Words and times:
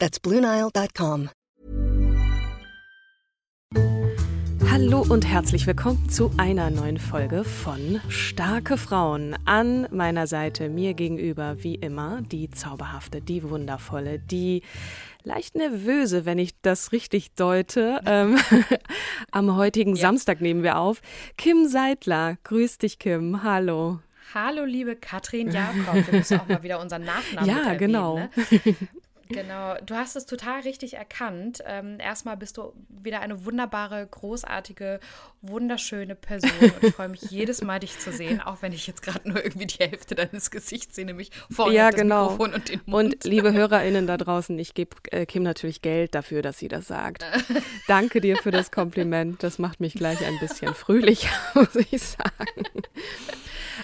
That's 0.00 0.18
BlueNile.com. 0.18 1.28
Hallo 4.70 5.04
und 5.06 5.26
herzlich 5.26 5.66
willkommen 5.66 6.08
zu 6.08 6.32
einer 6.38 6.70
neuen 6.70 6.96
Folge 6.96 7.44
von 7.44 8.00
Starke 8.08 8.78
Frauen. 8.78 9.36
An 9.44 9.86
meiner 9.90 10.26
Seite 10.26 10.70
mir 10.70 10.94
gegenüber, 10.94 11.62
wie 11.62 11.74
immer, 11.74 12.22
die 12.22 12.48
zauberhafte, 12.48 13.20
die 13.20 13.42
wundervolle, 13.42 14.18
die 14.18 14.62
leicht 15.22 15.54
nervöse, 15.54 16.24
wenn 16.24 16.38
ich 16.38 16.58
das 16.62 16.92
richtig 16.92 17.34
deute. 17.34 18.00
Ähm, 18.06 18.38
am 19.32 19.54
heutigen 19.54 19.96
ja. 19.96 20.00
Samstag 20.00 20.40
nehmen 20.40 20.62
wir 20.62 20.78
auf. 20.78 21.02
Kim 21.36 21.68
Seidler. 21.68 22.38
Grüß 22.44 22.78
dich, 22.78 22.98
Kim. 22.98 23.42
Hallo. 23.42 23.98
Hallo, 24.32 24.64
liebe 24.64 24.96
Katrin 24.96 25.50
Jakob. 25.50 26.06
Wir 26.06 26.18
müssen 26.20 26.40
auch 26.40 26.48
mal 26.48 26.62
wieder 26.62 26.80
unseren 26.80 27.04
Nachnamen 27.04 27.50
Ja, 27.50 27.58
erwähnen, 27.64 27.78
genau. 27.78 28.16
Ne? 28.16 28.30
Genau, 29.30 29.76
du 29.84 29.94
hast 29.94 30.16
es 30.16 30.26
total 30.26 30.60
richtig 30.60 30.94
erkannt. 30.94 31.62
Ähm, 31.66 31.98
erstmal 32.00 32.36
bist 32.36 32.56
du 32.56 32.72
wieder 32.88 33.20
eine 33.20 33.44
wunderbare, 33.44 34.06
großartige, 34.06 35.00
wunderschöne 35.42 36.14
Person. 36.14 36.50
Und 36.60 36.82
ich 36.82 36.94
freue 36.94 37.08
mich 37.08 37.22
jedes 37.30 37.62
Mal, 37.62 37.80
dich 37.80 37.98
zu 37.98 38.12
sehen, 38.12 38.40
auch 38.40 38.62
wenn 38.62 38.72
ich 38.72 38.86
jetzt 38.86 39.02
gerade 39.02 39.28
nur 39.28 39.42
irgendwie 39.42 39.66
die 39.66 39.78
Hälfte 39.78 40.14
deines 40.14 40.50
Gesichts 40.50 40.96
sehe, 40.96 41.04
nämlich 41.04 41.30
vorne 41.50 41.74
ja, 41.74 41.90
das 41.90 42.00
genau. 42.00 42.30
Mikrofon 42.30 42.54
und 42.54 42.68
den 42.68 42.80
Mund. 42.86 43.14
Und 43.14 43.24
liebe 43.24 43.52
HörerInnen 43.60 44.06
da 44.06 44.16
draußen, 44.16 44.58
ich 44.58 44.74
gebe 44.74 44.96
äh, 45.10 45.26
Kim 45.26 45.42
natürlich 45.42 45.82
Geld 45.82 46.14
dafür, 46.14 46.42
dass 46.42 46.58
sie 46.58 46.68
das 46.68 46.88
sagt. 46.88 47.24
Danke 47.86 48.20
dir 48.20 48.36
für 48.36 48.50
das 48.50 48.70
Kompliment. 48.70 49.42
Das 49.42 49.58
macht 49.58 49.80
mich 49.80 49.94
gleich 49.94 50.24
ein 50.24 50.38
bisschen 50.38 50.74
fröhlicher, 50.74 51.30
muss 51.54 51.76
ich 51.76 52.02
sagen. 52.02 52.64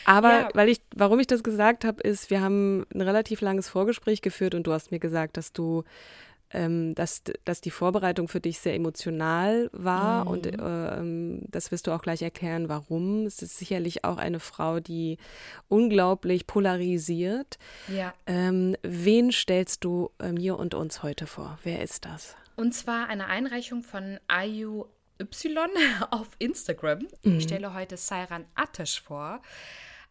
Aber 0.05 0.31
ja. 0.31 0.48
weil 0.55 0.69
ich, 0.69 0.81
warum 0.95 1.20
ich 1.20 1.27
das 1.27 1.42
gesagt 1.42 1.84
habe, 1.84 2.03
ist, 2.03 2.31
wir 2.31 2.41
haben 2.41 2.87
ein 2.95 3.01
relativ 3.01 3.41
langes 3.41 3.69
Vorgespräch 3.69 4.23
geführt 4.23 4.55
und 4.55 4.67
du 4.67 4.73
hast 4.73 4.91
mir 4.91 4.98
gesagt, 4.98 5.37
dass 5.37 5.53
du 5.53 5.84
ähm, 6.53 6.95
dass, 6.95 7.23
dass 7.45 7.61
die 7.61 7.70
Vorbereitung 7.70 8.29
für 8.29 8.41
dich 8.41 8.61
sehr 8.61 8.75
emotional 8.75 9.69
war 9.73 10.25
mhm. 10.25 10.31
und 10.31 10.47
äh, 10.47 11.47
das 11.51 11.73
wirst 11.73 11.87
du 11.87 11.92
auch 11.92 12.03
gleich 12.03 12.23
erklären, 12.23 12.69
warum. 12.69 13.27
Es 13.27 13.42
ist 13.42 13.59
sicherlich 13.59 14.05
auch 14.05 14.17
eine 14.17 14.41
Frau, 14.41 14.81
die 14.81 15.19
unglaublich 15.69 16.47
polarisiert. 16.47 17.59
Ja. 17.89 18.14
Ähm, 18.27 18.77
wen 18.83 19.33
stellst 19.33 19.85
du 19.85 20.11
äh, 20.18 20.33
mir 20.33 20.57
und 20.58 20.74
uns 20.74 21.03
heute 21.03 21.27
vor? 21.27 21.58
Wer 21.64 21.83
ist 21.83 22.05
das? 22.05 22.36
Und 22.55 22.74
zwar 22.74 23.08
eine 23.08 23.27
Einreichung 23.27 23.83
von 23.83 24.18
Ayu 24.29 24.86
Y 25.21 25.69
auf 26.11 26.29
Instagram. 26.39 27.07
Mhm. 27.23 27.39
Ich 27.39 27.45
stelle 27.45 27.75
heute 27.75 27.97
Sairan 27.97 28.45
Atesh 28.55 29.01
vor 29.01 29.41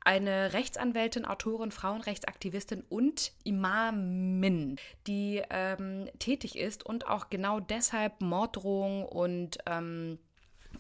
eine 0.06 0.54
Rechtsanwältin, 0.54 1.26
Autorin, 1.26 1.72
Frauenrechtsaktivistin 1.72 2.84
und 2.90 3.32
Imamin, 3.44 4.78
die 5.08 5.42
ähm, 5.50 6.08
tätig 6.20 6.58
ist 6.58 6.86
und 6.86 7.08
auch 7.08 7.30
genau 7.30 7.60
deshalb 7.60 8.22
Morddrohungen 8.22 9.04
und 9.04 9.58
ähm, 9.66 10.20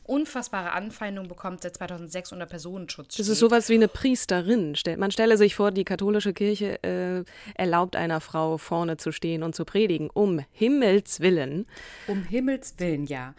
unfassbare 0.03 0.73
Anfeindungen 0.73 1.27
bekommt 1.27 1.63
seit 1.63 1.75
2006 1.75 2.33
unter 2.33 2.45
Personenschutz. 2.45 3.15
Das 3.15 3.27
ist 3.27 3.39
sowas 3.39 3.69
wie 3.69 3.73
eine 3.73 3.87
Priesterin. 3.87 4.75
Man 4.97 5.09
stelle 5.09 5.37
sich 5.37 5.55
vor, 5.55 5.71
die 5.71 5.85
katholische 5.85 6.33
Kirche 6.33 6.83
äh, 6.83 7.23
erlaubt 7.55 7.95
einer 7.95 8.21
Frau 8.21 8.59
vorne 8.59 8.97
zu 8.97 9.11
stehen 9.11 9.41
und 9.41 9.55
zu 9.55 9.65
predigen. 9.65 10.09
Um 10.13 10.39
Himmels 10.51 11.19
Willen. 11.19 11.65
Um 12.07 12.23
Himmels 12.23 12.75
Willen, 12.77 13.05
ja. 13.05 13.33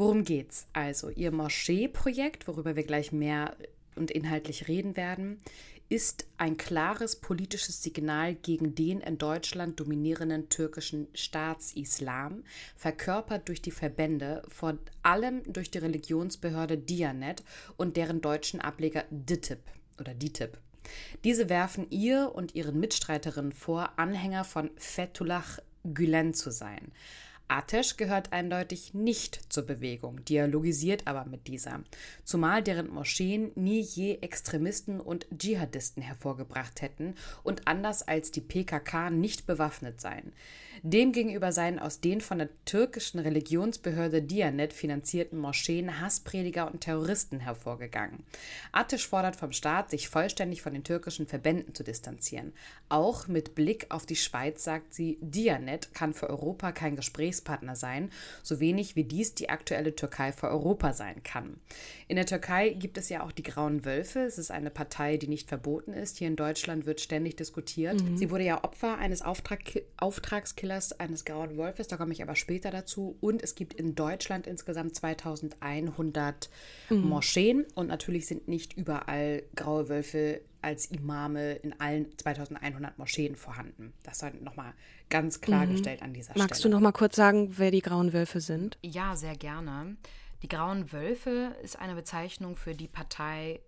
Worum 0.00 0.24
geht's? 0.24 0.66
Also, 0.72 1.10
ihr 1.10 1.30
Moschee-Projekt, 1.30 2.48
worüber 2.48 2.74
wir 2.74 2.84
gleich 2.84 3.12
mehr 3.12 3.54
und 3.96 4.10
inhaltlich 4.10 4.66
reden 4.66 4.96
werden, 4.96 5.42
ist 5.90 6.26
ein 6.38 6.56
klares 6.56 7.16
politisches 7.16 7.82
Signal 7.82 8.34
gegen 8.34 8.74
den 8.74 9.02
in 9.02 9.18
Deutschland 9.18 9.78
dominierenden 9.78 10.48
türkischen 10.48 11.08
Staatsislam, 11.12 12.44
verkörpert 12.76 13.46
durch 13.50 13.60
die 13.60 13.72
Verbände, 13.72 14.40
vor 14.48 14.78
allem 15.02 15.42
durch 15.52 15.70
die 15.70 15.76
Religionsbehörde 15.76 16.78
Dianet 16.78 17.44
und 17.76 17.98
deren 17.98 18.22
deutschen 18.22 18.62
Ableger 18.62 19.04
DITIB 19.10 19.60
oder 19.98 20.14
DITIB. 20.14 20.56
Diese 21.24 21.50
werfen 21.50 21.90
ihr 21.90 22.32
und 22.34 22.54
ihren 22.54 22.80
Mitstreiterinnen 22.80 23.52
vor, 23.52 23.98
Anhänger 23.98 24.44
von 24.44 24.70
Fethullah 24.76 25.44
Gülen 25.84 26.32
zu 26.32 26.50
sein. 26.50 26.90
Atesh 27.50 27.96
gehört 27.96 28.32
eindeutig 28.32 28.94
nicht 28.94 29.52
zur 29.52 29.64
Bewegung, 29.64 30.24
dialogisiert 30.24 31.06
aber 31.06 31.24
mit 31.24 31.48
dieser, 31.48 31.80
zumal 32.24 32.62
deren 32.62 32.88
Moscheen 32.88 33.50
nie 33.56 33.80
je 33.80 34.18
Extremisten 34.20 35.00
und 35.00 35.26
Dschihadisten 35.36 36.02
hervorgebracht 36.02 36.80
hätten 36.80 37.16
und 37.42 37.66
anders 37.66 38.06
als 38.06 38.30
die 38.30 38.40
PKK 38.40 39.10
nicht 39.10 39.46
bewaffnet 39.46 40.00
seien. 40.00 40.32
Demgegenüber 40.82 41.52
seien 41.52 41.78
aus 41.78 42.00
den 42.00 42.20
von 42.20 42.38
der 42.38 42.48
türkischen 42.64 43.18
Religionsbehörde 43.18 44.22
Diyanet 44.22 44.72
finanzierten 44.72 45.38
Moscheen 45.38 46.00
Hassprediger 46.00 46.70
und 46.70 46.80
Terroristen 46.80 47.40
hervorgegangen. 47.40 48.24
Atesh 48.72 49.06
fordert 49.06 49.36
vom 49.36 49.52
Staat, 49.52 49.90
sich 49.90 50.08
vollständig 50.08 50.62
von 50.62 50.72
den 50.72 50.84
türkischen 50.84 51.26
Verbänden 51.26 51.74
zu 51.74 51.84
distanzieren. 51.84 52.52
Auch 52.88 53.28
mit 53.28 53.54
Blick 53.54 53.86
auf 53.90 54.06
die 54.06 54.16
Schweiz 54.16 54.64
sagt 54.64 54.94
sie, 54.94 55.18
Diyanet 55.20 55.92
kann 55.92 56.14
für 56.14 56.30
Europa 56.30 56.72
kein 56.72 56.96
Gesprächspartner 56.96 57.76
sein, 57.76 58.10
so 58.42 58.60
wenig 58.60 58.96
wie 58.96 59.04
dies 59.04 59.34
die 59.34 59.50
aktuelle 59.50 59.94
Türkei 59.94 60.32
für 60.32 60.48
Europa 60.48 60.92
sein 60.92 61.22
kann. 61.22 61.60
In 62.08 62.16
der 62.16 62.26
Türkei 62.26 62.70
gibt 62.70 62.98
es 62.98 63.08
ja 63.08 63.22
auch 63.22 63.32
die 63.32 63.42
Grauen 63.42 63.84
Wölfe. 63.84 64.20
Es 64.20 64.38
ist 64.38 64.50
eine 64.50 64.70
Partei, 64.70 65.16
die 65.16 65.28
nicht 65.28 65.48
verboten 65.48 65.92
ist. 65.92 66.18
Hier 66.18 66.28
in 66.28 66.36
Deutschland 66.36 66.86
wird 66.86 67.00
ständig 67.00 67.36
diskutiert. 67.36 68.02
Mhm. 68.02 68.16
Sie 68.16 68.30
wurde 68.30 68.44
ja 68.44 68.64
Opfer 68.64 68.98
eines 68.98 69.22
Auftrag 69.22 69.60
Auftragskillers 69.98 70.69
Killers 70.70 70.92
eines 71.00 71.24
Grauen 71.24 71.56
Wolfes, 71.56 71.88
da 71.88 71.96
komme 71.96 72.12
ich 72.12 72.22
aber 72.22 72.36
später 72.36 72.70
dazu. 72.70 73.16
Und 73.20 73.42
es 73.42 73.56
gibt 73.56 73.74
in 73.74 73.96
Deutschland 73.96 74.46
insgesamt 74.46 74.94
2100 74.94 76.48
mhm. 76.90 77.08
Moscheen 77.08 77.66
und 77.74 77.88
natürlich 77.88 78.28
sind 78.28 78.46
nicht 78.46 78.76
überall 78.76 79.42
graue 79.56 79.88
Wölfe 79.88 80.42
als 80.62 80.86
Imame 80.86 81.54
in 81.54 81.80
allen 81.80 82.16
2100 82.16 82.98
Moscheen 82.98 83.34
vorhanden. 83.34 83.92
Das 84.04 84.20
sei 84.20 84.30
nochmal 84.40 84.72
ganz 85.08 85.40
klargestellt 85.40 86.02
mhm. 86.02 86.06
an 86.06 86.12
dieser 86.12 86.28
Magst 86.28 86.36
Stelle. 86.36 86.48
Magst 86.48 86.64
du 86.64 86.68
nochmal 86.68 86.92
kurz 86.92 87.16
sagen, 87.16 87.58
wer 87.58 87.72
die 87.72 87.82
Grauen 87.82 88.12
Wölfe 88.12 88.40
sind? 88.40 88.78
Ja, 88.82 89.16
sehr 89.16 89.34
gerne. 89.34 89.96
Die 90.42 90.48
Grauen 90.48 90.92
Wölfe 90.92 91.56
ist 91.64 91.80
eine 91.80 91.96
Bezeichnung 91.96 92.54
für 92.54 92.74
die 92.74 92.88
Partei 92.88 93.60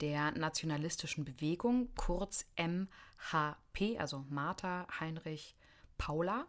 der 0.00 0.30
nationalistischen 0.30 1.26
Bewegung, 1.26 1.88
kurz 1.94 2.46
MHP, 2.56 3.98
also 3.98 4.24
Martha 4.30 4.86
Heinrich 4.98 5.57
Paula, 5.98 6.46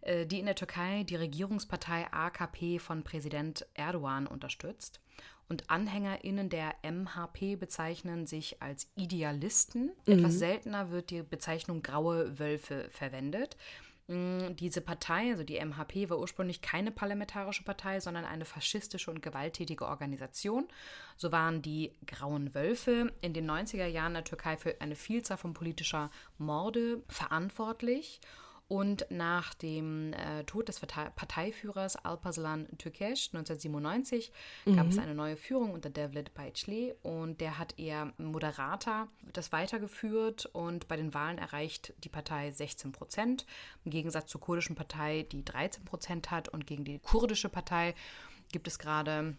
äh, 0.00 0.26
die 0.26 0.38
in 0.38 0.46
der 0.46 0.54
Türkei 0.54 1.04
die 1.04 1.16
Regierungspartei 1.16 2.06
AKP 2.10 2.78
von 2.78 3.04
Präsident 3.04 3.66
Erdogan 3.74 4.26
unterstützt. 4.26 5.00
Und 5.48 5.70
AnhängerInnen 5.70 6.50
der 6.50 6.74
MHP 6.82 7.56
bezeichnen 7.56 8.26
sich 8.26 8.60
als 8.60 8.90
Idealisten. 8.96 9.92
Mhm. 10.06 10.12
Etwas 10.12 10.34
seltener 10.38 10.90
wird 10.90 11.10
die 11.10 11.22
Bezeichnung 11.22 11.82
graue 11.82 12.38
Wölfe 12.38 12.88
verwendet. 12.90 13.56
Mm, 14.08 14.56
diese 14.56 14.80
Partei, 14.80 15.30
also 15.30 15.44
die 15.44 15.60
MHP, 15.62 16.08
war 16.08 16.18
ursprünglich 16.18 16.62
keine 16.62 16.90
parlamentarische 16.90 17.62
Partei, 17.62 18.00
sondern 18.00 18.24
eine 18.24 18.46
faschistische 18.46 19.10
und 19.10 19.20
gewalttätige 19.20 19.86
Organisation. 19.86 20.66
So 21.16 21.30
waren 21.30 21.60
die 21.60 21.92
Grauen 22.06 22.54
Wölfe 22.54 23.12
in 23.20 23.34
den 23.34 23.48
90er 23.50 23.86
Jahren 23.86 24.14
der 24.14 24.24
Türkei 24.24 24.56
für 24.56 24.80
eine 24.80 24.96
Vielzahl 24.96 25.36
von 25.36 25.52
politischer 25.52 26.10
Morde 26.38 27.02
verantwortlich. 27.08 28.20
Und 28.68 29.06
nach 29.08 29.54
dem 29.54 30.12
äh, 30.12 30.44
Tod 30.44 30.68
des 30.68 30.80
Parteiführers 30.80 31.96
Alparslan 31.96 32.68
Türkeş 32.76 33.30
1997 33.32 34.30
mhm. 34.66 34.76
gab 34.76 34.88
es 34.88 34.98
eine 34.98 35.14
neue 35.14 35.38
Führung 35.38 35.72
unter 35.72 35.88
Devlet 35.88 36.32
Bayçli 36.36 36.94
und 37.02 37.40
der 37.40 37.58
hat 37.58 37.78
eher 37.78 38.12
Moderator 38.18 39.08
das 39.32 39.52
weitergeführt 39.52 40.46
und 40.52 40.86
bei 40.86 40.96
den 40.96 41.14
Wahlen 41.14 41.38
erreicht 41.38 41.94
die 42.04 42.10
Partei 42.10 42.50
16 42.50 42.92
Prozent, 42.92 43.46
im 43.86 43.90
Gegensatz 43.90 44.26
zur 44.26 44.42
kurdischen 44.42 44.76
Partei, 44.76 45.26
die 45.32 45.46
13 45.46 45.86
Prozent 45.86 46.30
hat 46.30 46.50
und 46.50 46.66
gegen 46.66 46.84
die 46.84 46.98
kurdische 46.98 47.48
Partei 47.48 47.94
gibt 48.52 48.68
es 48.68 48.78
gerade 48.78 49.34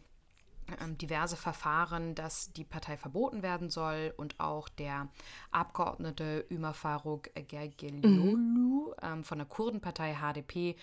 diverse 0.98 1.36
Verfahren, 1.36 2.16
dass 2.16 2.51
die 2.54 2.63
Partei 2.63 2.98
verboten 2.98 3.44
werden 3.44 3.69
soll 3.69 4.13
und 4.18 4.39
auch 4.39 4.69
der 4.69 5.07
Abgeordnete 5.51 6.45
Ömer 6.51 6.74
Faruk 6.74 7.30
Gergelyolu 7.33 8.89
mhm. 8.89 8.94
ähm, 9.01 9.24
von 9.24 9.38
der 9.38 9.48
Kurdenpartei 9.48 10.16
HDP 10.16 10.75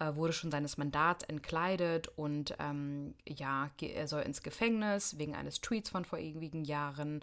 äh, 0.00 0.14
wurde 0.16 0.32
schon 0.32 0.50
seines 0.50 0.76
Mandats 0.76 1.24
entkleidet 1.24 2.08
und 2.16 2.56
ähm, 2.58 3.14
ja, 3.28 3.70
er 3.80 4.08
soll 4.08 4.22
ins 4.22 4.42
Gefängnis 4.42 5.18
wegen 5.18 5.34
eines 5.36 5.60
Tweets 5.60 5.90
von 5.90 6.04
vor 6.04 6.18
ewigen 6.18 6.64
Jahren. 6.64 7.20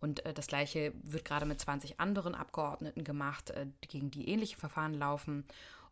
Und 0.00 0.24
äh, 0.24 0.32
das 0.34 0.46
gleiche 0.46 0.92
wird 1.02 1.24
gerade 1.24 1.46
mit 1.46 1.60
20 1.60 2.00
anderen 2.00 2.34
Abgeordneten 2.34 3.04
gemacht, 3.04 3.50
äh, 3.50 3.66
gegen 3.80 4.10
die 4.10 4.28
ähnliche 4.28 4.58
Verfahren 4.58 4.94
laufen. 4.94 5.44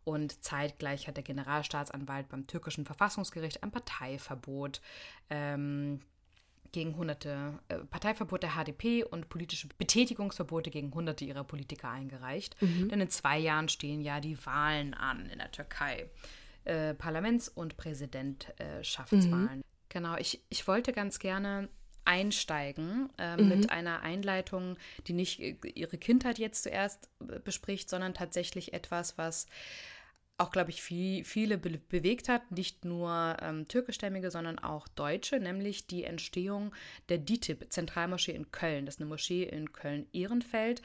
Und 0.04 0.44
zeitgleich 0.44 1.06
hat 1.06 1.16
der 1.16 1.24
Generalstaatsanwalt 1.24 2.28
beim 2.28 2.46
türkischen 2.46 2.84
Verfassungsgericht 2.84 3.62
ein 3.62 3.70
Parteiverbot 3.70 4.80
ähm, 5.30 6.00
gegen 6.72 6.96
hunderte 6.96 7.58
äh, 7.68 7.78
Parteiverbot 7.78 8.42
der 8.42 8.52
HDP 8.52 9.04
und 9.04 9.28
politische 9.28 9.68
Betätigungsverbote 9.78 10.70
gegen 10.70 10.92
hunderte 10.92 11.24
ihrer 11.24 11.44
Politiker 11.44 11.90
eingereicht. 11.90 12.60
Mhm. 12.60 12.88
Denn 12.88 13.00
in 13.00 13.10
zwei 13.10 13.38
Jahren 13.38 13.68
stehen 13.68 14.00
ja 14.00 14.20
die 14.20 14.44
Wahlen 14.44 14.94
an 14.94 15.26
in 15.26 15.38
der 15.38 15.52
Türkei. 15.52 16.10
Äh, 16.64 16.94
Parlaments- 16.94 17.48
und 17.48 17.76
Präsidentschaftswahlen. 17.76 19.58
Mhm. 19.58 19.64
Genau, 19.88 20.16
ich, 20.16 20.42
ich 20.48 20.66
wollte 20.66 20.92
ganz 20.92 21.18
gerne 21.18 21.68
einsteigen 22.04 23.10
äh, 23.18 23.36
mhm. 23.36 23.48
mit 23.48 23.70
einer 23.70 24.02
Einleitung, 24.02 24.76
die 25.06 25.12
nicht 25.12 25.40
äh, 25.40 25.56
ihre 25.74 25.98
Kindheit 25.98 26.38
jetzt 26.38 26.64
zuerst 26.64 27.08
äh, 27.20 27.38
bespricht, 27.38 27.88
sondern 27.88 28.14
tatsächlich 28.14 28.72
etwas, 28.72 29.18
was 29.18 29.46
auch, 30.42 30.50
glaube 30.50 30.70
ich, 30.70 30.82
viel, 30.82 31.24
viele 31.24 31.56
be 31.56 31.78
bewegt 31.88 32.28
hat, 32.28 32.50
nicht 32.50 32.84
nur 32.84 33.36
ähm, 33.40 33.68
türkischstämmige, 33.68 34.30
sondern 34.30 34.58
auch 34.58 34.88
Deutsche, 34.88 35.38
nämlich 35.38 35.86
die 35.86 36.04
Entstehung 36.04 36.74
der 37.08 37.18
DITIB, 37.18 37.72
Zentralmoschee 37.72 38.32
in 38.32 38.50
Köln. 38.50 38.84
Das 38.84 38.96
ist 38.96 39.00
eine 39.00 39.08
Moschee 39.08 39.44
in 39.44 39.72
Köln-Ehrenfeld 39.72 40.82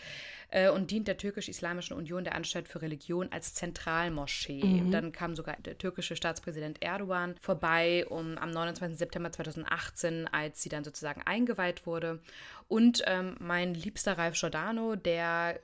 äh, 0.50 0.69
und 0.69 0.92
dient 0.92 1.07
der 1.07 1.18
Türkisch-Islamischen 1.18 1.98
Union 1.98 2.24
der 2.24 2.36
Anstalt 2.36 2.68
für 2.68 2.81
Religion 2.81 3.31
als 3.31 3.54
Zentralmoschee. 3.56 4.63
Mhm. 4.63 4.92
Dann 4.92 5.12
kam 5.12 5.36
sogar 5.36 5.57
der 5.57 5.77
türkische 5.77 6.15
Staatspräsident 6.15 6.81
Erdogan 6.81 7.36
vorbei 7.42 8.06
um, 8.07 8.38
am 8.38 8.51
29. 8.51 8.98
September 8.98 9.31
2018, 9.31 10.27
als 10.27 10.62
sie 10.62 10.69
dann 10.69 10.83
sozusagen 10.83 11.24
eingeweiht 11.24 11.86
wurde. 11.86 12.21
Und 12.68 13.04
ähm, 13.07 13.36
mein 13.39 13.74
liebster 13.74 14.18
Ralf 14.18 14.39
Giordano, 14.39 14.95
der 14.95 15.59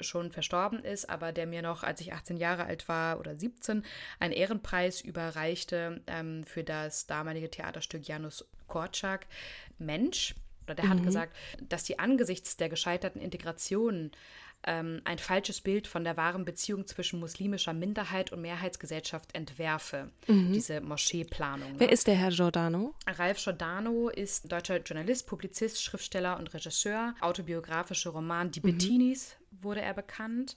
schon 0.00 0.30
verstorben 0.30 0.80
ist, 0.80 1.08
aber 1.10 1.32
der 1.32 1.46
mir 1.46 1.62
noch, 1.62 1.82
als 1.82 2.00
ich 2.00 2.12
18 2.12 2.36
Jahre 2.36 2.64
alt 2.64 2.88
war 2.88 3.18
oder 3.18 3.36
17, 3.36 3.84
einen 4.20 4.32
Ehrenpreis 4.32 5.00
überreichte 5.00 6.02
ähm, 6.06 6.44
für 6.44 6.64
das 6.64 7.06
damalige 7.06 7.50
Theaterstück 7.50 8.06
Janus 8.06 8.46
Korczak, 8.66 9.26
Mensch. 9.78 10.34
Oder 10.64 10.74
der 10.74 10.84
mhm. 10.86 10.90
hat 10.90 11.02
gesagt, 11.04 11.36
dass 11.60 11.84
die 11.84 11.98
angesichts 11.98 12.56
der 12.56 12.68
gescheiterten 12.68 13.22
Integration 13.22 14.10
ähm, 14.64 15.00
ein 15.04 15.18
falsches 15.18 15.60
Bild 15.60 15.86
von 15.86 16.04
der 16.04 16.16
wahren 16.16 16.44
Beziehung 16.44 16.86
zwischen 16.86 17.20
muslimischer 17.20 17.72
Minderheit 17.72 18.32
und 18.32 18.42
Mehrheitsgesellschaft 18.42 19.34
entwerfe, 19.34 20.10
mhm. 20.26 20.52
diese 20.52 20.80
Moscheeplanung. 20.80 21.74
Wer 21.78 21.86
ne? 21.86 21.92
ist 21.92 22.06
der 22.06 22.16
Herr 22.16 22.30
Giordano? 22.30 22.94
Ralf 23.06 23.42
Giordano 23.42 24.08
ist 24.08 24.50
deutscher 24.50 24.78
Journalist, 24.78 25.26
Publizist, 25.26 25.82
Schriftsteller 25.82 26.38
und 26.38 26.52
Regisseur. 26.52 27.14
Autobiografische 27.20 28.10
Roman 28.10 28.50
Die 28.50 28.60
mhm. 28.60 28.72
Bettinis 28.72 29.37
wurde 29.50 29.80
er 29.80 29.94
bekannt. 29.94 30.56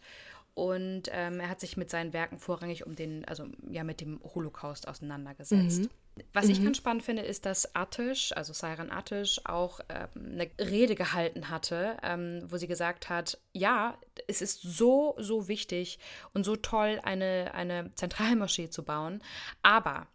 Und 0.54 1.04
ähm, 1.12 1.40
er 1.40 1.50
hat 1.50 1.62
sich 1.62 1.78
mit 1.78 1.90
seinen 1.90 2.12
Werken 2.12 2.38
vorrangig 2.38 2.86
um 2.86 2.96
den, 2.96 3.26
also 3.26 3.48
ja, 3.70 3.84
mit 3.84 4.02
dem 4.02 4.20
Holocaust 4.36 4.88
auseinandergesetzt. 4.88 5.84
Mhm. 5.84 5.90
Was 6.34 6.46
mhm. 6.46 6.52
ich 6.52 6.64
ganz 6.64 6.78
spannend 6.78 7.04
finde, 7.04 7.22
ist, 7.22 7.46
dass 7.46 7.74
Attisch, 7.74 8.36
also 8.36 8.52
Sayran 8.52 8.92
Attisch, 8.92 9.40
auch 9.46 9.80
ähm, 9.88 10.34
eine 10.34 10.50
Rede 10.60 10.96
gehalten 10.96 11.50
hatte, 11.50 11.98
ähm, 12.04 12.44
wo 12.48 12.58
sie 12.58 12.68
gesagt 12.68 13.10
hat, 13.10 13.40
ja, 13.54 13.98
es 14.28 14.42
ist 14.42 14.62
so, 14.62 15.16
so 15.18 15.48
wichtig 15.48 16.00
und 16.34 16.44
so 16.44 16.58
toll, 16.58 17.00
eine, 17.04 17.54
eine 17.54 17.92
Zentralmoschee 17.96 18.70
zu 18.70 18.84
bauen, 18.84 19.24
aber 19.62 20.08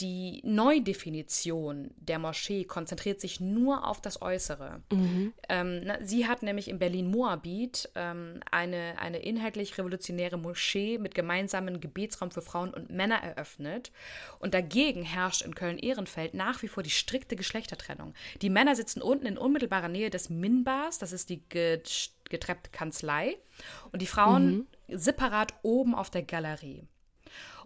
die 0.00 0.40
Neudefinition 0.44 1.90
der 1.96 2.18
Moschee 2.18 2.64
konzentriert 2.64 3.20
sich 3.20 3.40
nur 3.40 3.86
auf 3.86 4.00
das 4.00 4.20
Äußere. 4.20 4.82
Mhm. 4.90 5.32
Ähm, 5.48 5.80
na, 5.84 5.98
sie 6.02 6.26
hat 6.26 6.42
nämlich 6.42 6.68
in 6.68 6.78
Berlin-Moabit 6.78 7.90
ähm, 7.94 8.40
eine, 8.50 8.98
eine 8.98 9.18
inhaltlich 9.18 9.78
revolutionäre 9.78 10.38
Moschee 10.38 10.98
mit 10.98 11.14
gemeinsamen 11.14 11.80
Gebetsraum 11.80 12.32
für 12.32 12.42
Frauen 12.42 12.74
und 12.74 12.90
Männer 12.90 13.22
eröffnet. 13.22 13.92
Und 14.40 14.54
dagegen 14.54 15.02
herrscht 15.04 15.42
in 15.42 15.54
Köln-Ehrenfeld 15.54 16.34
nach 16.34 16.62
wie 16.62 16.68
vor 16.68 16.82
die 16.82 16.90
strikte 16.90 17.36
Geschlechtertrennung. 17.36 18.14
Die 18.40 18.50
Männer 18.50 18.74
sitzen 18.74 19.02
unten 19.02 19.26
in 19.26 19.38
unmittelbarer 19.38 19.88
Nähe 19.88 20.10
des 20.10 20.30
Minbars, 20.30 20.98
das 20.98 21.12
ist 21.12 21.28
die 21.28 21.42
getreppte 21.48 22.70
Kanzlei, 22.70 23.36
und 23.92 24.02
die 24.02 24.06
Frauen 24.06 24.66
mhm. 24.88 24.98
separat 24.98 25.54
oben 25.62 25.94
auf 25.94 26.10
der 26.10 26.22
Galerie. 26.22 26.88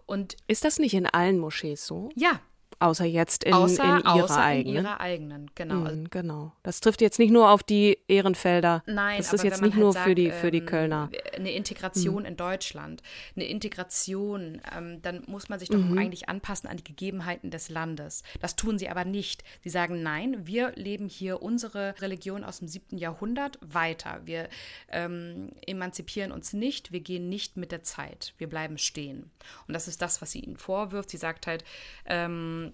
Und 0.07 0.37
ist 0.47 0.65
das 0.65 0.79
nicht 0.79 0.95
in 0.95 1.05
allen 1.05 1.37
Moschees 1.37 1.85
so? 1.85 2.09
Ja, 2.15 2.39
Außer 2.79 3.05
jetzt 3.05 3.43
in, 3.43 3.53
außer, 3.53 3.83
in 3.83 3.89
ihrer 4.01 4.23
außer 4.23 4.39
eigenen. 4.39 4.77
In 4.77 4.83
ihrer 4.83 5.01
eigenen, 5.01 5.51
genau. 5.55 5.91
Mm, 5.91 6.07
genau. 6.11 6.51
Das 6.61 6.79
trifft 6.79 7.01
jetzt 7.01 7.17
nicht 7.17 7.31
nur 7.31 7.49
auf 7.49 7.63
die 7.63 7.97
Ehrenfelder. 8.07 8.83
Nein, 8.85 9.17
das 9.17 9.33
ist 9.33 9.43
jetzt 9.43 9.63
nicht 9.63 9.73
halt 9.73 9.81
nur 9.81 9.93
sagt, 9.93 10.05
für, 10.05 10.13
die, 10.13 10.31
für 10.31 10.51
die 10.51 10.59
ähm, 10.59 10.65
Kölner. 10.67 11.09
Eine 11.35 11.51
Integration 11.51 12.23
mm. 12.23 12.27
in 12.27 12.37
Deutschland, 12.37 13.01
eine 13.35 13.45
Integration, 13.45 14.61
ähm, 14.75 15.01
dann 15.01 15.23
muss 15.25 15.49
man 15.49 15.57
sich 15.57 15.69
doch 15.69 15.79
mhm. 15.79 15.97
eigentlich 15.97 16.29
anpassen 16.29 16.69
an 16.69 16.77
die 16.77 16.83
Gegebenheiten 16.83 17.49
des 17.49 17.69
Landes. 17.69 18.21
Das 18.41 18.55
tun 18.55 18.77
sie 18.77 18.89
aber 18.89 19.05
nicht. 19.05 19.43
Sie 19.63 19.69
sagen, 19.69 20.03
nein, 20.03 20.45
wir 20.45 20.71
leben 20.75 21.07
hier 21.09 21.41
unsere 21.41 21.95
Religion 21.99 22.43
aus 22.43 22.59
dem 22.59 22.67
siebten 22.67 22.97
Jahrhundert 22.97 23.57
weiter. 23.61 24.21
Wir 24.25 24.49
ähm, 24.89 25.49
emanzipieren 25.65 26.31
uns 26.31 26.53
nicht, 26.53 26.91
wir 26.91 26.99
gehen 26.99 27.27
nicht 27.29 27.57
mit 27.57 27.71
der 27.71 27.83
Zeit. 27.83 28.33
Wir 28.37 28.47
bleiben 28.47 28.77
stehen. 28.77 29.31
Und 29.67 29.73
das 29.73 29.87
ist 29.87 30.01
das, 30.01 30.21
was 30.21 30.31
sie 30.31 30.41
ihnen 30.41 30.57
vorwirft. 30.57 31.09
Sie 31.09 31.17
sagt 31.17 31.47
halt, 31.47 31.63
ähm, 32.05 32.66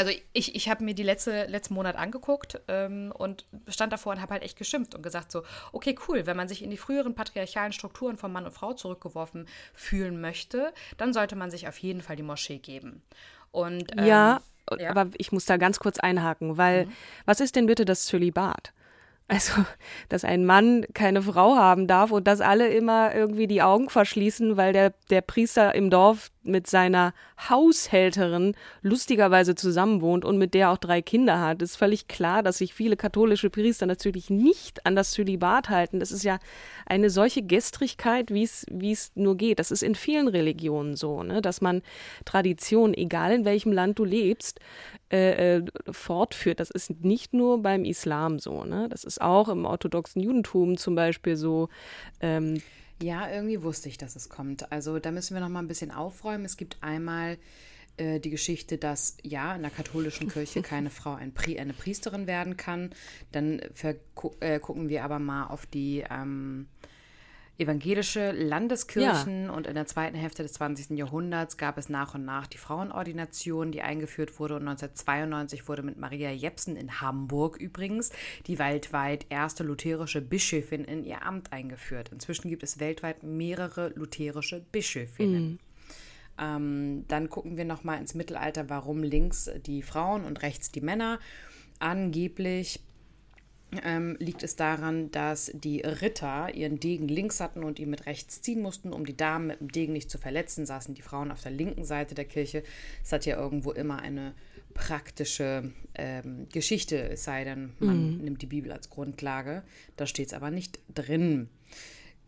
also 0.00 0.12
ich, 0.32 0.54
ich 0.54 0.70
habe 0.70 0.82
mir 0.82 0.94
die 0.94 1.02
letzte, 1.02 1.44
letzten 1.44 1.74
Monat 1.74 1.94
angeguckt 1.96 2.58
ähm, 2.68 3.12
und 3.14 3.44
stand 3.68 3.92
davor 3.92 4.14
und 4.14 4.22
habe 4.22 4.32
halt 4.32 4.42
echt 4.42 4.56
geschimpft 4.56 4.94
und 4.94 5.02
gesagt 5.02 5.30
so, 5.30 5.42
okay, 5.72 5.94
cool, 6.08 6.24
wenn 6.24 6.38
man 6.38 6.48
sich 6.48 6.62
in 6.62 6.70
die 6.70 6.78
früheren 6.78 7.14
patriarchalen 7.14 7.72
Strukturen 7.72 8.16
von 8.16 8.32
Mann 8.32 8.46
und 8.46 8.52
Frau 8.52 8.72
zurückgeworfen 8.72 9.46
fühlen 9.74 10.18
möchte, 10.18 10.72
dann 10.96 11.12
sollte 11.12 11.36
man 11.36 11.50
sich 11.50 11.68
auf 11.68 11.76
jeden 11.76 12.00
Fall 12.00 12.16
die 12.16 12.22
Moschee 12.22 12.56
geben. 12.56 13.02
Und, 13.50 13.92
ähm, 13.98 14.06
ja, 14.06 14.40
ja, 14.78 14.88
aber 14.90 15.10
ich 15.18 15.32
muss 15.32 15.44
da 15.44 15.58
ganz 15.58 15.78
kurz 15.80 15.98
einhaken, 15.98 16.56
weil 16.56 16.86
mhm. 16.86 16.92
was 17.26 17.40
ist 17.40 17.54
denn 17.54 17.66
bitte 17.66 17.84
das 17.84 18.06
Zölibat? 18.06 18.72
Also, 19.28 19.64
dass 20.08 20.24
ein 20.24 20.46
Mann 20.46 20.86
keine 20.94 21.22
Frau 21.22 21.56
haben 21.56 21.86
darf 21.86 22.10
und 22.10 22.26
dass 22.26 22.40
alle 22.40 22.68
immer 22.68 23.14
irgendwie 23.14 23.46
die 23.46 23.62
Augen 23.62 23.90
verschließen, 23.90 24.56
weil 24.56 24.72
der, 24.72 24.94
der 25.10 25.20
Priester 25.20 25.74
im 25.74 25.90
Dorf 25.90 26.30
mit 26.42 26.66
seiner 26.66 27.12
Haushälterin 27.48 28.54
lustigerweise 28.82 29.54
zusammenwohnt 29.54 30.24
und 30.24 30.38
mit 30.38 30.54
der 30.54 30.70
auch 30.70 30.78
drei 30.78 31.02
Kinder 31.02 31.40
hat, 31.40 31.60
ist 31.62 31.76
völlig 31.76 32.08
klar, 32.08 32.42
dass 32.42 32.58
sich 32.58 32.72
viele 32.72 32.96
katholische 32.96 33.50
Priester 33.50 33.86
natürlich 33.86 34.30
nicht 34.30 34.86
an 34.86 34.96
das 34.96 35.10
Zölibat 35.10 35.68
halten. 35.68 36.00
Das 36.00 36.12
ist 36.12 36.24
ja 36.24 36.38
eine 36.86 37.10
solche 37.10 37.42
Gestrigkeit, 37.42 38.30
wie 38.32 38.42
es 38.42 39.12
nur 39.14 39.36
geht. 39.36 39.58
Das 39.58 39.70
ist 39.70 39.82
in 39.82 39.94
vielen 39.94 40.28
Religionen 40.28 40.96
so, 40.96 41.22
ne? 41.22 41.42
dass 41.42 41.60
man 41.60 41.82
Tradition, 42.24 42.94
egal 42.94 43.32
in 43.32 43.44
welchem 43.44 43.72
Land 43.72 43.98
du 43.98 44.04
lebst, 44.04 44.60
äh, 45.12 45.56
äh, 45.56 45.64
fortführt. 45.90 46.60
Das 46.60 46.70
ist 46.70 47.04
nicht 47.04 47.34
nur 47.34 47.62
beim 47.62 47.84
Islam 47.84 48.38
so. 48.38 48.64
Ne? 48.64 48.88
Das 48.88 49.04
ist 49.04 49.20
auch 49.20 49.48
im 49.48 49.64
orthodoxen 49.64 50.22
Judentum 50.22 50.76
zum 50.76 50.94
Beispiel 50.94 51.36
so. 51.36 51.68
Ähm, 52.20 52.62
ja, 53.02 53.30
irgendwie 53.30 53.62
wusste 53.62 53.88
ich, 53.88 53.98
dass 53.98 54.16
es 54.16 54.28
kommt. 54.28 54.70
Also 54.72 54.98
da 54.98 55.10
müssen 55.10 55.34
wir 55.34 55.40
noch 55.40 55.48
mal 55.48 55.60
ein 55.60 55.68
bisschen 55.68 55.90
aufräumen. 55.90 56.44
Es 56.44 56.56
gibt 56.56 56.78
einmal 56.82 57.38
äh, 57.96 58.20
die 58.20 58.30
Geschichte, 58.30 58.78
dass 58.78 59.16
ja 59.22 59.54
in 59.54 59.62
der 59.62 59.70
katholischen 59.70 60.28
Kirche 60.28 60.62
keine 60.62 60.90
Frau 60.90 61.14
ein 61.14 61.32
Pri 61.32 61.58
eine 61.58 61.72
Priesterin 61.72 62.26
werden 62.26 62.56
kann. 62.56 62.90
Dann 63.32 63.60
äh, 64.40 64.58
gucken 64.60 64.88
wir 64.88 65.04
aber 65.04 65.18
mal 65.18 65.46
auf 65.46 65.66
die 65.66 66.04
ähm, 66.10 66.68
evangelische 67.60 68.32
Landeskirchen 68.32 69.44
ja. 69.44 69.52
und 69.52 69.66
in 69.66 69.74
der 69.74 69.86
zweiten 69.86 70.16
Hälfte 70.16 70.42
des 70.42 70.54
20. 70.54 70.96
Jahrhunderts 70.98 71.56
gab 71.56 71.78
es 71.78 71.88
nach 71.88 72.14
und 72.14 72.24
nach 72.24 72.46
die 72.46 72.58
Frauenordination, 72.58 73.70
die 73.70 73.82
eingeführt 73.82 74.40
wurde 74.40 74.56
und 74.56 74.66
1992 74.66 75.68
wurde 75.68 75.82
mit 75.82 75.98
Maria 75.98 76.30
Jepsen 76.30 76.76
in 76.76 77.00
Hamburg 77.00 77.58
übrigens 77.58 78.10
die 78.46 78.58
weltweit 78.58 79.26
erste 79.28 79.62
lutherische 79.62 80.20
Bischöfin 80.20 80.84
in 80.84 81.04
ihr 81.04 81.24
Amt 81.24 81.52
eingeführt. 81.52 82.10
Inzwischen 82.12 82.48
gibt 82.48 82.62
es 82.62 82.80
weltweit 82.80 83.22
mehrere 83.22 83.92
lutherische 83.94 84.60
Bischöfinnen. 84.72 85.50
Mhm. 85.50 85.58
Ähm, 86.40 87.04
dann 87.08 87.28
gucken 87.28 87.56
wir 87.56 87.66
nochmal 87.66 88.00
ins 88.00 88.14
Mittelalter, 88.14 88.70
warum 88.70 89.02
links 89.02 89.50
die 89.66 89.82
Frauen 89.82 90.24
und 90.24 90.42
rechts 90.42 90.72
die 90.72 90.80
Männer. 90.80 91.18
Angeblich 91.78 92.80
ähm, 93.84 94.16
liegt 94.18 94.42
es 94.42 94.56
daran, 94.56 95.10
dass 95.10 95.50
die 95.54 95.80
Ritter 95.80 96.54
ihren 96.54 96.80
Degen 96.80 97.08
links 97.08 97.40
hatten 97.40 97.62
und 97.62 97.78
ihn 97.78 97.90
mit 97.90 98.06
rechts 98.06 98.42
ziehen 98.42 98.62
mussten, 98.62 98.92
um 98.92 99.06
die 99.06 99.16
Damen 99.16 99.46
mit 99.46 99.60
dem 99.60 99.70
Degen 99.70 99.92
nicht 99.92 100.10
zu 100.10 100.18
verletzen, 100.18 100.66
saßen 100.66 100.94
die 100.94 101.02
Frauen 101.02 101.30
auf 101.30 101.42
der 101.42 101.52
linken 101.52 101.84
Seite 101.84 102.14
der 102.14 102.24
Kirche. 102.24 102.62
Es 103.02 103.12
hat 103.12 103.26
ja 103.26 103.36
irgendwo 103.36 103.72
immer 103.72 104.00
eine 104.00 104.34
praktische 104.74 105.72
ähm, 105.94 106.48
Geschichte, 106.52 106.96
es 107.10 107.24
sei 107.24 107.44
denn, 107.44 107.72
man 107.78 108.16
mhm. 108.16 108.24
nimmt 108.24 108.42
die 108.42 108.46
Bibel 108.46 108.72
als 108.72 108.90
Grundlage. 108.90 109.62
Da 109.96 110.06
steht 110.06 110.28
es 110.28 110.32
aber 110.34 110.50
nicht 110.50 110.80
drin. 110.94 111.48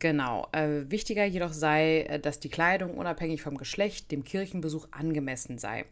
Genau. 0.02 0.48
Äh, 0.50 0.90
wichtiger 0.90 1.24
jedoch 1.24 1.52
sei, 1.52 2.00
äh, 2.00 2.18
dass 2.18 2.40
die 2.40 2.48
Kleidung 2.48 2.94
unabhängig 2.94 3.40
vom 3.40 3.56
Geschlecht 3.56 4.10
dem 4.10 4.24
Kirchenbesuch 4.24 4.88
angemessen 4.90 5.58
sei. 5.58 5.84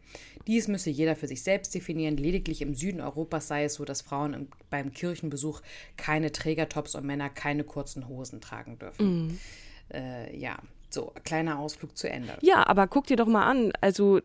Dies 0.47 0.67
müsse 0.67 0.89
jeder 0.89 1.15
für 1.15 1.27
sich 1.27 1.43
selbst 1.43 1.73
definieren. 1.73 2.17
Lediglich 2.17 2.61
im 2.61 2.75
Süden 2.75 2.99
Europas 2.99 3.47
sei 3.47 3.63
es 3.63 3.75
so, 3.75 3.85
dass 3.85 4.01
Frauen 4.01 4.33
im, 4.33 4.47
beim 4.69 4.93
Kirchenbesuch 4.93 5.61
keine 5.95 6.33
Trägertops 6.33 6.95
und 6.95 7.05
Männer 7.05 7.29
keine 7.29 7.63
kurzen 7.63 8.09
Hosen 8.09 8.41
tragen 8.41 8.77
dürfen. 8.77 9.27
Mhm. 9.27 9.39
Äh, 9.93 10.37
ja, 10.37 10.59
so, 10.93 11.13
kleiner 11.23 11.59
Ausflug 11.59 11.97
zu 11.97 12.09
Ende. 12.09 12.37
Ja, 12.41 12.67
aber 12.67 12.87
guck 12.87 13.07
dir 13.07 13.17
doch 13.17 13.27
mal 13.27 13.45
an. 13.45 13.71
Also 13.81 14.19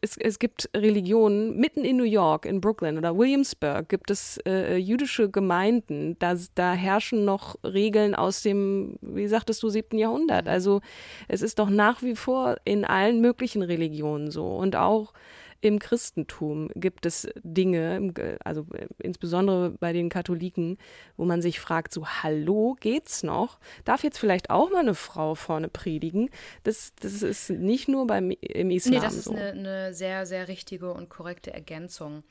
es, 0.00 0.16
es 0.16 0.38
gibt 0.38 0.70
Religionen 0.74 1.56
mitten 1.56 1.84
in 1.84 1.96
New 1.96 2.04
York, 2.04 2.46
in 2.46 2.60
Brooklyn 2.60 2.98
oder 2.98 3.16
Williamsburg 3.16 3.88
gibt 3.88 4.10
es 4.10 4.38
äh, 4.46 4.76
jüdische 4.76 5.30
Gemeinden. 5.30 6.16
Da, 6.18 6.34
da 6.54 6.72
herrschen 6.72 7.24
noch 7.24 7.56
Regeln 7.64 8.14
aus 8.14 8.42
dem, 8.42 8.96
wie 9.00 9.26
sagtest 9.26 9.62
du, 9.62 9.68
siebten 9.68 9.98
Jahrhundert. 9.98 10.46
Mhm. 10.46 10.50
Also 10.50 10.80
es 11.28 11.42
ist 11.42 11.58
doch 11.58 11.70
nach 11.70 12.02
wie 12.02 12.16
vor 12.16 12.56
in 12.64 12.84
allen 12.84 13.20
möglichen 13.20 13.62
Religionen 13.62 14.30
so. 14.30 14.46
Und 14.46 14.76
auch 14.76 15.12
im 15.60 15.78
Christentum 15.78 16.70
gibt 16.74 17.06
es 17.06 17.28
Dinge, 17.42 18.12
also 18.44 18.66
äh, 18.72 18.86
insbesondere 18.98 19.70
bei 19.70 19.92
den 19.92 20.08
Katholiken, 20.08 20.78
wo 21.16 21.24
man 21.24 21.42
sich 21.42 21.60
fragt, 21.60 21.92
so 21.92 22.06
hallo, 22.06 22.76
geht's 22.80 23.22
noch? 23.22 23.58
Darf 23.84 24.02
jetzt 24.02 24.18
vielleicht 24.18 24.50
auch 24.50 24.70
mal 24.70 24.80
eine 24.80 24.94
Frau 24.94 25.34
vorne 25.34 25.68
predigen? 25.68 26.30
Das, 26.62 26.94
das 27.00 27.22
ist 27.22 27.50
nicht 27.50 27.88
nur 27.88 28.06
beim, 28.06 28.30
im 28.30 28.70
Islam 28.70 28.94
nee, 28.94 29.00
das 29.00 29.14
ist 29.14 29.24
so. 29.24 29.32
eine, 29.32 29.50
eine 29.50 29.94
sehr, 29.94 30.26
sehr 30.26 30.48
richtige 30.48 30.92
und 30.92 31.10
korrekte 31.10 31.52
Ergänzung. 31.52 32.24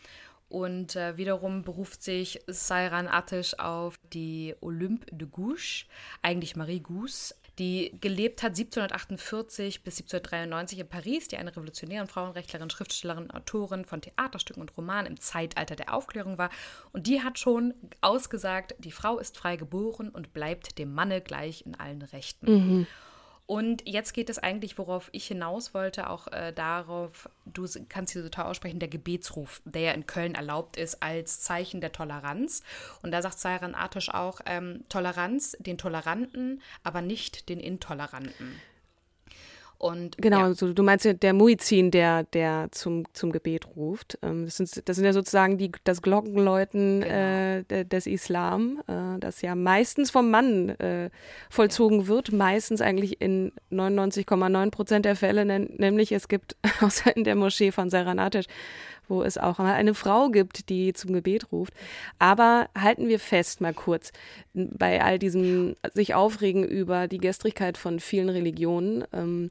Und 0.49 0.95
äh, 0.95 1.15
wiederum 1.15 1.61
beruft 1.61 2.01
sich 2.01 2.39
Sayran 2.47 3.07
Attisch 3.07 3.57
auf 3.59 3.99
die 4.11 4.55
Olympe 4.61 5.05
de 5.15 5.27
Gouges, 5.27 5.85
eigentlich 6.23 6.55
Marie 6.55 6.79
Gousse, 6.79 7.35
die 7.59 7.91
gelebt 7.99 8.41
hat 8.41 8.57
1748 8.57 9.83
bis 9.83 9.99
1793 9.99 10.79
in 10.79 10.87
Paris, 10.87 11.27
die 11.27 11.37
eine 11.37 11.51
revolutionäre 11.51 12.07
Frauenrechtlerin, 12.07 12.69
Schriftstellerin, 12.69 13.31
Autorin 13.31 13.85
von 13.85 14.01
Theaterstücken 14.01 14.61
und 14.61 14.75
Romanen 14.77 15.07
im 15.07 15.19
Zeitalter 15.19 15.75
der 15.75 15.93
Aufklärung 15.93 16.37
war. 16.37 16.49
Und 16.93 17.05
die 17.05 17.21
hat 17.21 17.37
schon 17.37 17.73
ausgesagt, 18.01 18.75
die 18.79 18.91
Frau 18.91 19.19
ist 19.19 19.37
frei 19.37 19.57
geboren 19.57 20.09
und 20.09 20.33
bleibt 20.33 20.77
dem 20.77 20.93
Manne 20.93 21.21
gleich 21.21 21.65
in 21.65 21.75
allen 21.75 22.01
Rechten. 22.01 22.51
Mhm. 22.51 22.87
Und 23.49 23.81
jetzt 23.87 24.13
geht 24.13 24.29
es 24.29 24.37
eigentlich, 24.37 24.77
worauf 24.77 25.09
ich 25.11 25.25
hinaus 25.25 25.73
wollte, 25.73 26.11
auch 26.11 26.27
äh, 26.27 26.53
darauf, 26.53 27.27
du 27.45 27.67
kannst 27.89 28.13
hier 28.13 28.21
total 28.21 28.45
aussprechen, 28.45 28.77
der 28.77 28.89
Gebetsruf, 28.89 29.63
der 29.65 29.81
ja 29.81 29.91
in 29.93 30.05
Köln 30.05 30.35
erlaubt 30.35 30.77
ist 30.77 31.01
als 31.01 31.41
Zeichen 31.41 31.81
der 31.81 31.91
Toleranz. 31.91 32.61
Und 33.01 33.09
da 33.09 33.23
sagt 33.23 33.39
Sayran 33.39 33.73
Artisch 33.73 34.13
auch, 34.13 34.41
ähm, 34.45 34.83
Toleranz 34.87 35.57
den 35.59 35.79
Toleranten, 35.79 36.61
aber 36.83 37.01
nicht 37.01 37.49
den 37.49 37.59
Intoleranten. 37.59 38.61
Und, 39.79 40.17
genau, 40.17 40.39
ja. 40.39 40.43
also 40.43 40.73
du 40.73 40.83
meinst 40.83 41.05
ja 41.05 41.13
der 41.13 41.31
Muizin, 41.31 41.89
der, 41.89 42.23
der 42.23 42.67
zum, 42.71 43.05
zum 43.13 43.31
Gebet 43.31 43.65
ruft. 43.77 44.19
Ähm, 44.21 44.43
das, 44.43 44.57
sind, 44.57 44.89
das 44.89 44.97
sind 44.97 45.05
ja 45.05 45.13
sozusagen 45.13 45.57
die, 45.57 45.71
das 45.85 46.01
Glockenläuten 46.01 46.99
genau. 46.99 47.13
äh, 47.13 47.85
des 47.85 48.05
Islam, 48.05 48.83
äh, 48.87 49.17
das 49.21 49.41
ja 49.41 49.55
meistens 49.55 50.11
vom 50.11 50.31
Mann 50.31 50.67
äh, 50.79 51.09
vollzogen 51.49 52.01
ja. 52.01 52.07
wird, 52.07 52.33
meistens 52.33 52.81
eigentlich 52.81 53.21
in 53.21 53.53
99,9 53.71 54.69
Prozent 54.69 55.05
der 55.05 55.15
Fälle, 55.15 55.45
nämlich 55.45 56.11
es 56.11 56.27
gibt, 56.27 56.57
außer 56.81 57.15
in 57.15 57.23
der 57.23 57.35
Moschee 57.35 57.71
von 57.71 57.89
Saranatisch, 57.89 58.47
wo 59.09 59.23
es 59.23 59.37
auch 59.37 59.59
eine 59.59 59.93
Frau 59.93 60.29
gibt, 60.29 60.69
die 60.69 60.93
zum 60.93 61.13
Gebet 61.13 61.51
ruft. 61.51 61.73
Aber 62.19 62.69
halten 62.77 63.07
wir 63.07 63.19
fest 63.19 63.61
mal 63.61 63.73
kurz 63.73 64.11
bei 64.53 65.03
all 65.03 65.19
diesem 65.19 65.75
sich 65.93 66.13
aufregen 66.13 66.63
über 66.63 67.07
die 67.07 67.17
Gestrigkeit 67.17 67.77
von 67.77 67.99
vielen 67.99 68.29
Religionen, 68.29 69.03
ähm, 69.13 69.49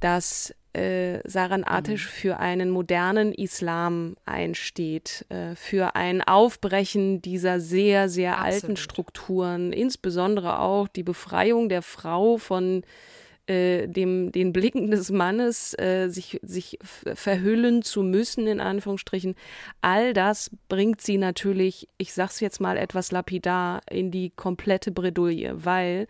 dass 0.00 0.54
äh, 0.76 1.20
Saran 1.24 1.64
Atisch 1.64 2.06
mhm. 2.06 2.10
für 2.10 2.36
einen 2.38 2.70
modernen 2.70 3.32
Islam 3.32 4.16
einsteht, 4.26 5.24
äh, 5.30 5.54
für 5.54 5.96
ein 5.96 6.22
Aufbrechen 6.22 7.22
dieser 7.22 7.60
sehr, 7.60 8.08
sehr 8.08 8.38
Absolut. 8.38 8.54
alten 8.54 8.76
Strukturen, 8.76 9.72
insbesondere 9.72 10.58
auch 10.58 10.88
die 10.88 11.02
Befreiung 11.02 11.68
der 11.68 11.82
Frau 11.82 12.36
von 12.36 12.82
äh, 13.46 13.86
dem, 13.86 14.32
den 14.32 14.52
Blicken 14.52 14.90
des 14.90 15.10
Mannes, 15.10 15.74
äh, 15.78 16.08
sich, 16.08 16.40
sich 16.42 16.78
verhüllen 16.82 17.82
zu 17.82 18.02
müssen, 18.02 18.46
in 18.46 18.60
Anführungsstrichen, 18.60 19.34
all 19.80 20.12
das 20.12 20.50
bringt 20.68 21.00
sie 21.00 21.18
natürlich, 21.18 21.88
ich 21.98 22.12
sag's 22.12 22.40
jetzt 22.40 22.60
mal 22.60 22.76
etwas 22.76 23.12
lapidar, 23.12 23.80
in 23.90 24.10
die 24.10 24.30
komplette 24.30 24.90
Bredouille, 24.90 25.64
weil 25.64 26.08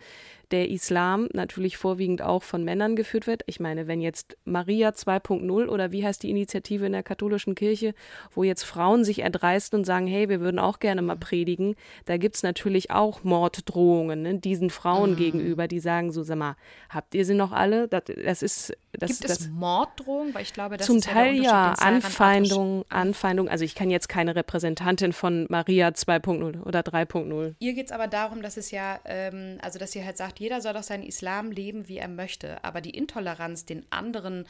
der 0.50 0.70
Islam 0.70 1.28
natürlich 1.32 1.76
vorwiegend 1.76 2.22
auch 2.22 2.42
von 2.42 2.64
Männern 2.64 2.96
geführt 2.96 3.26
wird. 3.26 3.42
Ich 3.46 3.60
meine, 3.60 3.86
wenn 3.86 4.00
jetzt 4.00 4.36
Maria 4.44 4.90
2.0 4.90 5.66
oder 5.66 5.92
wie 5.92 6.04
heißt 6.04 6.22
die 6.22 6.30
Initiative 6.30 6.86
in 6.86 6.92
der 6.92 7.02
katholischen 7.02 7.54
Kirche, 7.54 7.94
wo 8.30 8.44
jetzt 8.44 8.62
Frauen 8.62 9.04
sich 9.04 9.20
erdreisten 9.20 9.80
und 9.80 9.84
sagen, 9.84 10.06
hey, 10.06 10.28
wir 10.28 10.40
würden 10.40 10.58
auch 10.58 10.78
gerne 10.78 11.02
mal 11.02 11.16
predigen, 11.16 11.74
da 12.04 12.16
gibt 12.16 12.36
es 12.36 12.42
natürlich 12.42 12.90
auch 12.90 13.24
Morddrohungen 13.24 14.22
ne, 14.22 14.38
diesen 14.38 14.70
Frauen 14.70 15.12
mhm. 15.12 15.16
gegenüber, 15.16 15.68
die 15.68 15.80
sagen 15.80 16.12
so, 16.12 16.22
sag 16.22 16.38
mal, 16.38 16.56
habt 16.88 17.14
ihr 17.14 17.24
sie 17.24 17.34
noch 17.34 17.52
alle? 17.52 17.88
Das, 17.88 18.04
das 18.04 18.42
ist 18.42 18.72
das, 18.98 19.10
Gibt 19.10 19.24
das, 19.24 19.40
es 19.40 19.48
Morddrohungen? 19.48 20.34
Weil 20.34 20.42
ich 20.42 20.52
glaube, 20.52 20.76
das 20.76 20.86
zum 20.86 20.98
ist 20.98 21.08
Teil 21.08 21.36
ja, 21.36 21.42
ja 21.42 21.72
Anfeindung, 21.78 22.84
Anfeindung. 22.88 23.48
Also 23.48 23.64
ich 23.64 23.74
kann 23.74 23.90
jetzt 23.90 24.08
keine 24.08 24.34
Repräsentantin 24.34 25.12
von 25.12 25.46
Maria 25.48 25.88
2.0 25.88 26.62
oder 26.62 26.80
3.0. 26.80 27.54
Ihr 27.58 27.74
geht 27.74 27.86
es 27.86 27.92
aber 27.92 28.06
darum, 28.06 28.42
dass 28.42 28.56
es 28.56 28.70
ja, 28.70 28.98
ähm, 29.04 29.58
also 29.60 29.78
dass 29.78 29.94
ihr 29.94 30.04
halt 30.04 30.16
sagt, 30.16 30.35
jeder 30.38 30.60
soll 30.60 30.74
doch 30.74 30.82
seinen 30.82 31.02
Islam 31.02 31.50
leben, 31.50 31.88
wie 31.88 31.98
er 31.98 32.08
möchte. 32.08 32.62
Aber 32.64 32.80
die 32.80 32.90
Intoleranz 32.90 33.64
den 33.64 33.84
anderen 33.90 34.46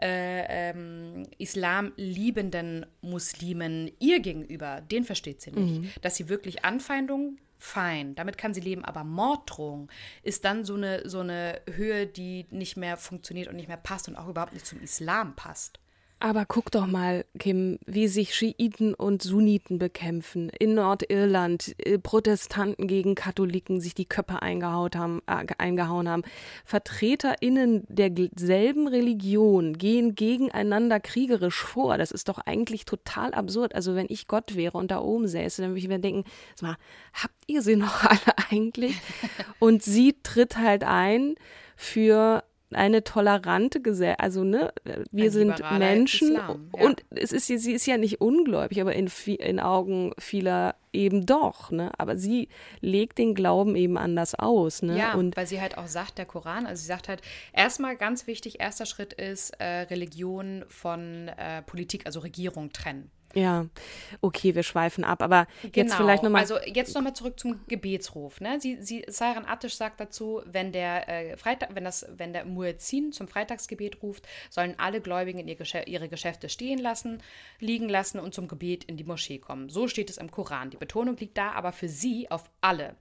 äh, 0.00 0.70
ähm, 0.70 1.26
Islam 1.38 1.92
liebenden 1.96 2.86
Muslimen 3.02 3.90
ihr 3.98 4.20
gegenüber, 4.20 4.80
den 4.80 5.04
versteht 5.04 5.42
sie 5.42 5.52
nicht. 5.52 5.80
Mhm. 5.80 5.90
Dass 6.00 6.16
sie 6.16 6.28
wirklich 6.28 6.64
Anfeindungen 6.64 7.38
fein, 7.58 8.14
damit 8.16 8.38
kann 8.38 8.54
sie 8.54 8.60
leben, 8.60 8.84
aber 8.84 9.04
Morddrohung 9.04 9.90
ist 10.22 10.44
dann 10.44 10.64
so 10.64 10.74
eine, 10.74 11.08
so 11.08 11.20
eine 11.20 11.60
Höhe, 11.70 12.06
die 12.06 12.46
nicht 12.50 12.76
mehr 12.76 12.96
funktioniert 12.96 13.48
und 13.48 13.56
nicht 13.56 13.68
mehr 13.68 13.76
passt 13.76 14.08
und 14.08 14.16
auch 14.16 14.28
überhaupt 14.28 14.52
nicht 14.52 14.66
zum 14.66 14.82
Islam 14.82 15.36
passt. 15.36 15.78
Aber 16.24 16.46
guck 16.46 16.70
doch 16.70 16.86
mal, 16.86 17.24
Kim, 17.36 17.80
wie 17.84 18.06
sich 18.06 18.36
Schiiten 18.36 18.94
und 18.94 19.22
Sunniten 19.22 19.80
bekämpfen. 19.80 20.50
In 20.50 20.74
Nordirland 20.74 21.74
äh, 21.78 21.98
Protestanten 21.98 22.86
gegen 22.86 23.16
Katholiken 23.16 23.80
sich 23.80 23.92
die 23.94 24.04
Köpfe 24.04 24.40
eingehaut 24.40 24.94
haben, 24.94 25.20
äh, 25.26 25.44
eingehauen 25.58 26.08
haben. 26.08 26.22
VertreterInnen 26.64 27.86
derselben 27.88 28.86
Religion 28.86 29.76
gehen 29.76 30.14
gegeneinander 30.14 31.00
kriegerisch 31.00 31.60
vor. 31.60 31.98
Das 31.98 32.12
ist 32.12 32.28
doch 32.28 32.38
eigentlich 32.38 32.84
total 32.84 33.34
absurd. 33.34 33.74
Also 33.74 33.96
wenn 33.96 34.06
ich 34.08 34.28
Gott 34.28 34.54
wäre 34.54 34.78
und 34.78 34.92
da 34.92 35.00
oben 35.00 35.26
säße, 35.26 35.60
dann 35.60 35.72
würde 35.72 35.80
ich 35.80 35.88
mir 35.88 35.98
denken, 35.98 36.22
mal, 36.60 36.76
habt 37.14 37.34
ihr 37.48 37.62
sie 37.62 37.74
noch 37.74 38.04
alle 38.08 38.38
eigentlich? 38.48 38.94
Und 39.58 39.82
sie 39.82 40.14
tritt 40.22 40.56
halt 40.56 40.84
ein 40.84 41.34
für 41.74 42.44
eine 42.74 43.04
tolerante 43.04 43.80
Gesellschaft, 43.80 44.20
also 44.20 44.44
ne, 44.44 44.72
wir 45.10 45.24
Ein 45.24 45.30
sind 45.30 45.78
Menschen 45.78 46.32
Islam, 46.32 46.70
ja. 46.76 46.84
und 46.84 47.04
es 47.10 47.32
ist 47.32 47.46
sie 47.46 47.72
ist 47.72 47.86
ja 47.86 47.96
nicht 47.96 48.20
ungläubig, 48.20 48.80
aber 48.80 48.94
in, 48.94 49.10
in 49.26 49.60
Augen 49.60 50.12
vieler 50.18 50.74
eben 50.92 51.26
doch, 51.26 51.70
ne? 51.70 51.90
Aber 51.98 52.16
sie 52.16 52.48
legt 52.80 53.18
den 53.18 53.34
Glauben 53.34 53.76
eben 53.76 53.96
anders 53.96 54.34
aus, 54.34 54.82
ne? 54.82 54.98
Ja, 54.98 55.14
und 55.14 55.36
weil 55.36 55.46
sie 55.46 55.60
halt 55.60 55.78
auch 55.78 55.86
sagt, 55.86 56.18
der 56.18 56.26
Koran, 56.26 56.66
also 56.66 56.80
sie 56.80 56.88
sagt 56.88 57.08
halt, 57.08 57.22
erstmal 57.52 57.96
ganz 57.96 58.26
wichtig, 58.26 58.60
erster 58.60 58.86
Schritt 58.86 59.12
ist 59.12 59.50
äh, 59.58 59.82
Religion 59.82 60.64
von 60.68 61.28
äh, 61.28 61.62
Politik, 61.62 62.06
also 62.06 62.20
Regierung 62.20 62.72
trennen. 62.72 63.10
Ja, 63.34 63.66
okay, 64.20 64.54
wir 64.54 64.62
schweifen 64.62 65.04
ab, 65.04 65.22
aber 65.22 65.46
Genau. 65.62 65.72
jetzt 65.74 65.94
vielleicht 65.94 66.22
nochmal. 66.22 66.42
Also 66.42 66.58
jetzt 66.66 66.94
nochmal 66.94 67.14
zurück 67.14 67.38
zum 67.38 67.60
Gebetsruf. 67.66 68.40
Ne? 68.40 68.60
Sie, 68.60 68.78
sie, 68.82 69.04
Sairan 69.08 69.44
Attisch 69.46 69.74
sagt 69.74 70.00
dazu, 70.00 70.42
wenn 70.44 70.72
der 70.72 71.08
äh, 71.08 71.36
Freitag, 71.36 71.74
wenn 71.74 71.84
das, 71.84 72.06
wenn 72.16 72.32
der 72.32 72.44
Muezzin 72.44 73.12
zum 73.12 73.28
Freitagsgebet 73.28 74.02
ruft, 74.02 74.26
sollen 74.50 74.74
alle 74.78 75.00
Gläubigen 75.00 75.38
in 75.38 75.48
ihr 75.48 75.56
Geschä 75.56 75.82
ihre 75.86 76.08
Geschäfte 76.08 76.48
stehen 76.48 76.78
lassen, 76.78 77.22
liegen 77.58 77.88
lassen 77.88 78.18
und 78.18 78.34
zum 78.34 78.48
Gebet 78.48 78.84
in 78.84 78.96
die 78.96 79.04
Moschee 79.04 79.38
kommen. 79.38 79.68
So 79.68 79.88
steht 79.88 80.10
es 80.10 80.18
im 80.18 80.30
Koran. 80.30 80.70
Die 80.70 80.76
Betonung 80.76 81.16
liegt 81.16 81.38
da 81.38 81.52
aber 81.52 81.72
für 81.72 81.88
sie 81.88 82.30
auf 82.30 82.44
alle. 82.60 82.96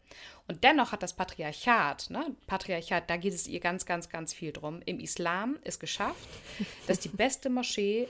Und 0.48 0.64
dennoch 0.64 0.92
hat 0.92 1.04
das 1.04 1.14
Patriarchat, 1.14 2.10
ne, 2.10 2.36
Patriarchat, 2.48 3.10
da 3.10 3.18
geht 3.18 3.34
es 3.34 3.48
ihr 3.48 3.60
ganz, 3.60 3.86
ganz, 3.86 4.10
ganz 4.10 4.34
viel 4.34 4.52
drum. 4.52 4.82
Im 4.86 5.00
Islam 5.00 5.58
ist 5.64 5.80
geschafft, 5.80 6.28
dass 6.88 7.00
die 7.00 7.10
beste 7.10 7.50
Moschee 7.50 8.08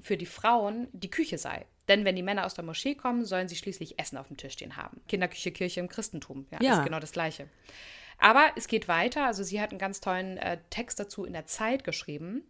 für 0.00 0.16
die 0.16 0.26
Frauen 0.26 0.88
die 0.92 1.10
Küche 1.10 1.38
sei. 1.38 1.66
Denn 1.88 2.04
wenn 2.04 2.14
die 2.16 2.22
Männer 2.22 2.46
aus 2.46 2.54
der 2.54 2.64
Moschee 2.64 2.94
kommen, 2.94 3.24
sollen 3.24 3.48
sie 3.48 3.56
schließlich 3.56 3.98
Essen 3.98 4.16
auf 4.16 4.28
dem 4.28 4.36
Tisch 4.36 4.52
stehen 4.52 4.76
haben. 4.76 5.00
Kinderküche, 5.08 5.50
Kirche 5.50 5.80
im 5.80 5.88
Christentum. 5.88 6.46
Ja, 6.50 6.58
Ja. 6.62 6.78
ist 6.78 6.84
genau 6.84 7.00
das 7.00 7.12
Gleiche. 7.12 7.48
Aber 8.18 8.52
es 8.56 8.68
geht 8.68 8.86
weiter. 8.86 9.26
Also 9.26 9.42
sie 9.42 9.60
hat 9.60 9.70
einen 9.70 9.78
ganz 9.78 10.00
tollen 10.00 10.36
äh, 10.36 10.58
Text 10.70 11.00
dazu 11.00 11.24
in 11.24 11.32
der 11.32 11.46
Zeit 11.46 11.84
geschrieben. 11.84 12.42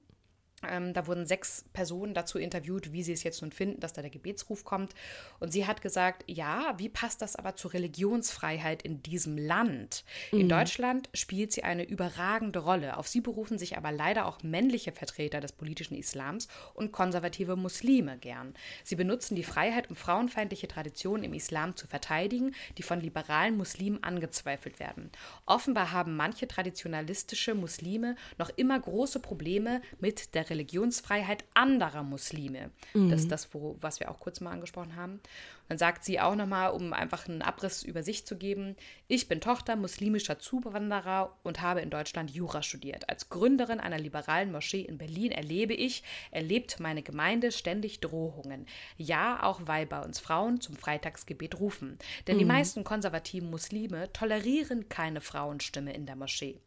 Ähm, 0.63 0.93
da 0.93 1.07
wurden 1.07 1.25
sechs 1.25 1.65
Personen 1.73 2.13
dazu 2.13 2.39
interviewt, 2.39 2.93
wie 2.93 3.03
sie 3.03 3.13
es 3.13 3.23
jetzt 3.23 3.41
nun 3.41 3.51
finden, 3.51 3.81
dass 3.81 3.95
da 3.95 4.03
der 4.03 4.11
Gebetsruf 4.11 4.65
kommt. 4.65 4.95
Und 5.39 5.53
sie 5.53 5.67
hat 5.67 5.81
gesagt, 5.81 6.25
ja, 6.27 6.75
wie 6.77 6.91
passt 6.91 7.23
das 7.23 7.35
aber 7.35 7.57
zur 7.57 7.73
Religionsfreiheit 7.73 8.83
in 8.83 9.03
diesem 9.03 9.39
Land? 9.39 10.05
In 10.33 10.49
Deutschland 10.51 11.09
spielt 11.15 11.53
sie 11.53 11.65
eine 11.65 11.85
überragende 11.85 12.59
Rolle. 12.59 12.99
Auf 12.99 13.09
sie 13.09 13.23
berufen 13.23 13.59
sich 13.59 13.79
aber 13.79 13.91
leider 13.91 14.27
auch 14.27 14.43
männliche 14.43 14.93
Vertreter 14.93 15.41
des 15.41 15.53
politischen 15.53 15.97
Islams 15.97 16.47
und 16.75 16.93
konservative 16.93 17.57
Muslime 17.57 18.19
gern. 18.19 18.53
Sie 18.85 18.97
benutzen 18.97 19.37
die 19.37 19.45
Freiheit, 19.45 19.89
um 19.89 19.97
frauenfeindliche 19.97 20.69
Traditionen 20.69 21.25
im 21.25 21.33
Islam 21.33 21.75
zu 21.75 21.87
verteidigen, 21.87 22.55
die 22.77 22.83
von 22.83 23.01
liberalen 23.01 23.57
Muslimen 23.57 24.03
angezweifelt 24.03 24.79
werden. 24.79 25.11
Offenbar 25.47 25.93
haben 25.93 26.17
manche 26.17 26.47
traditionalistische 26.47 27.55
Muslime 27.55 28.17
noch 28.37 28.51
immer 28.57 28.79
große 28.79 29.21
Probleme 29.21 29.81
mit 30.01 30.35
der 30.35 30.50
Religionsfreiheit 30.51 31.45
anderer 31.55 32.03
Muslime. 32.03 32.71
Das 33.11 33.23
ist 33.23 33.33
das, 33.33 33.55
wo, 33.55 33.77
was 33.81 34.01
wir 34.01 34.11
auch 34.11 34.21
kurz 34.21 34.41
mal 34.41 34.51
angesprochen 34.51 34.97
haben. 34.97 35.21
Dann 35.71 35.79
sagt 35.79 36.03
sie 36.05 36.19
auch 36.19 36.35
nochmal, 36.35 36.73
um 36.73 36.93
einfach 36.93 37.29
einen 37.29 37.43
Abriss 37.43 37.85
über 37.85 38.03
sich 38.03 38.27
zu 38.27 38.37
geben, 38.37 38.75
ich 39.07 39.29
bin 39.29 39.41
Tochter 39.41 39.77
muslimischer 39.77 40.41
Zuwanderer 40.41 41.39
und 41.45 41.63
habe 41.63 41.81
in 41.81 41.91
Deutschland 41.91 42.33
Jura 42.33 42.61
studiert. 42.61 43.09
Als 43.09 43.29
Gründerin 43.29 43.79
einer 43.79 43.99
liberalen 43.99 44.51
Moschee 44.51 44.81
in 44.81 44.99
Berlin 44.99 45.31
erlebe 45.31 45.73
ich, 45.73 46.03
erlebt 46.33 46.81
meine 46.81 47.05
Gemeinde 47.05 47.53
ständig 47.53 48.01
Drohungen. 48.01 48.67
Ja, 48.97 49.45
auch 49.45 49.61
weil 49.67 49.87
bei 49.87 50.01
uns 50.01 50.19
Frauen 50.19 50.61
zum 50.61 50.75
Freitagsgebet 50.75 51.61
rufen. 51.61 52.01
Denn 52.27 52.39
die 52.39 52.45
meisten 52.45 52.83
konservativen 52.83 53.49
Muslime 53.49 54.13
tolerieren 54.13 54.89
keine 54.89 55.21
Frauenstimme 55.21 55.93
in 55.93 56.05
der 56.05 56.17
Moschee. 56.17 56.59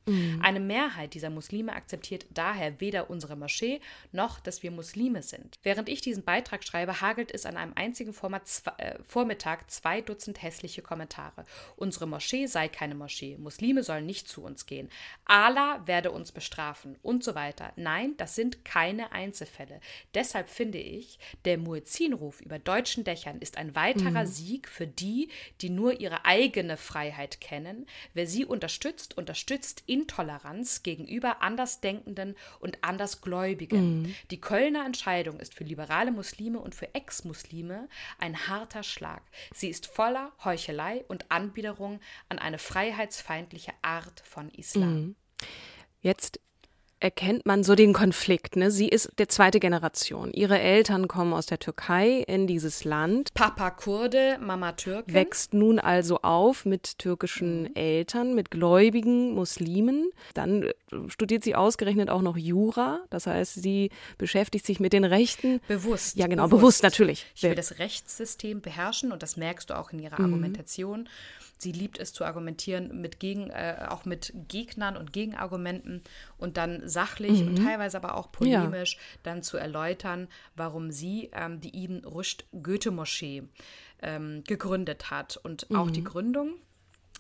Eine 0.41 0.61
Mehrheit 0.61 1.13
dieser 1.13 1.29
Muslime 1.29 1.73
akzeptiert 1.73 2.25
daher 2.29 2.79
weder 2.79 3.09
unsere 3.09 3.35
Moschee 3.35 3.81
noch, 4.13 4.39
dass 4.39 4.63
wir 4.63 4.71
Muslime 4.71 5.23
sind. 5.23 5.59
Während 5.61 5.89
ich 5.89 5.99
diesen 5.99 6.23
Beitrag 6.23 6.63
schreibe, 6.63 7.01
hagelt 7.01 7.33
es 7.33 7.45
an 7.45 7.57
einem 7.57 7.73
einzigen 7.75 8.13
Format 8.13 8.47
zwei, 8.47 8.71
äh, 8.77 8.92
Vormittag 9.03 9.69
zwei 9.69 10.01
Dutzend 10.01 10.41
hässliche 10.41 10.81
Kommentare. 10.81 11.45
Unsere 11.75 12.07
Moschee 12.07 12.47
sei 12.47 12.67
keine 12.67 12.95
Moschee. 12.95 13.37
Muslime 13.37 13.83
sollen 13.83 14.05
nicht 14.05 14.27
zu 14.27 14.43
uns 14.43 14.65
gehen. 14.65 14.89
Allah 15.25 15.81
werde 15.85 16.11
uns 16.11 16.31
bestrafen 16.31 16.97
und 17.01 17.23
so 17.23 17.35
weiter. 17.35 17.73
Nein, 17.75 18.15
das 18.17 18.35
sind 18.35 18.65
keine 18.65 19.11
Einzelfälle. 19.11 19.79
Deshalb 20.13 20.49
finde 20.49 20.77
ich, 20.77 21.19
der 21.45 21.57
Muezzinruf 21.57 22.41
über 22.41 22.59
deutschen 22.59 23.03
Dächern 23.03 23.39
ist 23.39 23.57
ein 23.57 23.75
weiterer 23.75 24.25
Sieg 24.27 24.67
für 24.67 24.87
die, 24.87 25.29
die 25.61 25.69
nur 25.69 25.99
ihre 25.99 26.25
eigene 26.25 26.77
Freiheit 26.77 27.41
kennen. 27.41 27.87
Wer 28.13 28.27
sie 28.27 28.45
unterstützt, 28.45 29.17
unterstützt 29.17 29.83
Intoleranz 29.85 30.83
gegenüber 30.83 31.41
Andersdenkenden 31.41 32.35
und 32.59 32.83
Andersgläubigen. 32.83 34.15
Die 34.31 34.41
Kölner 34.41 34.85
Entscheidung 34.85 35.39
ist 35.39 35.53
für 35.53 35.63
liberale 35.63 36.11
Muslime 36.11 36.59
und 36.59 36.75
für 36.75 36.93
Ex-Muslime 36.93 37.87
ein 38.19 38.47
harter 38.47 38.82
Schlag. 38.83 39.23
Sie 39.53 39.69
ist 39.69 39.87
voller 39.87 40.31
Heuchelei 40.43 41.03
und 41.07 41.31
Anbiederung 41.31 41.99
an 42.29 42.39
eine 42.39 42.59
freiheitsfeindliche 42.59 43.73
Art 43.81 44.21
von 44.25 44.49
Islam. 44.49 45.15
Jetzt 46.01 46.39
erkennt 47.03 47.45
man 47.45 47.65
so 47.65 47.75
den 47.75 47.91
Konflikt. 47.91 48.55
Ne? 48.55 48.71
Sie 48.71 48.87
ist 48.87 49.11
der 49.17 49.27
zweite 49.27 49.59
Generation. 49.59 50.31
Ihre 50.31 50.59
Eltern 50.59 51.09
kommen 51.09 51.33
aus 51.33 51.45
der 51.45 51.59
Türkei 51.59 52.23
in 52.27 52.47
dieses 52.47 52.85
Land, 52.85 53.33
Papa 53.33 53.71
Kurde, 53.71 54.37
Mama 54.39 54.71
Türkin. 54.71 55.13
wächst 55.13 55.53
nun 55.53 55.79
also 55.79 56.21
auf 56.21 56.63
mit 56.63 56.97
türkischen 56.99 57.75
Eltern, 57.75 58.35
mit 58.35 58.51
gläubigen 58.51 59.33
Muslimen. 59.33 60.11
Dann 60.33 60.63
äh, 60.63 60.73
studiert 61.07 61.43
sie 61.43 61.55
ausgerechnet 61.55 62.09
auch 62.09 62.21
noch 62.21 62.37
Jura. 62.37 63.01
Das 63.09 63.27
heißt, 63.27 63.61
sie 63.61 63.89
beschäftigt 64.17 64.65
sich 64.65 64.79
mit 64.79 64.93
den 64.93 65.03
Rechten. 65.03 65.59
Bewusst. 65.67 66.15
Ja, 66.15 66.27
genau, 66.27 66.47
bewusst, 66.47 66.83
natürlich. 66.83 67.25
Ich 67.35 67.43
will 67.43 67.55
das 67.55 67.79
Rechtssystem 67.79 68.61
beherrschen 68.61 69.11
und 69.11 69.21
das 69.21 69.35
merkst 69.35 69.69
du 69.69 69.77
auch 69.77 69.91
in 69.91 69.99
ihrer 69.99 70.21
Argumentation. 70.21 71.09
Sie 71.63 71.71
liebt 71.71 71.97
es 71.97 72.13
zu 72.13 72.25
argumentieren 72.25 73.01
mit 73.01 73.19
gegen, 73.19 73.49
äh, 73.49 73.87
auch 73.89 74.05
mit 74.05 74.33
Gegnern 74.47 74.97
und 74.97 75.13
Gegenargumenten 75.13 76.03
und 76.37 76.57
dann 76.57 76.87
sachlich 76.87 77.41
und 77.41 77.55
teilweise 77.55 77.97
aber 77.97 78.15
auch 78.15 78.31
polemisch 78.31 78.97
dann 79.23 79.41
zu 79.41 79.57
erläutern, 79.57 80.27
warum 80.55 80.91
sie 80.91 81.29
ähm, 81.33 81.59
die 81.61 81.83
Ibn 81.83 82.05
Rushd 82.05 82.45
Goethe-Moschee 82.51 83.43
ähm, 84.01 84.43
gegründet 84.45 85.09
hat. 85.09 85.37
Und 85.37 85.67
auch 85.73 85.89
die 85.89 86.03
Gründung 86.03 86.55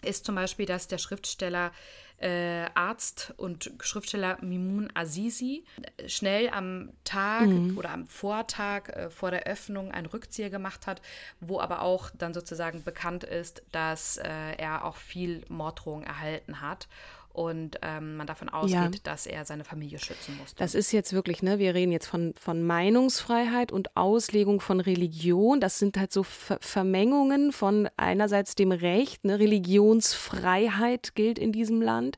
ist 0.03 0.25
zum 0.25 0.35
Beispiel, 0.35 0.65
dass 0.65 0.87
der 0.87 0.97
Schriftsteller, 0.97 1.71
äh, 2.17 2.69
Arzt 2.73 3.33
und 3.37 3.71
Schriftsteller 3.81 4.37
Mimun 4.41 4.89
Azizi 4.93 5.65
schnell 6.07 6.49
am 6.49 6.91
Tag 7.03 7.49
oder 7.75 7.89
am 7.89 8.05
Vortag 8.07 8.89
äh, 8.89 9.09
vor 9.09 9.31
der 9.31 9.43
Öffnung 9.43 9.91
einen 9.91 10.05
Rückzieher 10.05 10.49
gemacht 10.49 10.87
hat, 10.87 11.01
wo 11.41 11.59
aber 11.59 11.81
auch 11.81 12.11
dann 12.17 12.33
sozusagen 12.33 12.83
bekannt 12.83 13.23
ist, 13.23 13.63
dass 13.71 14.17
äh, 14.17 14.55
er 14.57 14.85
auch 14.85 14.95
viel 14.95 15.43
Morddrohungen 15.49 16.05
erhalten 16.05 16.61
hat 16.61 16.87
und 17.33 17.79
ähm, 17.81 18.15
man 18.17 18.27
davon 18.27 18.47
ausgeht, 18.49 18.73
Ja. 18.73 18.89
dass 19.03 19.25
er 19.25 19.43
seine 19.43 19.63
Familie 19.63 19.97
schützen 19.99 20.37
musste. 20.37 20.55
Das 20.59 20.75
ist 20.75 20.91
jetzt 20.91 21.13
wirklich, 21.13 21.41
ne, 21.41 21.57
wir 21.59 21.73
reden 21.73 21.91
jetzt 21.91 22.05
von, 22.07 22.33
von 22.39 22.63
Meinungsfreiheit 22.63 23.71
und 23.71 23.97
Auslegung 23.97 24.61
von 24.61 24.79
Religion. 24.79 25.59
Das 25.59 25.79
sind 25.79 25.97
halt 25.97 26.13
so 26.13 26.21
Ver 26.23 26.59
Vermengungen 26.61 27.51
von 27.51 27.89
einerseits 27.97 28.53
dem 28.53 28.71
Recht, 28.71 29.25
ne, 29.25 29.39
Religionsfreiheit 29.39 31.15
gilt 31.15 31.39
in 31.39 31.51
diesem 31.51 31.81
Land 31.81 32.17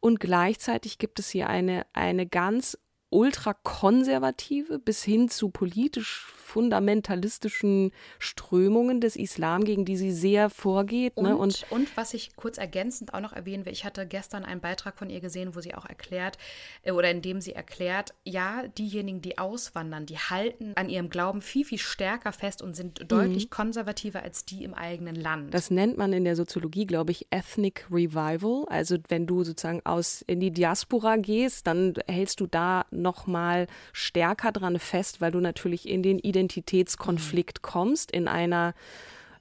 und 0.00 0.18
gleichzeitig 0.20 0.98
gibt 0.98 1.18
es 1.20 1.30
hier 1.30 1.48
eine, 1.48 1.86
eine 1.92 2.26
ganz 2.26 2.76
ultrakonservative 3.10 4.78
bis 4.78 5.02
hin 5.02 5.28
zu 5.28 5.50
politisch 5.50 6.26
fundamentalistischen 6.48 7.92
Strömungen 8.18 9.00
des 9.00 9.16
Islam, 9.16 9.64
gegen 9.64 9.84
die 9.84 9.96
sie 9.96 10.12
sehr 10.12 10.48
vorgeht. 10.48 11.12
Und, 11.14 11.24
ne, 11.24 11.36
und 11.36 11.66
und 11.70 11.96
was 11.96 12.14
ich 12.14 12.34
kurz 12.36 12.58
ergänzend 12.58 13.12
auch 13.14 13.20
noch 13.20 13.32
erwähnen 13.32 13.66
will, 13.66 13.72
ich 13.72 13.84
hatte 13.84 14.06
gestern 14.06 14.44
einen 14.44 14.60
Beitrag 14.60 14.96
von 14.96 15.10
ihr 15.10 15.20
gesehen, 15.20 15.54
wo 15.54 15.60
sie 15.60 15.74
auch 15.74 15.84
erklärt, 15.84 16.38
äh, 16.82 16.92
oder 16.92 17.10
in 17.10 17.22
dem 17.22 17.40
sie 17.40 17.52
erklärt, 17.52 18.14
ja, 18.24 18.66
diejenigen, 18.66 19.20
die 19.20 19.38
auswandern, 19.38 20.06
die 20.06 20.16
halten 20.16 20.72
an 20.76 20.88
ihrem 20.88 21.10
Glauben 21.10 21.42
viel, 21.42 21.64
viel 21.64 21.78
stärker 21.78 22.32
fest 22.32 22.62
und 22.62 22.74
sind 22.74 23.10
deutlich 23.10 23.50
konservativer 23.50 24.22
als 24.22 24.44
die 24.44 24.64
im 24.64 24.74
eigenen 24.74 25.14
Land. 25.14 25.52
Das 25.52 25.70
nennt 25.70 25.98
man 25.98 26.12
in 26.12 26.24
der 26.24 26.36
Soziologie, 26.36 26.86
glaube 26.86 27.12
ich, 27.12 27.26
Ethnic 27.30 27.86
Revival. 27.90 28.64
Also 28.68 28.96
wenn 29.08 29.26
du 29.26 29.44
sozusagen 29.44 29.84
aus 29.84 30.22
in 30.26 30.40
die 30.40 30.50
Diaspora 30.50 31.16
gehst, 31.16 31.66
dann 31.66 31.94
hältst 32.06 32.40
du 32.40 32.46
da 32.46 32.86
noch 32.90 33.26
mal 33.26 33.66
stärker 33.92 34.52
dran 34.52 34.78
fest, 34.78 35.20
weil 35.20 35.32
du 35.32 35.40
natürlich 35.40 35.88
in 35.88 36.02
den 36.02 36.18
Identitätskonflikt 36.38 37.62
kommst 37.62 38.10
in 38.10 38.28
einer 38.28 38.74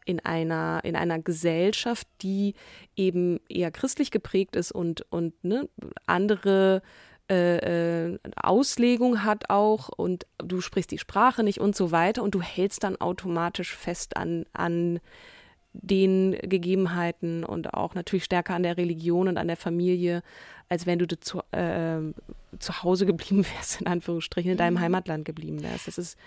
in 0.05 0.23
einer 0.23 0.81
in 0.83 0.95
einer 0.95 1.19
Gesellschaft, 1.19 2.07
die 2.21 2.55
eben 2.95 3.39
eher 3.49 3.71
christlich 3.71 4.11
geprägt 4.11 4.55
ist 4.55 4.71
und 4.71 5.05
und 5.11 5.43
ne, 5.43 5.69
andere 6.05 6.81
äh, 7.29 8.05
äh, 8.07 8.19
Auslegung 8.37 9.23
hat 9.23 9.49
auch 9.49 9.89
und 9.89 10.25
du 10.37 10.61
sprichst 10.61 10.91
die 10.91 10.97
Sprache 10.97 11.43
nicht 11.43 11.59
und 11.59 11.75
so 11.75 11.91
weiter 11.91 12.23
und 12.23 12.33
du 12.33 12.41
hältst 12.41 12.83
dann 12.83 12.95
automatisch 13.01 13.75
fest 13.75 14.15
an 14.15 14.45
an 14.53 14.99
den 15.73 16.37
Gegebenheiten 16.41 17.43
und 17.43 17.73
auch 17.73 17.95
natürlich 17.95 18.23
stärker 18.23 18.55
an 18.55 18.63
der 18.63 18.77
Religion 18.77 19.27
und 19.27 19.37
an 19.37 19.47
der 19.47 19.57
Familie, 19.57 20.23
als 20.69 20.85
wenn 20.85 20.99
du 20.99 21.07
zu, 21.19 21.39
äh, 21.51 21.99
zu 22.59 22.83
Hause 22.83 23.05
geblieben 23.05 23.45
wärst, 23.55 23.81
in 23.81 23.87
Anführungsstrichen, 23.87 24.51
in 24.51 24.57
deinem 24.57 24.79
Heimatland 24.79 25.25
geblieben 25.25 25.61
wärst. 25.63 25.87
Das 25.87 25.97
ist 25.97 26.17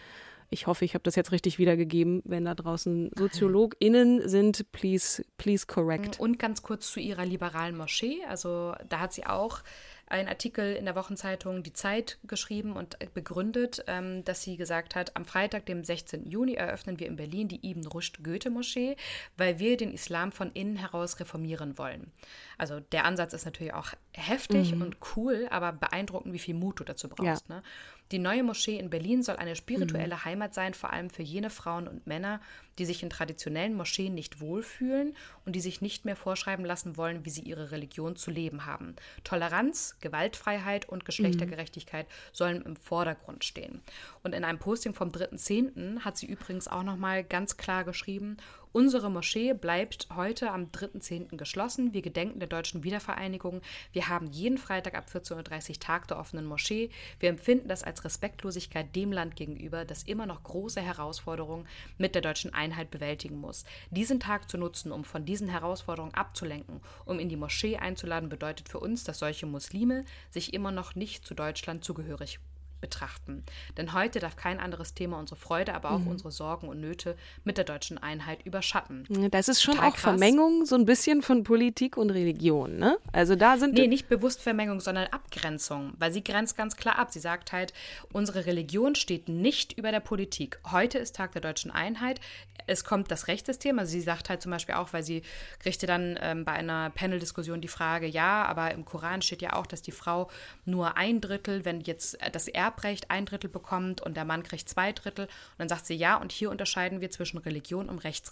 Ich 0.52 0.66
hoffe, 0.66 0.84
ich 0.84 0.94
habe 0.94 1.04
das 1.04 1.14
jetzt 1.14 1.30
richtig 1.30 1.58
wiedergegeben. 1.58 2.22
Wenn 2.24 2.44
da 2.44 2.54
draußen 2.56 3.12
SoziologInnen 3.16 4.28
sind, 4.28 4.70
please, 4.72 5.24
please 5.38 5.64
correct. 5.66 6.18
Und 6.18 6.40
ganz 6.40 6.62
kurz 6.62 6.90
zu 6.90 6.98
ihrer 6.98 7.24
liberalen 7.24 7.76
Moschee. 7.76 8.18
Also 8.28 8.74
da 8.88 8.98
hat 8.98 9.12
sie 9.12 9.24
auch 9.24 9.62
einen 10.10 10.28
Artikel 10.28 10.74
in 10.74 10.84
der 10.84 10.96
Wochenzeitung 10.96 11.62
Die 11.62 11.72
Zeit 11.72 12.18
geschrieben 12.24 12.72
und 12.72 12.98
begründet, 13.14 13.84
ähm, 13.86 14.24
dass 14.24 14.42
sie 14.42 14.56
gesagt 14.56 14.96
hat, 14.96 15.16
am 15.16 15.24
Freitag, 15.24 15.66
dem 15.66 15.84
16. 15.84 16.28
Juni, 16.28 16.54
eröffnen 16.54 16.98
wir 16.98 17.06
in 17.06 17.14
Berlin 17.14 17.46
die 17.46 17.70
Ibn 17.70 17.86
Rushd 17.86 18.24
Goethe 18.24 18.50
Moschee, 18.50 18.96
weil 19.36 19.60
wir 19.60 19.76
den 19.76 19.92
Islam 19.92 20.32
von 20.32 20.50
innen 20.52 20.76
heraus 20.76 21.20
reformieren 21.20 21.78
wollen. 21.78 22.10
Also 22.58 22.80
der 22.80 23.04
Ansatz 23.04 23.32
ist 23.32 23.44
natürlich 23.44 23.72
auch 23.72 23.92
heftig 24.12 24.74
mhm. 24.74 24.82
und 24.82 24.96
cool, 25.16 25.46
aber 25.50 25.72
beeindruckend, 25.72 26.34
wie 26.34 26.40
viel 26.40 26.54
Mut 26.54 26.80
du 26.80 26.84
dazu 26.84 27.08
brauchst. 27.08 27.48
Ja. 27.48 27.56
Ne? 27.56 27.62
Die 28.12 28.18
neue 28.18 28.42
Moschee 28.42 28.78
in 28.78 28.90
Berlin 28.90 29.22
soll 29.22 29.36
eine 29.36 29.54
spirituelle 29.54 30.16
mhm. 30.16 30.24
Heimat 30.24 30.54
sein, 30.54 30.74
vor 30.74 30.92
allem 30.92 31.10
für 31.10 31.22
jene 31.22 31.50
Frauen 31.50 31.86
und 31.86 32.06
Männer, 32.06 32.40
die 32.80 32.86
sich 32.86 33.02
in 33.02 33.10
traditionellen 33.10 33.74
Moscheen 33.74 34.14
nicht 34.14 34.40
wohlfühlen 34.40 35.14
und 35.44 35.54
die 35.54 35.60
sich 35.60 35.82
nicht 35.82 36.06
mehr 36.06 36.16
vorschreiben 36.16 36.64
lassen 36.64 36.96
wollen, 36.96 37.26
wie 37.26 37.30
sie 37.30 37.42
ihre 37.42 37.72
Religion 37.72 38.16
zu 38.16 38.30
leben 38.30 38.64
haben. 38.64 38.96
Toleranz, 39.22 39.96
Gewaltfreiheit 40.00 40.88
und 40.88 41.04
Geschlechtergerechtigkeit 41.04 42.06
mhm. 42.08 42.12
sollen 42.32 42.62
im 42.62 42.76
Vordergrund 42.76 43.44
stehen. 43.44 43.82
Und 44.22 44.34
in 44.34 44.44
einem 44.44 44.58
Posting 44.58 44.94
vom 44.94 45.10
3.10. 45.10 46.00
hat 46.00 46.16
sie 46.16 46.24
übrigens 46.24 46.68
auch 46.68 46.82
nochmal 46.82 47.22
ganz 47.22 47.58
klar 47.58 47.84
geschrieben, 47.84 48.38
Unsere 48.72 49.10
Moschee 49.10 49.52
bleibt 49.52 50.06
heute 50.14 50.52
am 50.52 50.66
3.10. 50.66 51.36
geschlossen. 51.36 51.92
Wir 51.92 52.02
gedenken 52.02 52.38
der 52.38 52.48
deutschen 52.48 52.84
Wiedervereinigung. 52.84 53.62
Wir 53.92 54.08
haben 54.08 54.28
jeden 54.28 54.58
Freitag 54.58 54.94
ab 54.94 55.06
14.30 55.12 55.70
Uhr 55.70 55.80
Tag 55.80 56.06
der 56.06 56.20
offenen 56.20 56.44
Moschee. 56.44 56.90
Wir 57.18 57.30
empfinden 57.30 57.66
das 57.66 57.82
als 57.82 58.04
Respektlosigkeit 58.04 58.94
dem 58.94 59.10
Land 59.10 59.34
gegenüber, 59.34 59.84
das 59.84 60.04
immer 60.04 60.24
noch 60.24 60.44
große 60.44 60.80
Herausforderungen 60.80 61.66
mit 61.98 62.14
der 62.14 62.22
deutschen 62.22 62.54
Einheit 62.54 62.69
bewältigen 62.90 63.36
muss. 63.36 63.64
Diesen 63.90 64.20
Tag 64.20 64.50
zu 64.50 64.58
nutzen, 64.58 64.92
um 64.92 65.04
von 65.04 65.24
diesen 65.24 65.48
Herausforderungen 65.48 66.14
abzulenken, 66.14 66.80
um 67.04 67.18
in 67.18 67.28
die 67.28 67.36
Moschee 67.36 67.76
einzuladen, 67.76 68.28
bedeutet 68.28 68.68
für 68.68 68.80
uns, 68.80 69.04
dass 69.04 69.18
solche 69.18 69.46
Muslime 69.46 70.04
sich 70.30 70.54
immer 70.54 70.72
noch 70.72 70.94
nicht 70.94 71.24
zu 71.24 71.34
Deutschland 71.34 71.84
zugehörig 71.84 72.40
betrachten. 72.80 73.42
Denn 73.76 73.92
heute 73.92 74.18
darf 74.20 74.36
kein 74.36 74.60
anderes 74.60 74.94
Thema 74.94 75.18
unsere 75.18 75.38
Freude, 75.38 75.74
aber 75.74 75.92
auch 75.92 75.98
mhm. 75.98 76.08
unsere 76.08 76.30
Sorgen 76.30 76.68
und 76.68 76.80
Nöte 76.80 77.16
mit 77.44 77.58
der 77.58 77.64
deutschen 77.64 77.98
Einheit 77.98 78.44
überschatten. 78.44 79.06
Das 79.30 79.48
ist 79.48 79.62
schon 79.62 79.74
Total 79.74 79.90
auch 79.90 79.94
krass. 79.94 80.02
Vermengung 80.02 80.66
so 80.66 80.74
ein 80.74 80.84
bisschen 80.84 81.22
von 81.22 81.44
Politik 81.44 81.96
und 81.96 82.10
Religion, 82.10 82.78
ne? 82.78 82.96
Also 83.12 83.36
da 83.36 83.58
sind 83.58 83.74
Nee, 83.74 83.86
nicht 83.86 84.08
bewusst 84.08 84.42
Vermengung, 84.42 84.80
sondern 84.80 85.06
Abgrenzung, 85.08 85.92
weil 85.98 86.12
sie 86.12 86.24
grenzt 86.24 86.56
ganz 86.56 86.76
klar 86.76 86.98
ab. 86.98 87.12
Sie 87.12 87.20
sagt 87.20 87.52
halt, 87.52 87.72
unsere 88.12 88.46
Religion 88.46 88.94
steht 88.94 89.28
nicht 89.28 89.76
über 89.76 89.90
der 89.90 90.00
Politik. 90.00 90.60
Heute 90.70 90.98
ist 90.98 91.16
Tag 91.16 91.32
der 91.32 91.40
deutschen 91.40 91.70
Einheit. 91.70 92.20
Es 92.66 92.84
kommt 92.84 93.10
das 93.10 93.28
Rechtssystem, 93.28 93.78
also 93.78 93.90
sie 93.90 94.00
sagt 94.00 94.28
halt 94.28 94.42
zum 94.42 94.50
Beispiel 94.50 94.74
auch, 94.74 94.92
weil 94.92 95.02
sie 95.02 95.22
kriegte 95.58 95.86
dann 95.86 96.18
ähm, 96.20 96.44
bei 96.44 96.52
einer 96.52 96.90
Panel-Diskussion 96.90 97.60
die 97.60 97.68
Frage, 97.68 98.06
ja, 98.06 98.44
aber 98.44 98.72
im 98.72 98.84
Koran 98.84 99.22
steht 99.22 99.42
ja 99.42 99.54
auch, 99.54 99.66
dass 99.66 99.82
die 99.82 99.92
Frau 99.92 100.30
nur 100.64 100.96
ein 100.96 101.20
Drittel, 101.20 101.64
wenn 101.64 101.80
jetzt 101.80 102.18
das 102.32 102.48
Erbe 102.48 102.69
Erbrecht 102.70 103.10
ein 103.10 103.26
Drittel 103.26 103.50
bekommt 103.50 104.00
und 104.00 104.16
der 104.16 104.24
Mann 104.24 104.42
kriegt 104.42 104.68
zwei 104.68 104.92
Drittel. 104.92 105.24
Und 105.24 105.58
dann 105.58 105.68
sagt 105.68 105.86
sie, 105.86 105.94
ja, 105.94 106.16
und 106.16 106.30
hier 106.30 106.50
unterscheiden 106.50 107.00
wir 107.00 107.10
zwischen 107.10 107.38
Religion 107.38 107.88
und 107.88 107.98
Rechts 107.98 108.30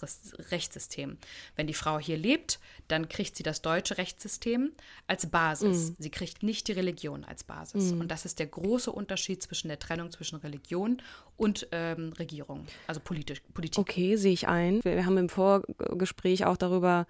Rechtssystem. 0.51 1.17
Wenn 1.55 1.67
die 1.67 1.73
Frau 1.73 1.99
hier 1.99 2.17
lebt, 2.17 2.59
dann 2.87 3.09
kriegt 3.09 3.35
sie 3.35 3.43
das 3.43 3.61
deutsche 3.61 3.97
Rechtssystem 3.97 4.71
als 5.07 5.29
Basis. 5.29 5.89
Mhm. 5.89 5.95
Sie 5.99 6.09
kriegt 6.09 6.41
nicht 6.41 6.67
die 6.67 6.71
Religion 6.71 7.25
als 7.25 7.43
Basis. 7.43 7.91
Mhm. 7.91 8.01
Und 8.01 8.11
das 8.11 8.25
ist 8.25 8.39
der 8.39 8.47
große 8.47 8.91
Unterschied 8.91 9.43
zwischen 9.43 9.67
der 9.67 9.79
Trennung 9.79 10.11
zwischen 10.11 10.37
Religion 10.37 11.01
und 11.35 11.67
ähm, 11.71 12.13
Regierung, 12.17 12.65
also 12.87 12.99
politisch, 12.99 13.41
Politik. 13.53 13.79
Okay, 13.79 14.15
sehe 14.15 14.33
ich 14.33 14.47
ein. 14.47 14.81
Wir 14.83 15.05
haben 15.05 15.17
im 15.17 15.29
Vorgespräch 15.29 16.45
auch 16.45 16.57
darüber 16.57 17.07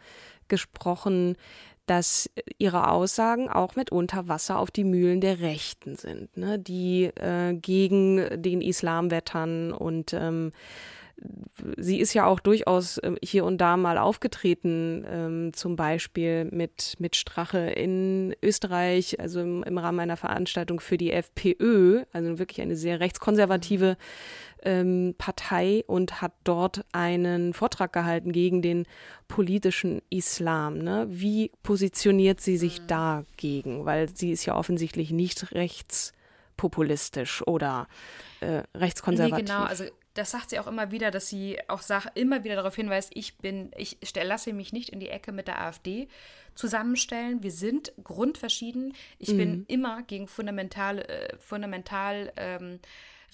gesprochen, 0.47 1.35
dass 1.89 2.29
ihre 2.57 2.89
Aussagen 2.89 3.49
auch 3.49 3.75
mit 3.75 3.91
Wasser 4.27 4.59
auf 4.59 4.71
die 4.71 4.83
Mühlen 4.83 5.21
der 5.21 5.39
Rechten 5.39 5.95
sind, 5.95 6.35
ne, 6.37 6.59
die 6.59 7.05
äh, 7.15 7.53
gegen 7.53 8.41
den 8.41 8.61
Islam 8.61 9.11
wettern 9.11 9.71
und 9.71 10.13
ähm, 10.13 10.51
sie 11.77 11.99
ist 11.99 12.13
ja 12.13 12.25
auch 12.25 12.39
durchaus 12.39 12.97
äh, 12.99 13.15
hier 13.21 13.45
und 13.45 13.59
da 13.59 13.77
mal 13.77 13.97
aufgetreten, 13.97 15.05
ähm, 15.09 15.53
zum 15.53 15.75
Beispiel 15.75 16.45
mit, 16.45 16.95
mit 16.99 17.15
Strache 17.15 17.59
in 17.59 18.35
Österreich, 18.41 19.19
also 19.19 19.41
im, 19.41 19.63
im 19.63 19.77
Rahmen 19.77 19.99
einer 19.99 20.17
Veranstaltung 20.17 20.79
für 20.79 20.97
die 20.97 21.11
FPÖ, 21.11 22.03
also 22.13 22.39
wirklich 22.39 22.61
eine 22.61 22.75
sehr 22.75 22.99
rechtskonservative 22.99 23.97
ähm, 24.63 25.15
Partei 25.17 25.83
und 25.87 26.21
hat 26.21 26.33
dort 26.43 26.85
einen 26.91 27.53
Vortrag 27.53 27.93
gehalten 27.93 28.31
gegen 28.31 28.61
den 28.61 28.85
politischen 29.27 30.01
Islam. 30.09 30.79
Ne? 30.79 31.07
Wie 31.09 31.51
positioniert 31.63 32.41
sie 32.41 32.57
sich 32.57 32.81
mhm. 32.81 32.87
dagegen? 32.87 33.85
Weil 33.85 34.09
sie 34.15 34.31
ist 34.31 34.45
ja 34.45 34.55
offensichtlich 34.55 35.11
nicht 35.11 35.53
rechtspopulistisch 35.53 37.45
oder 37.47 37.87
äh, 38.41 38.63
rechtskonservativ. 38.75 39.37
Nee, 39.37 39.53
genau, 39.53 39.63
also 39.63 39.85
das 40.13 40.31
sagt 40.31 40.49
sie 40.49 40.59
auch 40.59 40.67
immer 40.67 40.91
wieder, 40.91 41.11
dass 41.11 41.29
sie 41.29 41.57
auch 41.67 41.81
sag, 41.81 42.07
immer 42.15 42.43
wieder 42.43 42.55
darauf 42.55 42.75
hinweist, 42.75 43.11
ich 43.13 43.37
bin, 43.37 43.71
ich 43.77 43.97
lasse 44.15 44.51
mich 44.53 44.73
nicht 44.73 44.89
in 44.89 44.99
die 44.99 45.09
Ecke 45.09 45.31
mit 45.31 45.47
der 45.47 45.61
AfD 45.61 46.07
zusammenstellen. 46.55 47.41
Wir 47.41 47.51
sind 47.51 47.93
grundverschieden. 48.03 48.93
Ich 49.17 49.29
mhm. 49.29 49.37
bin 49.37 49.65
immer 49.67 50.03
gegen 50.03 50.27
fundamental, 50.27 50.99
äh, 50.99 51.37
fundamental 51.39 52.33
ähm, 52.35 52.79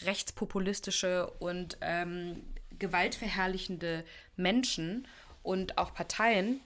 rechtspopulistische 0.04 1.30
und 1.40 1.78
ähm, 1.82 2.44
gewaltverherrlichende 2.78 4.04
Menschen 4.36 5.08
und 5.44 5.78
auch 5.78 5.94
Parteien 5.94 6.60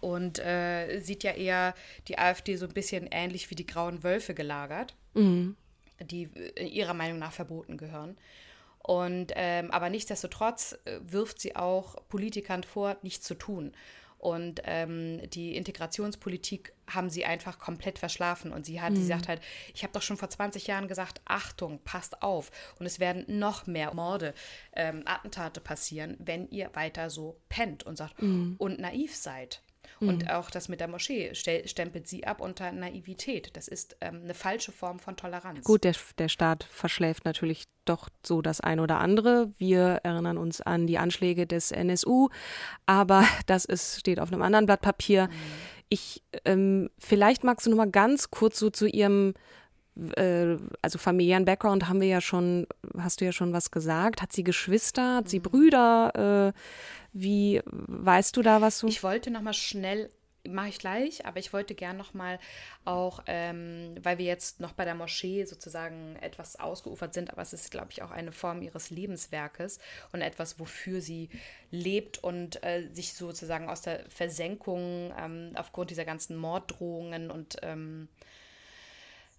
und 0.00 0.38
äh, 0.38 1.00
sieht 1.00 1.22
ja 1.22 1.32
eher 1.32 1.74
die 2.08 2.18
AfD 2.18 2.56
so 2.56 2.66
ein 2.66 2.74
bisschen 2.74 3.08
ähnlich 3.10 3.50
wie 3.50 3.54
die 3.54 3.66
grauen 3.66 4.02
Wölfe 4.02 4.34
gelagert, 4.34 4.94
mhm. 5.14 5.56
die 6.00 6.24
äh, 6.56 6.66
ihrer 6.66 6.94
Meinung 6.94 7.18
nach 7.18 7.32
verboten 7.32 7.76
gehören. 7.76 8.16
Und 8.78 9.32
ähm, 9.34 9.70
aber 9.72 9.90
nichtsdestotrotz 9.90 10.78
äh, 10.84 11.00
wirft 11.02 11.40
sie 11.40 11.56
auch 11.56 11.96
Politikern 12.08 12.62
vor, 12.62 12.96
nichts 13.02 13.26
zu 13.26 13.34
tun. 13.34 13.72
Und 14.18 14.62
ähm, 14.64 15.20
die 15.30 15.56
Integrationspolitik 15.56 16.72
haben 16.88 17.10
sie 17.10 17.24
einfach 17.24 17.58
komplett 17.58 17.98
verschlafen. 17.98 18.52
Und 18.52 18.64
sie 18.64 18.80
hat, 18.80 18.92
mhm. 18.92 18.96
sie 18.96 19.06
sagt 19.06 19.28
halt, 19.28 19.40
ich 19.74 19.82
habe 19.82 19.92
doch 19.92 20.02
schon 20.02 20.16
vor 20.16 20.30
20 20.30 20.66
Jahren 20.66 20.88
gesagt, 20.88 21.20
Achtung, 21.24 21.80
passt 21.84 22.22
auf. 22.22 22.50
Und 22.78 22.86
es 22.86 22.98
werden 23.00 23.24
noch 23.26 23.66
mehr 23.66 23.94
Morde, 23.94 24.34
ähm, 24.74 25.02
Attentate 25.04 25.60
passieren, 25.60 26.16
wenn 26.18 26.48
ihr 26.50 26.70
weiter 26.74 27.10
so 27.10 27.40
pennt 27.48 27.84
und 27.84 27.96
sagt 27.96 28.22
mhm. 28.22 28.56
und 28.58 28.78
naiv 28.78 29.14
seid. 29.14 29.62
Und 30.00 30.24
mhm. 30.24 30.28
auch 30.28 30.50
das 30.50 30.68
mit 30.68 30.80
der 30.80 30.88
Moschee 30.88 31.34
stempelt 31.34 32.06
sie 32.06 32.26
ab 32.26 32.40
unter 32.40 32.70
Naivität. 32.72 33.56
Das 33.56 33.66
ist 33.66 33.96
ähm, 34.00 34.20
eine 34.24 34.34
falsche 34.34 34.72
Form 34.72 34.98
von 34.98 35.16
Toleranz. 35.16 35.64
Gut, 35.64 35.84
der, 35.84 35.94
der 36.18 36.28
Staat 36.28 36.64
verschläft 36.64 37.24
natürlich 37.24 37.64
doch 37.86 38.08
so 38.24 38.42
das 38.42 38.60
ein 38.60 38.80
oder 38.80 38.98
andere. 38.98 39.52
Wir 39.58 40.00
erinnern 40.02 40.36
uns 40.36 40.60
an 40.60 40.86
die 40.86 40.98
Anschläge 40.98 41.46
des 41.46 41.70
NSU, 41.70 42.28
aber 42.84 43.24
das 43.46 43.64
ist, 43.64 44.00
steht 44.00 44.20
auf 44.20 44.32
einem 44.32 44.42
anderen 44.42 44.66
Blatt 44.66 44.82
Papier. 44.82 45.28
Mhm. 45.28 45.32
Ich, 45.88 46.22
ähm, 46.44 46.90
vielleicht 46.98 47.44
magst 47.44 47.66
du 47.66 47.70
noch 47.70 47.76
mal 47.76 47.90
ganz 47.90 48.30
kurz 48.30 48.58
so 48.58 48.70
zu 48.70 48.86
ihrem 48.86 49.34
äh, 50.16 50.56
also 50.82 50.98
familiären 50.98 51.44
Background 51.44 51.88
haben 51.88 52.00
wir 52.00 52.08
ja 52.08 52.20
schon, 52.20 52.66
hast 52.98 53.20
du 53.20 53.24
ja 53.24 53.32
schon 53.32 53.52
was 53.52 53.70
gesagt. 53.70 54.22
Hat 54.22 54.32
sie 54.32 54.44
Geschwister, 54.44 55.16
hat 55.16 55.28
sie 55.28 55.38
mhm. 55.38 55.44
Brüder? 55.44 56.52
Äh, 56.54 56.58
wie 57.12 57.62
weißt 57.64 58.36
du 58.36 58.42
da 58.42 58.60
was 58.60 58.78
so? 58.78 58.88
Ich 58.88 59.02
wollte 59.02 59.30
noch 59.30 59.42
mal 59.42 59.54
schnell 59.54 60.10
mache 60.48 60.68
ich 60.68 60.78
gleich, 60.78 61.26
aber 61.26 61.38
ich 61.38 61.52
wollte 61.52 61.74
gern 61.74 61.96
noch 61.96 62.14
mal 62.14 62.38
auch, 62.84 63.22
ähm, 63.26 63.94
weil 64.00 64.18
wir 64.18 64.26
jetzt 64.26 64.60
noch 64.60 64.72
bei 64.72 64.84
der 64.84 64.94
Moschee 64.94 65.44
sozusagen 65.44 66.16
etwas 66.20 66.58
ausgeufert 66.58 67.14
sind, 67.14 67.30
aber 67.30 67.42
es 67.42 67.52
ist, 67.52 67.70
glaube 67.70 67.88
ich, 67.90 68.02
auch 68.02 68.10
eine 68.10 68.32
Form 68.32 68.62
ihres 68.62 68.90
Lebenswerkes 68.90 69.78
und 70.12 70.22
etwas, 70.22 70.58
wofür 70.58 71.00
sie 71.00 71.30
lebt 71.70 72.22
und 72.22 72.62
äh, 72.64 72.88
sich 72.92 73.14
sozusagen 73.14 73.68
aus 73.68 73.82
der 73.82 74.08
Versenkung 74.08 75.12
ähm, 75.18 75.50
aufgrund 75.54 75.90
dieser 75.90 76.04
ganzen 76.04 76.36
Morddrohungen 76.36 77.30
und 77.30 77.56
ähm, 77.62 78.08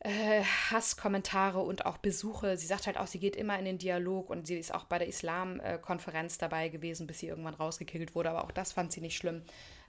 äh, 0.08 0.42
Hasskommentare 0.72 1.60
und 1.60 1.86
auch 1.86 1.98
Besuche. 1.98 2.56
Sie 2.56 2.66
sagt 2.66 2.88
halt 2.88 2.98
auch, 2.98 3.08
sie 3.08 3.20
geht 3.20 3.36
immer 3.36 3.60
in 3.60 3.66
den 3.66 3.78
Dialog 3.78 4.30
und 4.30 4.48
sie 4.48 4.58
ist 4.58 4.74
auch 4.74 4.86
bei 4.86 5.00
der 5.00 5.08
Islam-Konferenz 5.10 6.38
dabei 6.38 6.70
gewesen, 6.70 7.08
bis 7.08 7.20
sie 7.20 7.28
irgendwann 7.28 7.56
rausgekickelt 7.56 8.16
wurde, 8.16 8.30
aber 8.30 8.46
auch 8.46 8.52
das 8.52 8.72
fand 8.72 8.94
sie 8.94 9.02
nicht 9.02 9.18
schlimm. 9.18 9.42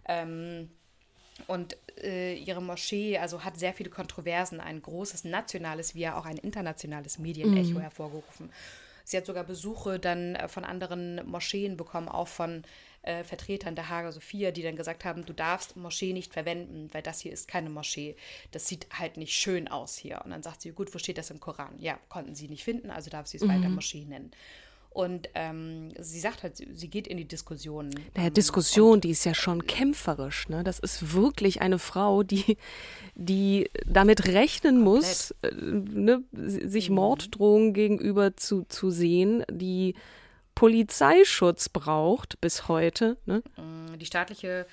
Ähm, 0.06 0.70
und 1.46 1.76
äh, 2.02 2.34
ihre 2.34 2.60
Moschee 2.60 3.16
also 3.18 3.44
hat 3.44 3.60
sehr 3.60 3.72
viele 3.72 3.90
Kontroversen, 3.90 4.60
ein 4.60 4.82
großes 4.82 5.22
nationales 5.22 5.94
wie 5.94 6.08
auch 6.08 6.26
ein 6.26 6.38
internationales 6.38 7.20
Medienecho 7.20 7.78
mhm. 7.78 7.82
hervorgerufen. 7.82 8.50
Sie 9.04 9.16
hat 9.16 9.24
sogar 9.24 9.44
Besuche 9.44 10.00
dann 10.00 10.34
äh, 10.34 10.48
von 10.48 10.64
anderen 10.64 11.24
Moscheen 11.30 11.76
bekommen, 11.76 12.08
auch 12.08 12.28
von 12.28 12.64
äh, 13.02 13.24
Vertretern 13.24 13.74
der 13.74 13.88
Hager 13.88 14.12
Sophia, 14.12 14.50
die 14.50 14.62
dann 14.62 14.76
gesagt 14.76 15.04
haben, 15.04 15.24
du 15.24 15.32
darfst 15.32 15.76
Moschee 15.76 16.12
nicht 16.12 16.32
verwenden, 16.32 16.88
weil 16.92 17.02
das 17.02 17.20
hier 17.20 17.32
ist 17.32 17.48
keine 17.48 17.70
Moschee. 17.70 18.16
Das 18.50 18.66
sieht 18.66 18.86
halt 18.90 19.16
nicht 19.16 19.32
schön 19.32 19.68
aus 19.68 19.96
hier. 19.96 20.20
Und 20.24 20.30
dann 20.30 20.42
sagt 20.42 20.62
sie, 20.62 20.72
gut, 20.72 20.94
wo 20.94 20.98
steht 20.98 21.18
das 21.18 21.30
im 21.30 21.40
Koran? 21.40 21.74
Ja, 21.78 21.98
konnten 22.08 22.34
sie 22.34 22.48
nicht 22.48 22.64
finden, 22.64 22.90
also 22.90 23.10
darf 23.10 23.26
sie 23.26 23.36
es 23.36 23.42
mhm. 23.42 23.48
weiter 23.50 23.68
Moschee 23.68 24.04
nennen. 24.04 24.32
Und 24.90 25.28
ähm, 25.34 25.92
sie 26.00 26.18
sagt 26.18 26.42
halt, 26.42 26.56
sie 26.56 26.88
geht 26.88 27.06
in 27.06 27.18
die 27.18 27.24
Diskussion. 27.24 27.90
Naja, 28.16 28.30
Diskussion, 28.30 29.00
die 29.00 29.10
ist 29.10 29.24
ja 29.24 29.32
schon 29.32 29.66
kämpferisch. 29.66 30.48
Ne? 30.48 30.64
Das 30.64 30.80
ist 30.80 31.12
wirklich 31.12 31.60
eine 31.60 31.78
Frau, 31.78 32.22
die, 32.24 32.56
die 33.14 33.70
damit 33.86 34.26
rechnen 34.26 34.80
muss, 34.80 35.32
äh, 35.42 35.52
ne, 35.52 36.24
sich 36.32 36.88
mhm. 36.88 36.96
Morddrohungen 36.96 37.74
gegenüber 37.74 38.36
zu, 38.36 38.64
zu 38.64 38.90
sehen, 38.90 39.44
die 39.50 39.94
Polizeischutz 40.58 41.68
braucht 41.68 42.40
bis 42.40 42.66
heute. 42.66 43.16
Ne? 43.26 43.44
Die 43.96 44.06
staatliche 44.06 44.66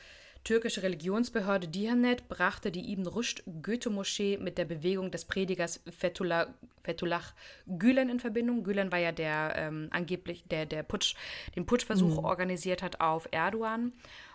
türkische 0.43 0.81
Religionsbehörde 0.81 1.67
Diyanet 1.67 2.27
brachte 2.27 2.71
die 2.71 2.91
Ibn 2.91 3.05
Rushd 3.05 3.43
Goethe-Moschee 3.61 4.37
mit 4.37 4.57
der 4.57 4.65
Bewegung 4.65 5.11
des 5.11 5.25
Predigers 5.25 5.81
Fethullah, 5.95 6.47
Fethullah 6.83 7.21
Gülen 7.67 8.09
in 8.09 8.19
Verbindung. 8.19 8.63
Gülen 8.63 8.91
war 8.91 8.97
ja 8.97 9.11
der 9.11 9.53
ähm, 9.57 9.89
angeblich, 9.91 10.43
der, 10.49 10.65
der 10.65 10.81
Putsch, 10.81 11.13
den 11.55 11.67
Putschversuch 11.67 12.17
mhm. 12.19 12.25
organisiert 12.25 12.81
hat 12.81 12.99
auf 12.99 13.27
Erdogan. 13.29 13.93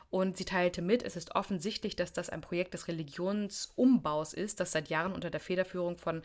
Und 0.08 0.36
sie 0.36 0.44
teilte 0.44 0.82
mit, 0.82 1.02
es 1.02 1.16
ist 1.16 1.34
offensichtlich, 1.34 1.96
dass 1.96 2.12
das 2.12 2.30
ein 2.30 2.42
Projekt 2.42 2.74
des 2.74 2.86
Religionsumbaus 2.86 4.34
ist, 4.34 4.60
das 4.60 4.70
seit 4.70 4.88
Jahren 4.88 5.12
unter 5.12 5.30
der 5.30 5.40
Federführung 5.40 5.98
von 5.98 6.22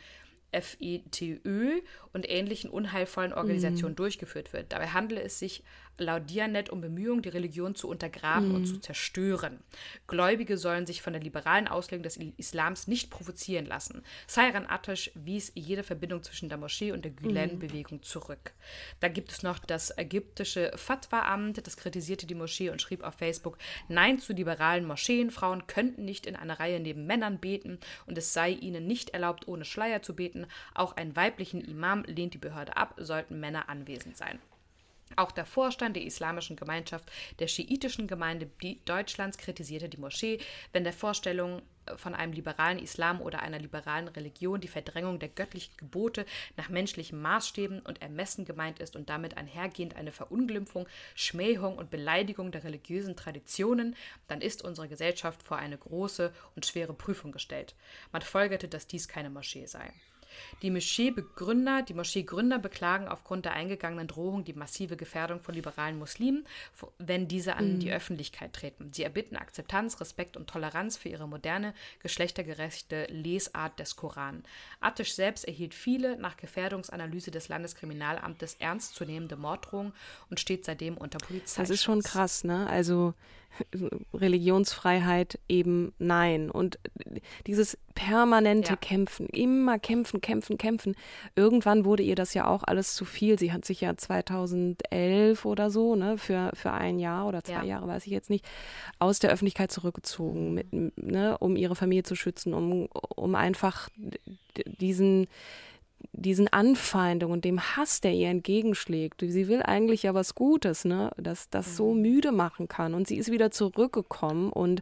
FETÖ 0.61 1.81
und 2.13 2.29
ähnlichen 2.29 2.69
unheilvollen 2.69 3.33
Organisationen 3.33 3.93
mhm. 3.93 3.97
durchgeführt 3.97 4.53
wird. 4.53 4.71
Dabei 4.71 4.87
handele 4.87 5.21
es 5.21 5.39
sich 5.39 5.63
laut 5.97 6.29
Dianet 6.29 6.69
um 6.69 6.81
Bemühungen, 6.81 7.21
die 7.21 7.29
Religion 7.29 7.75
zu 7.75 7.87
untergraben 7.87 8.49
mhm. 8.49 8.55
und 8.55 8.65
zu 8.65 8.79
zerstören. 8.79 9.59
Gläubige 10.07 10.57
sollen 10.57 10.85
sich 10.85 11.01
von 11.01 11.13
der 11.13 11.21
liberalen 11.21 11.67
Auslegung 11.67 12.03
des 12.03 12.17
Islams 12.17 12.87
nicht 12.87 13.09
provozieren 13.09 13.65
lassen. 13.65 14.03
Sayran 14.27 14.67
Atesh 14.67 15.11
wies 15.15 15.51
jede 15.55 15.83
Verbindung 15.83 16.23
zwischen 16.23 16.49
der 16.49 16.57
Moschee 16.57 16.91
und 16.91 17.05
der 17.05 17.11
Gülen-Bewegung 17.11 18.03
zurück. 18.03 18.53
Da 18.99 19.07
gibt 19.07 19.31
es 19.31 19.43
noch 19.43 19.59
das 19.59 19.97
ägyptische 19.97 20.71
Fatwa-Amt, 20.75 21.65
das 21.65 21.77
kritisierte 21.77 22.27
die 22.27 22.35
Moschee 22.35 22.69
und 22.69 22.81
schrieb 22.81 23.03
auf 23.03 23.15
Facebook, 23.15 23.57
Nein 23.87 24.19
zu 24.19 24.33
liberalen 24.33 24.85
Moscheen, 24.85 25.31
Frauen 25.31 25.67
könnten 25.67 26.05
nicht 26.05 26.25
in 26.25 26.35
einer 26.35 26.59
Reihe 26.59 26.79
neben 26.79 27.05
Männern 27.05 27.39
beten 27.39 27.79
und 28.05 28.17
es 28.17 28.33
sei 28.33 28.51
ihnen 28.51 28.87
nicht 28.87 29.11
erlaubt, 29.11 29.47
ohne 29.47 29.65
Schleier 29.65 30.01
zu 30.01 30.15
beten. 30.15 30.47
Auch 30.73 30.95
einen 30.95 31.15
weiblichen 31.15 31.61
Imam 31.61 32.03
lehnt 32.03 32.33
die 32.33 32.39
Behörde 32.39 32.77
ab, 32.77 32.95
sollten 32.97 33.39
Männer 33.39 33.69
anwesend 33.69 34.17
sein. 34.17 34.39
Auch 35.15 35.31
der 35.31 35.45
Vorstand 35.45 35.95
der 35.95 36.03
Islamischen 36.03 36.55
Gemeinschaft 36.55 37.09
der 37.39 37.47
schiitischen 37.47 38.07
Gemeinde 38.07 38.49
Deutschlands 38.85 39.37
kritisierte 39.37 39.89
die 39.89 39.97
Moschee, 39.97 40.39
wenn 40.73 40.83
der 40.83 40.93
Vorstellung 40.93 41.61
von 41.97 42.15
einem 42.15 42.33
liberalen 42.33 42.79
Islam 42.79 43.21
oder 43.21 43.41
einer 43.41 43.59
liberalen 43.59 44.07
Religion 44.07 44.61
die 44.61 44.67
Verdrängung 44.67 45.19
der 45.19 45.29
göttlichen 45.29 45.75
Gebote 45.77 46.25
nach 46.57 46.69
menschlichen 46.69 47.21
Maßstäben 47.21 47.81
und 47.81 48.01
Ermessen 48.01 48.45
gemeint 48.45 48.79
ist 48.79 48.95
und 48.95 49.09
damit 49.09 49.37
einhergehend 49.37 49.95
eine 49.95 50.11
Verunglimpfung, 50.11 50.87
Schmähung 51.13 51.77
und 51.77 51.91
Beleidigung 51.91 52.51
der 52.51 52.63
religiösen 52.63 53.15
Traditionen, 53.15 53.95
dann 54.27 54.41
ist 54.41 54.63
unsere 54.63 54.87
Gesellschaft 54.87 55.43
vor 55.43 55.57
eine 55.57 55.77
große 55.77 56.33
und 56.55 56.65
schwere 56.65 56.93
Prüfung 56.93 57.31
gestellt. 57.31 57.75
Man 58.11 58.21
folgerte, 58.21 58.67
dass 58.67 58.87
dies 58.87 59.07
keine 59.07 59.29
Moschee 59.29 59.65
sei. 59.67 59.91
Die 60.61 60.71
Moscheebegründer, 60.71 61.81
die 61.81 61.93
Moscheegründer 61.93 62.59
beklagen 62.59 63.07
aufgrund 63.07 63.45
der 63.45 63.53
eingegangenen 63.53 64.07
Drohung 64.07 64.43
die 64.43 64.53
massive 64.53 64.97
Gefährdung 64.97 65.39
von 65.39 65.55
liberalen 65.55 65.97
Muslimen, 65.97 66.45
wenn 66.97 67.27
diese 67.27 67.55
an 67.55 67.73
mhm. 67.73 67.79
die 67.79 67.91
Öffentlichkeit 67.91 68.53
treten. 68.53 68.91
Sie 68.93 69.03
erbitten 69.03 69.35
Akzeptanz, 69.35 69.99
Respekt 69.99 70.37
und 70.37 70.47
Toleranz 70.47 70.97
für 70.97 71.09
ihre 71.09 71.27
moderne, 71.27 71.73
geschlechtergerechte 72.01 73.05
Lesart 73.09 73.79
des 73.79 73.95
Koran. 73.95 74.43
Attisch 74.79 75.13
selbst 75.13 75.45
erhielt 75.45 75.73
viele 75.73 76.17
nach 76.17 76.37
Gefährdungsanalyse 76.37 77.31
des 77.31 77.49
Landeskriminalamtes 77.49 78.55
ernstzunehmende 78.59 79.35
Morddrohungen 79.35 79.93
und 80.29 80.39
steht 80.39 80.65
seitdem 80.65 80.97
unter 80.97 81.19
Polizei. 81.19 81.61
Das 81.61 81.69
ist 81.69 81.83
schon 81.83 82.01
krass, 82.01 82.43
ne? 82.43 82.67
Also 82.67 83.13
Religionsfreiheit 84.13 85.39
eben 85.47 85.93
nein. 85.97 86.49
Und 86.49 86.79
dieses 87.47 87.77
permanente 87.93 88.71
ja. 88.71 88.75
Kämpfen, 88.75 89.27
immer 89.27 89.79
kämpfen, 89.79 90.21
kämpfen, 90.21 90.57
kämpfen. 90.57 90.95
Irgendwann 91.35 91.85
wurde 91.85 92.03
ihr 92.03 92.15
das 92.15 92.33
ja 92.33 92.47
auch 92.47 92.63
alles 92.63 92.93
zu 92.95 93.05
viel. 93.05 93.39
Sie 93.39 93.53
hat 93.53 93.65
sich 93.65 93.81
ja 93.81 93.95
2011 93.95 95.45
oder 95.45 95.69
so, 95.69 95.95
ne, 95.95 96.17
für, 96.17 96.51
für 96.53 96.71
ein 96.71 96.99
Jahr 96.99 97.27
oder 97.27 97.43
zwei 97.43 97.53
ja. 97.53 97.63
Jahre, 97.63 97.87
weiß 97.87 98.05
ich 98.05 98.11
jetzt 98.11 98.29
nicht, 98.29 98.45
aus 98.99 99.19
der 99.19 99.31
Öffentlichkeit 99.31 99.71
zurückgezogen, 99.71 100.53
mit, 100.53 100.73
ne, 100.73 101.37
um 101.39 101.55
ihre 101.55 101.75
Familie 101.75 102.03
zu 102.03 102.15
schützen, 102.15 102.53
um, 102.53 102.87
um 103.15 103.35
einfach 103.35 103.89
diesen 104.79 105.27
diesen 106.17 106.47
Anfeindungen 106.47 107.33
und 107.33 107.45
dem 107.45 107.59
Hass, 107.59 108.01
der 108.01 108.13
ihr 108.13 108.29
entgegenschlägt. 108.29 109.21
Sie 109.21 109.47
will 109.47 109.61
eigentlich 109.61 110.03
ja 110.03 110.13
was 110.13 110.33
Gutes, 110.35 110.85
ne? 110.85 111.11
dass 111.17 111.49
das 111.49 111.75
so 111.75 111.93
mhm. 111.93 112.01
müde 112.01 112.31
machen 112.31 112.67
kann. 112.67 112.93
Und 112.93 113.07
sie 113.07 113.17
ist 113.17 113.31
wieder 113.31 113.51
zurückgekommen 113.51 114.51
und 114.51 114.81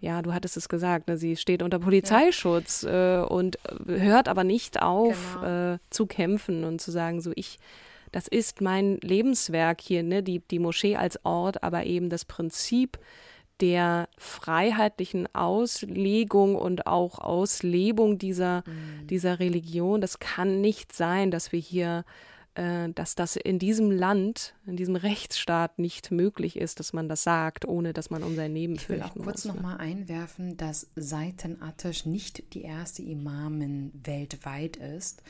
ja, 0.00 0.20
du 0.22 0.34
hattest 0.34 0.56
es 0.56 0.68
gesagt, 0.68 1.08
ne? 1.08 1.16
sie 1.16 1.36
steht 1.36 1.62
unter 1.62 1.78
Polizeischutz 1.78 2.82
ja. 2.82 3.22
äh, 3.22 3.26
und 3.26 3.58
hört 3.86 4.28
aber 4.28 4.44
nicht 4.44 4.82
auf 4.82 5.38
genau. 5.40 5.74
äh, 5.74 5.78
zu 5.90 6.06
kämpfen 6.06 6.64
und 6.64 6.80
zu 6.80 6.90
sagen, 6.90 7.20
so 7.20 7.32
ich, 7.34 7.58
das 8.12 8.28
ist 8.28 8.60
mein 8.60 8.98
Lebenswerk 8.98 9.80
hier, 9.80 10.02
ne? 10.02 10.22
die, 10.22 10.40
die 10.40 10.58
Moschee 10.58 10.96
als 10.96 11.24
Ort, 11.24 11.62
aber 11.62 11.84
eben 11.84 12.10
das 12.10 12.24
Prinzip, 12.24 12.98
der 13.60 14.08
freiheitlichen 14.16 15.32
Auslegung 15.34 16.56
und 16.56 16.86
auch 16.86 17.18
Auslebung 17.18 18.18
dieser, 18.18 18.64
mhm. 18.66 19.06
dieser 19.06 19.38
Religion. 19.38 20.00
Das 20.00 20.18
kann 20.18 20.60
nicht 20.60 20.92
sein, 20.92 21.30
dass 21.30 21.52
wir 21.52 21.60
hier, 21.60 22.04
äh, 22.54 22.88
dass 22.90 23.14
das 23.14 23.36
in 23.36 23.58
diesem 23.58 23.90
Land, 23.90 24.54
in 24.66 24.76
diesem 24.76 24.96
Rechtsstaat 24.96 25.78
nicht 25.78 26.10
möglich 26.10 26.56
ist, 26.56 26.80
dass 26.80 26.92
man 26.92 27.08
das 27.08 27.22
sagt, 27.22 27.66
ohne 27.66 27.92
dass 27.92 28.10
man 28.10 28.22
um 28.22 28.34
sein 28.34 28.52
Leben 28.54 28.74
Ich 28.74 28.88
will 28.88 29.02
auch 29.02 29.14
kurz 29.14 29.44
muss, 29.44 29.54
nochmal 29.54 29.76
ne? 29.76 29.80
einwerfen, 29.80 30.56
dass 30.56 30.90
Seiten 30.96 31.62
Attisch 31.62 32.06
nicht 32.06 32.54
die 32.54 32.62
erste 32.62 33.02
Imamin 33.02 33.92
weltweit 34.02 34.76
ist 34.76 35.22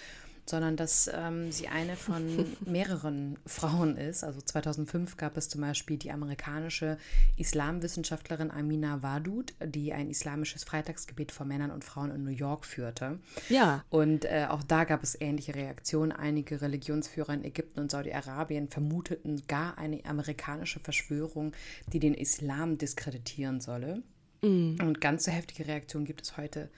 sondern 0.46 0.76
dass 0.76 1.10
ähm, 1.12 1.50
sie 1.50 1.68
eine 1.68 1.96
von 1.96 2.46
mehreren 2.66 3.38
Frauen 3.46 3.96
ist. 3.96 4.24
Also 4.24 4.40
2005 4.40 5.16
gab 5.16 5.36
es 5.36 5.48
zum 5.48 5.60
Beispiel 5.60 5.96
die 5.96 6.10
amerikanische 6.10 6.98
Islamwissenschaftlerin 7.36 8.50
Amina 8.50 9.02
Wadud, 9.02 9.54
die 9.64 9.92
ein 9.92 10.10
islamisches 10.10 10.64
Freitagsgebet 10.64 11.32
vor 11.32 11.46
Männern 11.46 11.70
und 11.70 11.84
Frauen 11.84 12.10
in 12.10 12.24
New 12.24 12.30
York 12.30 12.66
führte. 12.66 13.18
Ja. 13.48 13.84
Und 13.90 14.24
äh, 14.24 14.46
auch 14.48 14.62
da 14.62 14.84
gab 14.84 15.02
es 15.02 15.18
ähnliche 15.20 15.54
Reaktionen. 15.54 16.12
Einige 16.12 16.60
Religionsführer 16.60 17.34
in 17.34 17.44
Ägypten 17.44 17.80
und 17.80 17.90
Saudi-Arabien 17.90 18.68
vermuteten 18.68 19.42
gar 19.48 19.78
eine 19.78 20.04
amerikanische 20.04 20.80
Verschwörung, 20.80 21.52
die 21.92 22.00
den 22.00 22.14
Islam 22.14 22.78
diskreditieren 22.78 23.60
solle. 23.60 24.02
Mm. 24.42 24.76
Und 24.80 25.00
ganz 25.00 25.24
so 25.24 25.30
heftige 25.30 25.66
Reaktionen 25.66 26.04
gibt 26.04 26.22
es 26.22 26.36
heute 26.36 26.68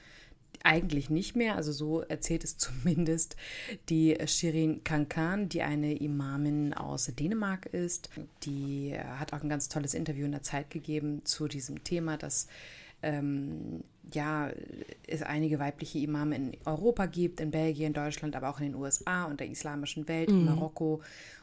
eigentlich 0.66 1.10
nicht 1.10 1.36
mehr, 1.36 1.54
also 1.54 1.72
so 1.72 2.02
erzählt 2.02 2.44
es 2.44 2.58
zumindest 2.58 3.36
die 3.88 4.16
Shirin 4.26 4.82
Kankan, 4.84 5.48
die 5.48 5.62
eine 5.62 5.94
Imamin 5.94 6.74
aus 6.74 7.06
Dänemark 7.06 7.66
ist. 7.66 8.10
Die 8.42 8.94
hat 8.98 9.32
auch 9.32 9.42
ein 9.42 9.48
ganz 9.48 9.68
tolles 9.68 9.94
Interview 9.94 10.26
in 10.26 10.32
der 10.32 10.42
Zeit 10.42 10.70
gegeben 10.70 11.24
zu 11.24 11.48
diesem 11.48 11.84
Thema, 11.84 12.16
dass 12.16 12.48
ähm, 13.02 13.84
ja, 14.12 14.50
es 15.06 15.22
einige 15.22 15.58
weibliche 15.58 15.98
Imame 15.98 16.36
in 16.36 16.52
Europa 16.64 17.06
gibt, 17.06 17.40
in 17.40 17.50
Belgien, 17.50 17.92
Deutschland, 17.92 18.36
aber 18.36 18.48
auch 18.48 18.58
in 18.58 18.66
den 18.66 18.74
USA 18.74 19.24
und 19.24 19.40
der 19.40 19.48
islamischen 19.48 20.08
Welt, 20.08 20.30
mhm. 20.30 20.38
in 20.38 20.44
Marokko. 20.46 21.02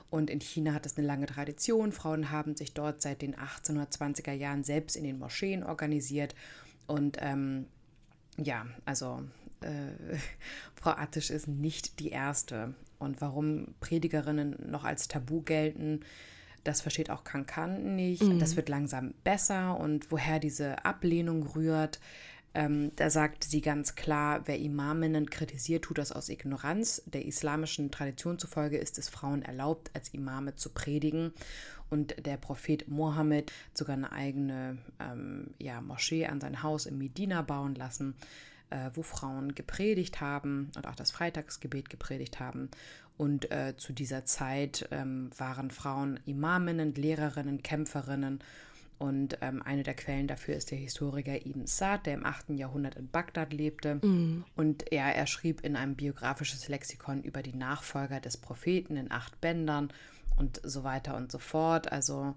Und 0.09 0.29
in 0.29 0.41
China 0.41 0.73
hat 0.73 0.85
es 0.85 0.97
eine 0.97 1.07
lange 1.07 1.25
Tradition. 1.25 1.91
Frauen 1.91 2.29
haben 2.29 2.55
sich 2.55 2.73
dort 2.73 3.01
seit 3.01 3.21
den 3.21 3.35
1820er 3.35 4.33
Jahren 4.33 4.63
selbst 4.63 4.95
in 4.95 5.03
den 5.03 5.17
Moscheen 5.17 5.63
organisiert 5.63 6.35
und 6.85 7.17
ähm, 7.19 7.65
ja, 8.37 8.65
also 8.85 9.23
äh, 9.61 10.17
Frau 10.75 10.91
Attisch 10.91 11.29
ist 11.29 11.47
nicht 11.47 11.99
die 11.99 12.09
erste. 12.09 12.73
Und 12.99 13.21
warum 13.21 13.75
Predigerinnen 13.79 14.55
noch 14.69 14.85
als 14.85 15.07
Tabu 15.07 15.41
gelten, 15.41 16.01
das 16.63 16.81
versteht 16.81 17.09
auch 17.09 17.23
Kankan 17.23 17.95
nicht. 17.95 18.23
Mhm. 18.23 18.39
Das 18.39 18.55
wird 18.55 18.69
langsam 18.69 19.13
besser. 19.23 19.79
Und 19.79 20.11
woher 20.11 20.39
diese 20.39 20.85
Ablehnung 20.85 21.43
rührt, 21.47 21.99
ähm, 22.55 22.91
da 22.95 23.09
sagt 23.09 23.43
sie 23.43 23.61
ganz 23.61 23.95
klar, 23.95 24.43
wer 24.45 24.59
Imaminnen 24.59 25.29
kritisiert, 25.29 25.85
tut 25.85 25.97
das 25.97 26.11
aus 26.11 26.29
Ignoranz. 26.29 27.01
Der 27.05 27.25
islamischen 27.25 27.89
Tradition 27.89 28.37
zufolge 28.37 28.77
ist 28.77 28.97
es 28.97 29.09
Frauen 29.09 29.41
erlaubt, 29.41 29.89
als 29.93 30.09
Imame 30.09 30.55
zu 30.55 30.69
predigen. 30.69 31.33
Und 31.93 32.25
der 32.25 32.37
Prophet 32.37 32.87
Mohammed 32.87 33.51
sogar 33.75 33.95
eine 33.95 34.11
eigene 34.11 34.79
ähm, 34.99 35.51
ja, 35.59 35.79
Moschee 35.79 36.25
an 36.25 36.41
sein 36.41 36.63
Haus 36.63 36.87
in 36.87 36.97
Medina 36.97 37.43
bauen 37.43 37.75
lassen, 37.75 38.15
äh, 38.71 38.89
wo 38.95 39.03
Frauen 39.03 39.53
gepredigt 39.53 40.19
haben 40.19 40.71
und 40.75 40.87
auch 40.87 40.95
das 40.95 41.11
Freitagsgebet 41.11 41.91
gepredigt 41.91 42.39
haben. 42.39 42.69
Und 43.15 43.51
äh, 43.51 43.75
zu 43.77 43.93
dieser 43.93 44.25
Zeit 44.25 44.87
ähm, 44.89 45.29
waren 45.37 45.69
Frauen 45.69 46.19
Imaminnen, 46.25 46.95
Lehrerinnen, 46.95 47.61
Kämpferinnen 47.61 48.39
und 48.97 49.37
ähm, 49.41 49.61
eine 49.61 49.83
der 49.83 49.93
Quellen 49.93 50.27
dafür 50.27 50.55
ist 50.55 50.71
der 50.71 50.77
Historiker 50.77 51.45
Ibn 51.45 51.67
Sa'd, 51.67 52.05
der 52.05 52.13
im 52.13 52.25
8. 52.25 52.51
Jahrhundert 52.51 52.95
in 52.95 53.07
Bagdad 53.07 53.53
lebte. 53.53 53.95
Mm. 53.95 54.45
Und 54.55 54.91
er, 54.91 55.13
er 55.13 55.27
schrieb 55.27 55.61
in 55.61 55.75
einem 55.75 55.95
biografisches 55.95 56.69
Lexikon 56.69 57.21
über 57.21 57.43
die 57.43 57.53
Nachfolger 57.53 58.19
des 58.19 58.37
Propheten 58.37 58.95
in 58.95 59.11
acht 59.11 59.41
Bändern 59.41 59.91
und 60.37 60.61
so 60.63 60.83
weiter 60.83 61.15
und 61.15 61.31
so 61.31 61.39
fort. 61.39 61.91
Also 61.91 62.35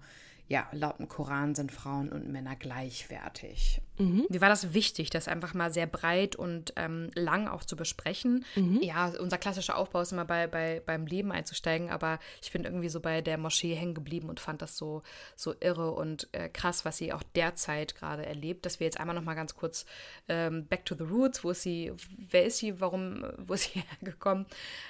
ja, 0.49 0.65
laut 0.71 0.99
dem 0.99 1.09
Koran 1.09 1.55
sind 1.55 1.73
Frauen 1.73 2.09
und 2.09 2.31
Männer 2.31 2.55
gleichwertig. 2.55 3.81
Mhm. 3.97 4.27
Mir 4.29 4.39
war 4.39 4.47
das 4.47 4.73
wichtig, 4.73 5.09
das 5.09 5.27
einfach 5.27 5.53
mal 5.53 5.73
sehr 5.73 5.87
breit 5.87 6.37
und 6.37 6.71
ähm, 6.77 7.09
lang 7.15 7.49
auch 7.49 7.65
zu 7.65 7.75
besprechen. 7.75 8.45
Mhm. 8.55 8.79
Ja, 8.81 9.11
unser 9.19 9.37
klassischer 9.37 9.75
Aufbau 9.77 10.01
ist 10.01 10.13
immer 10.13 10.23
bei, 10.23 10.47
bei, 10.47 10.81
beim 10.85 11.05
Leben 11.05 11.33
einzusteigen, 11.33 11.89
aber 11.89 12.19
ich 12.41 12.53
bin 12.53 12.63
irgendwie 12.63 12.87
so 12.87 13.01
bei 13.01 13.19
der 13.21 13.37
Moschee 13.37 13.75
hängen 13.75 13.93
geblieben 13.93 14.29
und 14.29 14.39
fand 14.39 14.61
das 14.61 14.77
so, 14.77 15.03
so 15.35 15.53
irre 15.59 15.91
und 15.91 16.29
äh, 16.31 16.47
krass, 16.47 16.85
was 16.85 16.97
sie 16.97 17.11
auch 17.11 17.23
derzeit 17.23 17.95
gerade 17.95 18.25
erlebt. 18.25 18.65
Dass 18.65 18.79
wir 18.79 18.85
jetzt 18.85 19.01
einmal 19.01 19.15
noch 19.15 19.23
mal 19.23 19.35
ganz 19.35 19.53
kurz 19.53 19.85
ähm, 20.29 20.65
back 20.67 20.85
to 20.85 20.95
the 20.95 21.03
roots, 21.03 21.43
wo 21.43 21.49
ist 21.49 21.63
sie, 21.63 21.91
wer 22.29 22.45
ist 22.45 22.59
sie, 22.59 22.79
warum, 22.79 23.25
wo 23.37 23.53
ist 23.53 23.73
sie 23.73 23.83
hergekommen? 23.99 24.45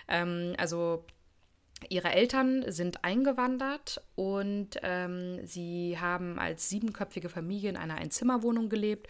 Ähm, 0.07 0.53
also 0.59 1.03
Ihre 1.89 2.11
Eltern 2.11 2.63
sind 2.71 3.03
eingewandert 3.03 4.01
und 4.15 4.79
ähm, 4.81 5.45
sie 5.45 5.97
haben 5.99 6.39
als 6.39 6.69
siebenköpfige 6.69 7.29
Familie 7.29 7.69
in 7.69 7.77
einer 7.77 7.95
Einzimmerwohnung 7.95 8.69
gelebt. 8.69 9.07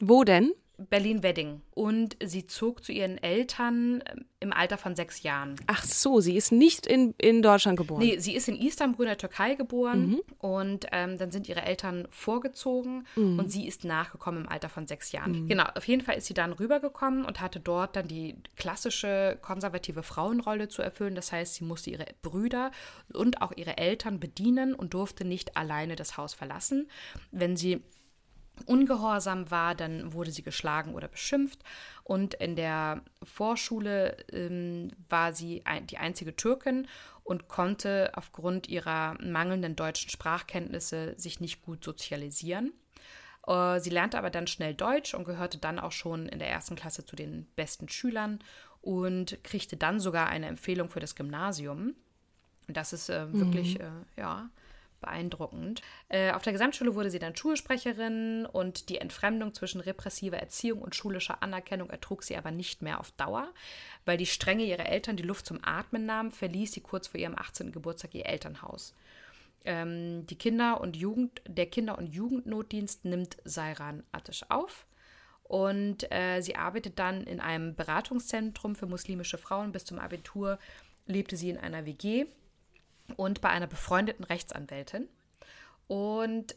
Wo 0.00 0.24
denn? 0.24 0.52
Berlin-Wedding. 0.76 1.62
Und 1.70 2.16
sie 2.22 2.46
zog 2.46 2.84
zu 2.84 2.92
ihren 2.92 3.18
Eltern 3.18 4.02
ähm, 4.06 4.24
im 4.40 4.52
Alter 4.52 4.76
von 4.76 4.94
sechs 4.96 5.22
Jahren. 5.22 5.56
Ach 5.66 5.82
so, 5.84 6.20
sie 6.20 6.36
ist 6.36 6.52
nicht 6.52 6.86
in, 6.86 7.14
in 7.18 7.42
Deutschland 7.42 7.78
geboren. 7.78 8.00
Nee, 8.00 8.18
sie 8.18 8.34
ist 8.34 8.48
in 8.48 8.56
Istanbul 8.56 9.06
in 9.06 9.10
der 9.10 9.18
Türkei 9.18 9.54
geboren. 9.54 10.08
Mhm. 10.08 10.20
Und 10.38 10.86
ähm, 10.92 11.16
dann 11.18 11.30
sind 11.30 11.48
ihre 11.48 11.62
Eltern 11.62 12.06
vorgezogen 12.10 13.06
mhm. 13.16 13.38
und 13.38 13.50
sie 13.50 13.66
ist 13.66 13.84
nachgekommen 13.84 14.44
im 14.44 14.48
Alter 14.48 14.68
von 14.68 14.86
sechs 14.86 15.12
Jahren. 15.12 15.44
Mhm. 15.44 15.48
Genau, 15.48 15.64
auf 15.74 15.86
jeden 15.86 16.02
Fall 16.02 16.16
ist 16.16 16.26
sie 16.26 16.34
dann 16.34 16.52
rübergekommen 16.52 17.24
und 17.24 17.40
hatte 17.40 17.60
dort 17.60 17.96
dann 17.96 18.08
die 18.08 18.36
klassische 18.56 19.38
konservative 19.40 20.02
Frauenrolle 20.02 20.68
zu 20.68 20.82
erfüllen. 20.82 21.14
Das 21.14 21.32
heißt, 21.32 21.54
sie 21.54 21.64
musste 21.64 21.90
ihre 21.90 22.06
Brüder 22.22 22.70
und 23.12 23.40
auch 23.42 23.52
ihre 23.56 23.78
Eltern 23.78 24.20
bedienen 24.20 24.74
und 24.74 24.94
durfte 24.94 25.24
nicht 25.24 25.56
alleine 25.56 25.96
das 25.96 26.16
Haus 26.16 26.34
verlassen. 26.34 26.88
Wenn 27.30 27.56
sie 27.56 27.82
ungehorsam 28.66 29.50
war, 29.50 29.74
dann 29.74 30.12
wurde 30.12 30.30
sie 30.30 30.42
geschlagen 30.42 30.94
oder 30.94 31.08
beschimpft. 31.08 31.62
Und 32.02 32.34
in 32.34 32.56
der 32.56 33.02
Vorschule 33.22 34.16
ähm, 34.30 34.90
war 35.08 35.32
sie 35.32 35.64
ein, 35.64 35.86
die 35.86 35.98
einzige 35.98 36.36
Türkin 36.36 36.86
und 37.22 37.48
konnte 37.48 38.12
aufgrund 38.14 38.68
ihrer 38.68 39.16
mangelnden 39.20 39.76
deutschen 39.76 40.10
Sprachkenntnisse 40.10 41.14
sich 41.16 41.40
nicht 41.40 41.62
gut 41.62 41.82
sozialisieren. 41.82 42.72
Äh, 43.46 43.80
sie 43.80 43.90
lernte 43.90 44.18
aber 44.18 44.30
dann 44.30 44.46
schnell 44.46 44.74
Deutsch 44.74 45.14
und 45.14 45.24
gehörte 45.24 45.58
dann 45.58 45.78
auch 45.78 45.92
schon 45.92 46.28
in 46.28 46.38
der 46.38 46.48
ersten 46.50 46.76
Klasse 46.76 47.04
zu 47.04 47.16
den 47.16 47.46
besten 47.56 47.88
Schülern 47.88 48.40
und 48.82 49.42
kriegte 49.42 49.76
dann 49.76 50.00
sogar 50.00 50.28
eine 50.28 50.46
Empfehlung 50.46 50.90
für 50.90 51.00
das 51.00 51.14
Gymnasium. 51.14 51.94
Das 52.68 52.92
ist 52.92 53.08
äh, 53.10 53.32
wirklich, 53.32 53.78
mhm. 53.78 53.84
äh, 53.84 54.20
ja, 54.20 54.50
beeindruckend. 55.04 55.82
Äh, 56.08 56.32
auf 56.32 56.42
der 56.42 56.52
Gesamtschule 56.52 56.94
wurde 56.94 57.10
sie 57.10 57.18
dann 57.18 57.36
Schulsprecherin 57.36 58.46
und 58.46 58.88
die 58.88 58.98
Entfremdung 58.98 59.52
zwischen 59.54 59.80
repressiver 59.80 60.38
Erziehung 60.38 60.80
und 60.80 60.94
schulischer 60.94 61.42
Anerkennung 61.42 61.90
ertrug 61.90 62.22
sie 62.22 62.36
aber 62.36 62.50
nicht 62.50 62.82
mehr 62.82 63.00
auf 63.00 63.10
Dauer. 63.12 63.48
Weil 64.04 64.16
die 64.16 64.26
Strenge 64.26 64.64
ihrer 64.64 64.86
Eltern 64.86 65.16
die 65.16 65.22
Luft 65.22 65.46
zum 65.46 65.60
Atmen 65.62 66.06
nahm, 66.06 66.30
verließ 66.30 66.72
sie 66.72 66.80
kurz 66.80 67.08
vor 67.08 67.20
ihrem 67.20 67.38
18. 67.38 67.72
Geburtstag 67.72 68.14
ihr 68.14 68.26
Elternhaus. 68.26 68.94
Ähm, 69.64 70.26
die 70.26 70.38
Kinder- 70.38 70.80
und 70.80 70.96
Jugend, 70.96 71.42
der 71.46 71.66
Kinder- 71.66 71.98
und 71.98 72.06
Jugendnotdienst 72.06 73.04
nimmt 73.04 73.36
Sairan 73.44 74.02
Attisch 74.12 74.44
auf. 74.48 74.86
Und 75.42 76.10
äh, 76.10 76.40
sie 76.40 76.56
arbeitet 76.56 76.98
dann 76.98 77.22
in 77.24 77.40
einem 77.40 77.74
Beratungszentrum 77.74 78.74
für 78.74 78.86
muslimische 78.86 79.38
Frauen. 79.38 79.72
Bis 79.72 79.84
zum 79.84 79.98
Abitur 79.98 80.58
lebte 81.06 81.36
sie 81.36 81.50
in 81.50 81.58
einer 81.58 81.84
WG 81.84 82.26
und 83.16 83.40
bei 83.40 83.50
einer 83.50 83.66
befreundeten 83.66 84.24
Rechtsanwältin. 84.24 85.08
Und 85.86 86.56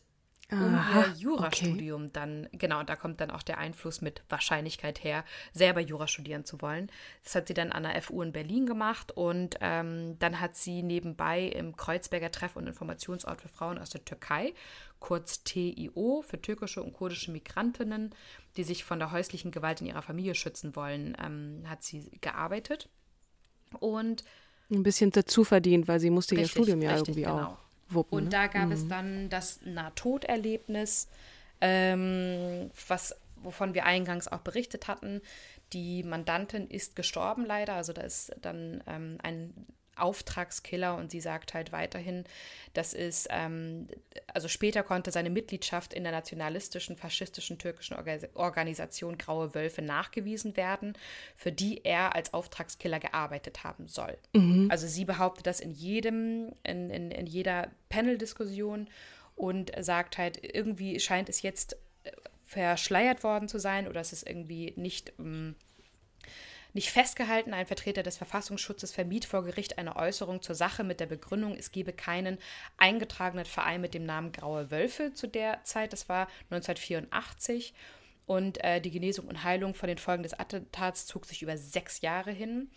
um 0.49 0.75
Aha, 0.75 1.01
ihr 1.01 1.13
Jurastudium 1.17 2.03
okay. 2.03 2.11
dann, 2.13 2.47
genau, 2.53 2.81
da 2.81 2.95
kommt 2.95 3.19
dann 3.19 3.31
auch 3.31 3.43
der 3.43 3.57
Einfluss 3.57 3.99
mit 3.99 4.23
Wahrscheinlichkeit 4.29 5.03
her, 5.03 5.25
selber 5.51 5.81
Jura 5.81 6.07
studieren 6.07 6.45
zu 6.45 6.61
wollen. 6.61 6.89
Das 7.25 7.35
hat 7.35 7.49
sie 7.49 7.53
dann 7.53 7.73
an 7.73 7.83
der 7.83 8.01
FU 8.01 8.21
in 8.21 8.31
Berlin 8.31 8.65
gemacht 8.65 9.11
und 9.11 9.57
ähm, 9.59 10.17
dann 10.19 10.39
hat 10.39 10.55
sie 10.55 10.83
nebenbei 10.83 11.43
im 11.43 11.75
Kreuzberger 11.75 12.31
Treff- 12.31 12.55
und 12.55 12.65
Informationsort 12.65 13.41
für 13.41 13.49
Frauen 13.49 13.77
aus 13.77 13.89
der 13.89 14.05
Türkei, 14.05 14.53
kurz 14.99 15.43
TIO, 15.43 16.23
für 16.25 16.41
türkische 16.41 16.81
und 16.81 16.93
kurdische 16.93 17.31
Migrantinnen, 17.31 18.15
die 18.55 18.63
sich 18.63 18.85
von 18.85 18.99
der 18.99 19.11
häuslichen 19.11 19.51
Gewalt 19.51 19.81
in 19.81 19.87
ihrer 19.87 20.01
Familie 20.01 20.33
schützen 20.33 20.77
wollen, 20.77 21.17
ähm, 21.21 21.63
hat 21.67 21.83
sie 21.83 22.09
gearbeitet. 22.21 22.87
Und 23.81 24.23
ein 24.69 24.83
bisschen 24.83 25.11
dazu 25.11 25.43
verdient, 25.43 25.87
weil 25.87 25.99
sie 25.99 26.09
musste 26.09 26.35
richtig, 26.35 26.55
ihr 26.55 26.63
Studium 26.63 26.81
ja 26.81 26.91
richtig, 26.91 27.09
irgendwie 27.09 27.29
genau. 27.29 27.43
auch 27.43 27.57
wuppen. 27.89 28.17
Und 28.17 28.23
ne? 28.25 28.29
da 28.29 28.47
gab 28.47 28.67
mhm. 28.67 28.71
es 28.71 28.87
dann 28.87 29.29
das 29.29 29.59
Nahtoderlebnis, 29.63 31.07
ähm, 31.61 32.69
was, 32.87 33.15
wovon 33.37 33.73
wir 33.73 33.85
eingangs 33.85 34.27
auch 34.27 34.39
berichtet 34.39 34.87
hatten. 34.87 35.21
Die 35.73 36.03
Mandantin 36.03 36.67
ist 36.67 36.95
gestorben 36.95 37.45
leider, 37.45 37.73
also 37.73 37.93
da 37.93 38.01
ist 38.01 38.33
dann 38.41 38.83
ähm, 38.87 39.17
ein 39.21 39.53
Auftragskiller 39.99 40.95
und 40.95 41.11
sie 41.11 41.19
sagt 41.19 41.53
halt 41.53 41.71
weiterhin, 41.71 42.23
das 42.73 42.93
ist, 42.93 43.27
ähm, 43.31 43.87
also 44.33 44.47
später 44.47 44.83
konnte 44.83 45.11
seine 45.11 45.29
Mitgliedschaft 45.29 45.93
in 45.93 46.03
der 46.03 46.11
nationalistischen, 46.11 46.95
faschistischen 46.95 47.57
türkischen 47.57 47.95
Organisation 48.35 49.17
Graue 49.17 49.55
Wölfe 49.55 49.81
nachgewiesen 49.81 50.57
werden, 50.57 50.93
für 51.35 51.51
die 51.51 51.83
er 51.83 52.15
als 52.15 52.33
Auftragskiller 52.33 52.99
gearbeitet 52.99 53.63
haben 53.63 53.87
soll. 53.87 54.17
Mhm. 54.33 54.67
Also 54.69 54.87
sie 54.87 55.05
behauptet 55.05 55.47
das 55.47 55.59
in 55.59 55.71
jedem, 55.71 56.51
in, 56.63 56.89
in, 56.89 57.11
in 57.11 57.25
jeder 57.25 57.71
Panel-Diskussion 57.89 58.87
und 59.35 59.71
sagt 59.79 60.17
halt, 60.17 60.39
irgendwie 60.43 60.99
scheint 60.99 61.29
es 61.29 61.41
jetzt 61.41 61.77
äh, 62.03 62.11
verschleiert 62.43 63.23
worden 63.23 63.47
zu 63.47 63.59
sein 63.59 63.87
oder 63.87 64.01
es 64.01 64.13
ist 64.13 64.27
irgendwie 64.27 64.73
nicht. 64.75 65.13
Ähm, 65.19 65.55
nicht 66.77 66.91
festgehalten, 66.91 67.53
ein 67.53 67.65
Vertreter 67.65 68.03
des 68.03 68.17
Verfassungsschutzes 68.17 68.91
vermied 68.91 69.25
vor 69.25 69.43
Gericht 69.43 69.79
eine 69.79 69.95
Äußerung 69.95 70.43
zur 70.43 70.53
Sache 70.53 70.83
mit 70.83 70.99
der 70.99 71.07
Begründung, 71.07 71.55
es 71.57 71.71
gebe 71.71 71.91
keinen 71.91 72.37
eingetragenen 72.77 73.45
Verein 73.45 73.81
mit 73.81 73.95
dem 73.95 74.05
Namen 74.05 74.31
Graue 74.31 74.69
Wölfe 74.69 75.11
zu 75.11 75.27
der 75.27 75.63
Zeit, 75.63 75.91
das 75.91 76.07
war 76.07 76.27
1984. 76.51 77.73
Und 78.27 78.63
äh, 78.63 78.79
die 78.79 78.91
Genesung 78.91 79.27
und 79.27 79.43
Heilung 79.43 79.73
von 79.73 79.87
den 79.87 79.97
Folgen 79.97 80.21
des 80.21 80.37
Attentats 80.37 81.07
zog 81.07 81.25
sich 81.25 81.41
über 81.41 81.57
sechs 81.57 82.01
Jahre 82.01 82.31
hin. 82.31 82.69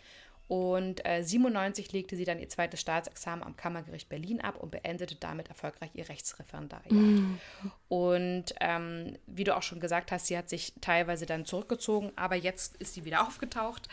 Und 0.51 1.07
äh, 1.07 1.23
97 1.23 1.93
legte 1.93 2.17
sie 2.17 2.25
dann 2.25 2.41
ihr 2.41 2.49
zweites 2.49 2.81
Staatsexamen 2.81 3.45
am 3.45 3.57
Kammergericht 3.57 4.09
Berlin 4.09 4.41
ab 4.41 4.57
und 4.57 4.73
beendete 4.73 5.15
damit 5.15 5.47
erfolgreich 5.47 5.91
ihr 5.95 6.09
Rechtsreferendariat. 6.09 6.91
Mhm. 6.91 7.39
Und 7.87 8.47
ähm, 8.59 9.17
wie 9.29 9.45
du 9.45 9.57
auch 9.57 9.63
schon 9.63 9.79
gesagt 9.79 10.11
hast, 10.11 10.27
sie 10.27 10.37
hat 10.37 10.49
sich 10.49 10.73
teilweise 10.81 11.25
dann 11.25 11.45
zurückgezogen, 11.45 12.11
aber 12.17 12.35
jetzt 12.35 12.77
ist 12.79 12.95
sie 12.95 13.05
wieder 13.05 13.25
aufgetaucht. 13.29 13.89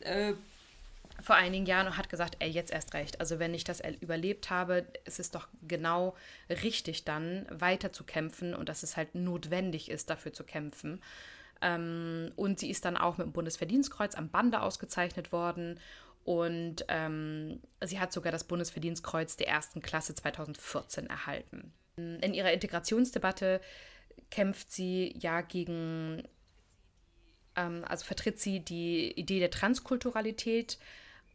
Äh, 0.00 0.32
vor 1.22 1.36
einigen 1.36 1.64
Jahren 1.64 1.86
und 1.86 1.96
hat 1.96 2.08
gesagt, 2.08 2.38
ey, 2.40 2.50
jetzt 2.50 2.72
erst 2.72 2.92
recht. 2.94 3.20
Also 3.20 3.38
wenn 3.38 3.54
ich 3.54 3.62
das 3.62 3.80
überlebt 4.00 4.50
habe, 4.50 4.86
ist 5.04 5.20
es 5.20 5.30
doch 5.30 5.46
genau 5.68 6.16
richtig 6.48 7.04
dann 7.04 7.46
weiter 7.50 7.92
zu 7.92 8.02
kämpfen 8.02 8.56
und 8.56 8.68
dass 8.68 8.82
es 8.82 8.96
halt 8.96 9.14
notwendig 9.14 9.88
ist, 9.88 10.10
dafür 10.10 10.32
zu 10.32 10.42
kämpfen. 10.42 11.00
Ähm, 11.62 12.32
und 12.36 12.58
sie 12.58 12.70
ist 12.70 12.84
dann 12.84 12.96
auch 12.96 13.18
mit 13.18 13.26
dem 13.26 13.32
Bundesverdienstkreuz 13.32 14.14
am 14.14 14.30
Bande 14.30 14.62
ausgezeichnet 14.62 15.32
worden. 15.32 15.78
Und 16.24 16.84
ähm, 16.88 17.60
sie 17.82 17.98
hat 17.98 18.12
sogar 18.12 18.32
das 18.32 18.44
Bundesverdienstkreuz 18.44 19.36
der 19.36 19.48
ersten 19.48 19.80
Klasse 19.80 20.14
2014 20.14 21.06
erhalten. 21.06 21.72
In 21.96 22.34
ihrer 22.34 22.52
Integrationsdebatte 22.52 23.60
kämpft 24.30 24.70
sie 24.70 25.14
ja 25.18 25.40
gegen, 25.40 26.22
ähm, 27.56 27.84
also 27.86 28.04
vertritt 28.04 28.38
sie 28.38 28.60
die 28.60 29.12
Idee 29.12 29.40
der 29.40 29.50
Transkulturalität 29.50 30.78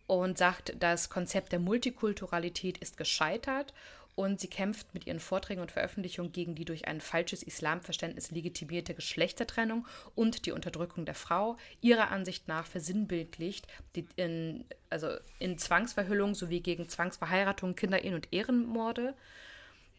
und 0.07 0.37
sagt, 0.37 0.75
das 0.79 1.09
Konzept 1.09 1.51
der 1.51 1.59
Multikulturalität 1.59 2.77
ist 2.77 2.97
gescheitert 2.97 3.73
und 4.15 4.39
sie 4.39 4.47
kämpft 4.47 4.93
mit 4.93 5.05
ihren 5.05 5.19
Vorträgen 5.19 5.61
und 5.61 5.71
Veröffentlichungen 5.71 6.31
gegen 6.31 6.55
die 6.55 6.65
durch 6.65 6.87
ein 6.87 7.01
falsches 7.01 7.43
Islamverständnis 7.43 8.31
legitimierte 8.31 8.93
Geschlechtertrennung 8.93 9.85
und 10.15 10.45
die 10.45 10.51
Unterdrückung 10.51 11.05
der 11.05 11.15
Frau, 11.15 11.57
ihrer 11.81 12.11
Ansicht 12.11 12.47
nach 12.47 12.65
versinnbildlicht 12.65 13.67
die 13.95 14.05
in, 14.15 14.65
also 14.89 15.09
in 15.39 15.57
Zwangsverhüllung 15.57 16.33
sowie 16.33 16.61
gegen 16.61 16.87
Zwangsverheiratung, 16.87 17.75
Kinderehen 17.75 18.15
und 18.15 18.31
Ehrenmorde 18.31 19.15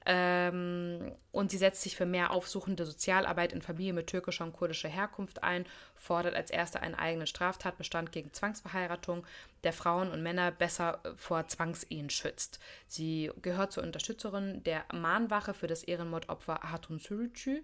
ähm, 0.06 1.12
und 1.32 1.50
sie 1.50 1.58
setzt 1.58 1.82
sich 1.82 1.96
für 1.96 2.06
mehr 2.06 2.30
aufsuchende 2.30 2.86
Sozialarbeit 2.86 3.52
in 3.52 3.60
Familien 3.60 3.96
mit 3.96 4.06
türkischer 4.06 4.44
und 4.44 4.52
kurdischer 4.52 4.88
Herkunft 4.88 5.42
ein, 5.42 5.66
fordert 5.96 6.36
als 6.36 6.50
erste 6.50 6.80
einen 6.80 6.94
eigenen 6.94 7.26
Straftatbestand 7.26 8.12
gegen 8.12 8.32
Zwangsverheiratung, 8.32 9.26
der 9.64 9.72
Frauen 9.72 10.12
und 10.12 10.22
Männer 10.22 10.52
besser 10.52 11.00
äh, 11.02 11.10
vor 11.16 11.48
Zwangsehen 11.48 12.08
schützt. 12.08 12.60
Sie 12.86 13.32
gehört 13.42 13.72
zur 13.72 13.82
Unterstützerin 13.82 14.62
der 14.62 14.84
Mahnwache 14.92 15.54
für 15.54 15.66
das 15.66 15.82
Ehrenmordopfer 15.82 16.60
Hatun 16.62 17.00
Sürücü. 17.00 17.62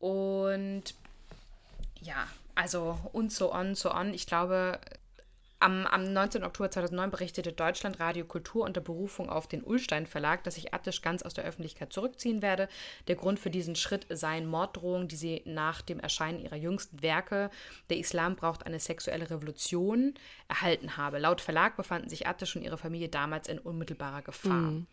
Und 0.00 0.94
ja, 2.00 2.26
also 2.56 2.98
und 3.12 3.32
so 3.32 3.52
on, 3.54 3.76
so 3.76 3.92
on. 3.92 4.12
Ich 4.12 4.26
glaube, 4.26 4.80
am, 5.60 5.86
am 5.86 6.12
19. 6.12 6.42
Oktober 6.42 6.70
2009 6.70 7.10
berichtete 7.10 7.52
Deutschland 7.52 8.00
Radio 8.00 8.24
Kultur 8.24 8.64
unter 8.64 8.80
Berufung 8.80 9.28
auf 9.28 9.46
den 9.46 9.62
Ullstein 9.62 10.06
Verlag, 10.06 10.42
dass 10.44 10.54
sich 10.54 10.74
Attisch 10.74 11.02
ganz 11.02 11.22
aus 11.22 11.34
der 11.34 11.44
Öffentlichkeit 11.44 11.92
zurückziehen 11.92 12.42
werde. 12.42 12.68
Der 13.08 13.16
Grund 13.16 13.38
für 13.38 13.50
diesen 13.50 13.76
Schritt 13.76 14.06
seien 14.08 14.46
Morddrohungen, 14.46 15.08
die 15.08 15.16
sie 15.16 15.42
nach 15.44 15.82
dem 15.82 16.00
Erscheinen 16.00 16.40
ihrer 16.40 16.56
jüngsten 16.56 17.02
Werke 17.02 17.50
Der 17.90 17.98
Islam 17.98 18.36
braucht 18.36 18.66
eine 18.66 18.80
sexuelle 18.80 19.30
Revolution 19.30 20.14
erhalten 20.48 20.96
habe. 20.96 21.18
Laut 21.18 21.40
Verlag 21.40 21.76
befanden 21.76 22.08
sich 22.08 22.26
Attisch 22.26 22.56
und 22.56 22.62
ihre 22.62 22.78
Familie 22.78 23.08
damals 23.08 23.48
in 23.48 23.58
unmittelbarer 23.58 24.22
Gefahr. 24.22 24.52
Mhm. 24.52 24.86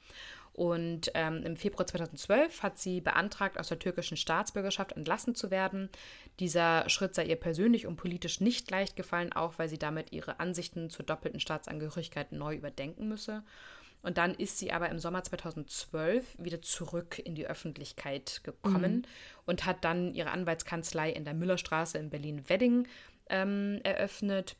Und 0.57 1.11
ähm, 1.13 1.43
im 1.43 1.55
Februar 1.55 1.85
2012 1.85 2.63
hat 2.63 2.79
sie 2.79 2.99
beantragt, 2.99 3.59
aus 3.59 3.67
der 3.67 3.77
türkischen 3.77 4.17
Staatsbürgerschaft 4.17 4.93
entlassen 4.93 5.35
zu 5.35 5.51
werden. 5.51 5.87
Dieser 6.39 6.87
Schritt 6.89 7.15
sei 7.15 7.25
ihr 7.25 7.35
persönlich 7.35 7.87
und 7.87 7.95
politisch 7.95 8.41
nicht 8.41 8.69
leicht 8.69 8.95
gefallen, 8.95 9.33
auch 9.33 9.57
weil 9.57 9.69
sie 9.69 9.79
damit 9.79 10.11
ihre 10.11 10.39
Ansichten 10.39 10.89
zur 10.89 11.05
doppelten 11.05 11.39
Staatsangehörigkeit 11.39 12.31
neu 12.31 12.55
überdenken 12.55 13.07
müsse. 13.07 13.43
Und 14.03 14.19
dann 14.19 14.35
ist 14.35 14.59
sie 14.59 14.71
aber 14.71 14.89
im 14.89 14.99
Sommer 14.99 15.23
2012 15.23 16.35
wieder 16.37 16.61
zurück 16.61 17.19
in 17.19 17.33
die 17.33 17.47
Öffentlichkeit 17.47 18.41
gekommen 18.43 18.93
mhm. 18.93 19.01
und 19.45 19.65
hat 19.65 19.83
dann 19.83 20.13
ihre 20.13 20.29
Anwaltskanzlei 20.29 21.09
in 21.11 21.25
der 21.25 21.33
Müllerstraße 21.33 21.97
in 21.97 22.11
Berlin-Wedding 22.11 22.87
ähm, 23.29 23.79
eröffnet 23.83 24.55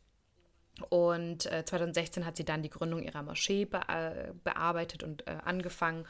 und 0.90 1.46
äh, 1.48 1.66
2016 1.66 2.26
hat 2.26 2.38
sie 2.38 2.46
dann 2.46 2.62
die 2.62 2.70
Gründung 2.70 3.02
ihrer 3.02 3.24
Moschee 3.24 3.66
be 3.66 3.80
bearbeitet 4.44 5.04
und 5.04 5.28
äh, 5.28 5.38
angefangen 5.44 6.06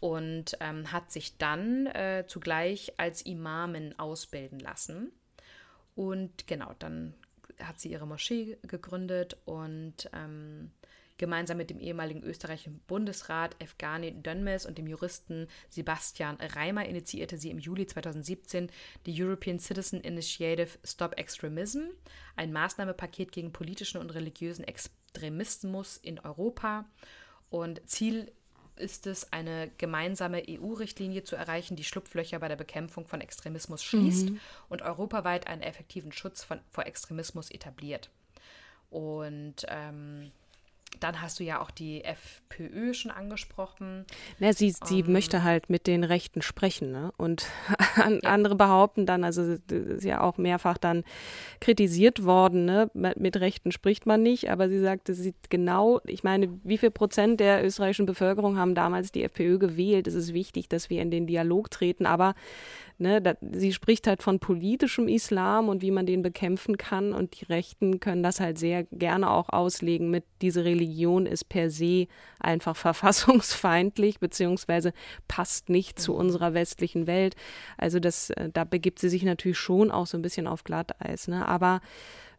und 0.00 0.56
ähm, 0.60 0.90
hat 0.92 1.12
sich 1.12 1.36
dann 1.38 1.86
äh, 1.86 2.24
zugleich 2.26 2.92
als 2.96 3.22
Imamin 3.22 3.98
ausbilden 3.98 4.58
lassen. 4.58 5.12
Und 5.94 6.46
genau, 6.46 6.74
dann 6.78 7.14
hat 7.62 7.78
sie 7.78 7.90
ihre 7.90 8.06
Moschee 8.06 8.58
gegründet 8.62 9.36
und 9.44 10.10
ähm, 10.12 10.70
Gemeinsam 11.20 11.58
mit 11.58 11.68
dem 11.68 11.80
ehemaligen 11.80 12.22
österreichischen 12.22 12.80
Bundesrat 12.86 13.54
Evgani 13.60 14.22
Dönmes 14.22 14.64
und 14.64 14.78
dem 14.78 14.86
Juristen 14.86 15.48
Sebastian 15.68 16.36
Reimer 16.36 16.86
initiierte 16.86 17.36
sie 17.36 17.50
im 17.50 17.58
Juli 17.58 17.86
2017 17.86 18.70
die 19.04 19.22
European 19.22 19.58
Citizen 19.58 20.00
Initiative 20.00 20.78
Stop 20.82 21.18
Extremism, 21.18 21.80
ein 22.36 22.54
Maßnahmepaket 22.54 23.32
gegen 23.32 23.52
politischen 23.52 24.00
und 24.00 24.14
religiösen 24.14 24.64
Extremismus 24.64 25.98
in 25.98 26.18
Europa. 26.20 26.86
Und 27.50 27.86
Ziel 27.86 28.32
ist 28.80 29.06
es, 29.06 29.32
eine 29.32 29.70
gemeinsame 29.78 30.42
EU-Richtlinie 30.48 31.22
zu 31.22 31.36
erreichen, 31.36 31.76
die 31.76 31.84
Schlupflöcher 31.84 32.38
bei 32.38 32.48
der 32.48 32.56
Bekämpfung 32.56 33.06
von 33.06 33.20
Extremismus 33.20 33.84
schließt 33.84 34.30
mhm. 34.30 34.40
und 34.68 34.82
europaweit 34.82 35.46
einen 35.46 35.62
effektiven 35.62 36.12
Schutz 36.12 36.42
von, 36.42 36.60
vor 36.70 36.86
Extremismus 36.86 37.50
etabliert. 37.50 38.10
Und 38.90 39.66
ähm, 39.68 40.32
dann 40.98 41.22
hast 41.22 41.40
du 41.40 41.44
ja 41.44 41.60
auch 41.60 41.70
die 41.70 42.04
FPÖ 42.04 42.92
schon 42.94 43.10
angesprochen. 43.10 44.04
Na, 44.38 44.52
sie, 44.52 44.74
sie 44.84 45.02
um, 45.02 45.12
möchte 45.12 45.42
halt 45.42 45.70
mit 45.70 45.86
den 45.86 46.04
Rechten 46.04 46.42
sprechen. 46.42 46.90
Ne? 46.92 47.12
Und 47.16 47.46
an, 47.96 48.20
ja. 48.22 48.30
andere 48.30 48.56
behaupten 48.56 49.06
dann, 49.06 49.24
also 49.24 49.42
ist 49.42 50.04
ja 50.04 50.20
auch 50.20 50.36
mehrfach 50.36 50.78
dann 50.78 51.04
kritisiert 51.60 52.24
worden, 52.24 52.64
ne? 52.64 52.90
mit 52.94 53.36
Rechten 53.38 53.72
spricht 53.72 54.06
man 54.06 54.22
nicht, 54.22 54.50
aber 54.50 54.68
sie 54.68 54.80
sagt, 54.80 55.08
sie 55.08 55.34
genau, 55.48 56.00
ich 56.04 56.22
meine, 56.22 56.48
wie 56.64 56.78
viel 56.78 56.90
Prozent 56.90 57.40
der 57.40 57.64
österreichischen 57.64 58.06
Bevölkerung 58.06 58.58
haben 58.58 58.74
damals 58.74 59.12
die 59.12 59.24
FPÖ 59.24 59.58
gewählt? 59.58 60.06
Es 60.06 60.14
ist 60.14 60.34
wichtig, 60.34 60.68
dass 60.68 60.90
wir 60.90 61.00
in 61.00 61.10
den 61.10 61.26
Dialog 61.26 61.70
treten, 61.70 62.06
aber 62.06 62.34
Ne, 63.02 63.22
da, 63.22 63.32
sie 63.40 63.72
spricht 63.72 64.06
halt 64.06 64.22
von 64.22 64.40
politischem 64.40 65.08
Islam 65.08 65.70
und 65.70 65.80
wie 65.80 65.90
man 65.90 66.04
den 66.04 66.20
bekämpfen 66.20 66.76
kann 66.76 67.14
und 67.14 67.40
die 67.40 67.46
Rechten 67.46 67.98
können 67.98 68.22
das 68.22 68.40
halt 68.40 68.58
sehr 68.58 68.84
gerne 68.92 69.30
auch 69.30 69.48
auslegen 69.48 70.10
mit, 70.10 70.24
diese 70.42 70.66
Religion 70.66 70.79
ist 71.26 71.48
per 71.48 71.70
se 71.70 72.06
einfach 72.38 72.76
verfassungsfeindlich 72.76 74.20
beziehungsweise 74.20 74.92
passt 75.28 75.68
nicht 75.68 75.98
zu 75.98 76.12
mhm. 76.12 76.18
unserer 76.18 76.54
westlichen 76.54 77.06
Welt. 77.06 77.36
Also 77.76 78.00
das, 78.00 78.30
äh, 78.30 78.50
da 78.52 78.64
begibt 78.64 78.98
sie 78.98 79.08
sich 79.08 79.22
natürlich 79.22 79.58
schon 79.58 79.90
auch 79.90 80.06
so 80.06 80.16
ein 80.18 80.22
bisschen 80.22 80.46
auf 80.46 80.64
Glatteis. 80.64 81.28
Ne? 81.28 81.46
Aber 81.46 81.80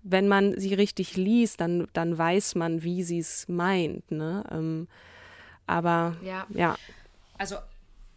wenn 0.03 0.27
man 0.27 0.57
sie 0.59 0.73
richtig 0.73 1.15
liest, 1.17 1.61
dann, 1.61 1.87
dann 1.93 2.17
weiß 2.17 2.55
man, 2.55 2.83
wie 2.83 3.03
sie 3.03 3.19
es 3.19 3.47
meint. 3.47 4.09
Ne? 4.11 4.43
Ähm, 4.51 4.87
aber 5.67 6.17
ja. 6.23 6.45
ja. 6.49 6.75
Also 7.37 7.55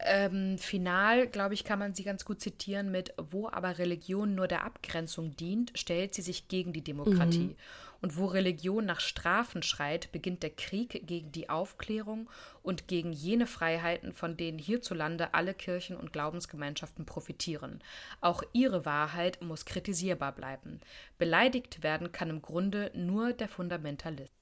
ähm, 0.00 0.58
final, 0.58 1.26
glaube 1.28 1.54
ich, 1.54 1.64
kann 1.64 1.78
man 1.78 1.94
sie 1.94 2.04
ganz 2.04 2.24
gut 2.24 2.40
zitieren 2.40 2.90
mit, 2.90 3.14
wo 3.16 3.48
aber 3.48 3.78
Religion 3.78 4.34
nur 4.34 4.48
der 4.48 4.64
Abgrenzung 4.64 5.36
dient, 5.36 5.72
stellt 5.74 6.14
sie 6.14 6.22
sich 6.22 6.48
gegen 6.48 6.72
die 6.72 6.82
Demokratie. 6.82 7.38
Mhm. 7.38 7.56
Und 8.00 8.16
wo 8.16 8.26
Religion 8.26 8.84
nach 8.84 9.00
Strafen 9.00 9.62
schreit, 9.62 10.12
beginnt 10.12 10.42
der 10.42 10.50
Krieg 10.50 11.06
gegen 11.06 11.32
die 11.32 11.48
Aufklärung 11.48 12.28
und 12.62 12.88
gegen 12.88 13.12
jene 13.12 13.46
Freiheiten, 13.46 14.12
von 14.12 14.36
denen 14.36 14.58
hierzulande 14.58 15.34
alle 15.34 15.54
Kirchen 15.54 15.96
und 15.96 16.12
Glaubensgemeinschaften 16.12 17.06
profitieren. 17.06 17.82
Auch 18.20 18.42
ihre 18.52 18.84
Wahrheit 18.84 19.42
muss 19.42 19.64
kritisierbar 19.64 20.32
bleiben. 20.32 20.80
Beleidigt 21.18 21.82
werden 21.82 22.12
kann 22.12 22.30
im 22.30 22.42
Grunde 22.42 22.90
nur 22.94 23.32
der 23.32 23.48
Fundamentalist. 23.48 24.32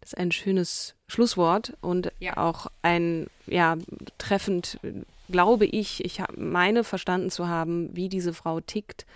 Das 0.00 0.12
ist 0.12 0.18
ein 0.18 0.30
schönes 0.30 0.94
Schlusswort 1.08 1.76
und 1.80 2.12
ja. 2.20 2.36
auch 2.36 2.68
ein, 2.82 3.28
ja, 3.46 3.76
treffend, 4.18 4.78
glaube 5.28 5.66
ich, 5.66 6.04
ich 6.04 6.22
meine 6.36 6.84
verstanden 6.84 7.30
zu 7.30 7.48
haben, 7.48 7.94
wie 7.96 8.08
diese 8.08 8.32
Frau 8.32 8.60
tickt 8.60 9.06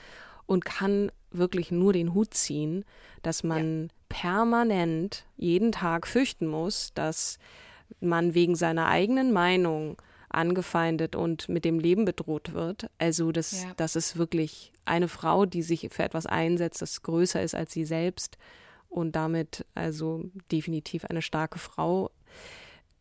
und 0.46 0.64
kann 0.64 1.12
wirklich 1.32 1.70
nur 1.70 1.92
den 1.92 2.14
Hut 2.14 2.34
ziehen, 2.34 2.84
dass 3.22 3.44
man 3.44 3.84
ja. 3.84 3.88
permanent 4.08 5.24
jeden 5.36 5.72
Tag 5.72 6.06
fürchten 6.06 6.46
muss, 6.46 6.92
dass 6.94 7.38
man 8.00 8.34
wegen 8.34 8.54
seiner 8.54 8.86
eigenen 8.86 9.32
Meinung 9.32 10.00
angefeindet 10.28 11.16
und 11.16 11.48
mit 11.48 11.64
dem 11.64 11.78
Leben 11.80 12.04
bedroht 12.04 12.54
wird. 12.54 12.88
Also 12.98 13.32
das, 13.32 13.64
ja. 13.64 13.72
das 13.76 13.96
ist 13.96 14.16
wirklich 14.16 14.72
eine 14.84 15.08
Frau, 15.08 15.44
die 15.44 15.62
sich 15.62 15.88
für 15.90 16.04
etwas 16.04 16.26
einsetzt, 16.26 16.82
das 16.82 17.02
größer 17.02 17.42
ist 17.42 17.54
als 17.54 17.72
sie 17.72 17.84
selbst 17.84 18.38
und 18.88 19.16
damit 19.16 19.64
also 19.74 20.24
definitiv 20.50 21.04
eine 21.04 21.22
starke 21.22 21.58
Frau. 21.58 22.10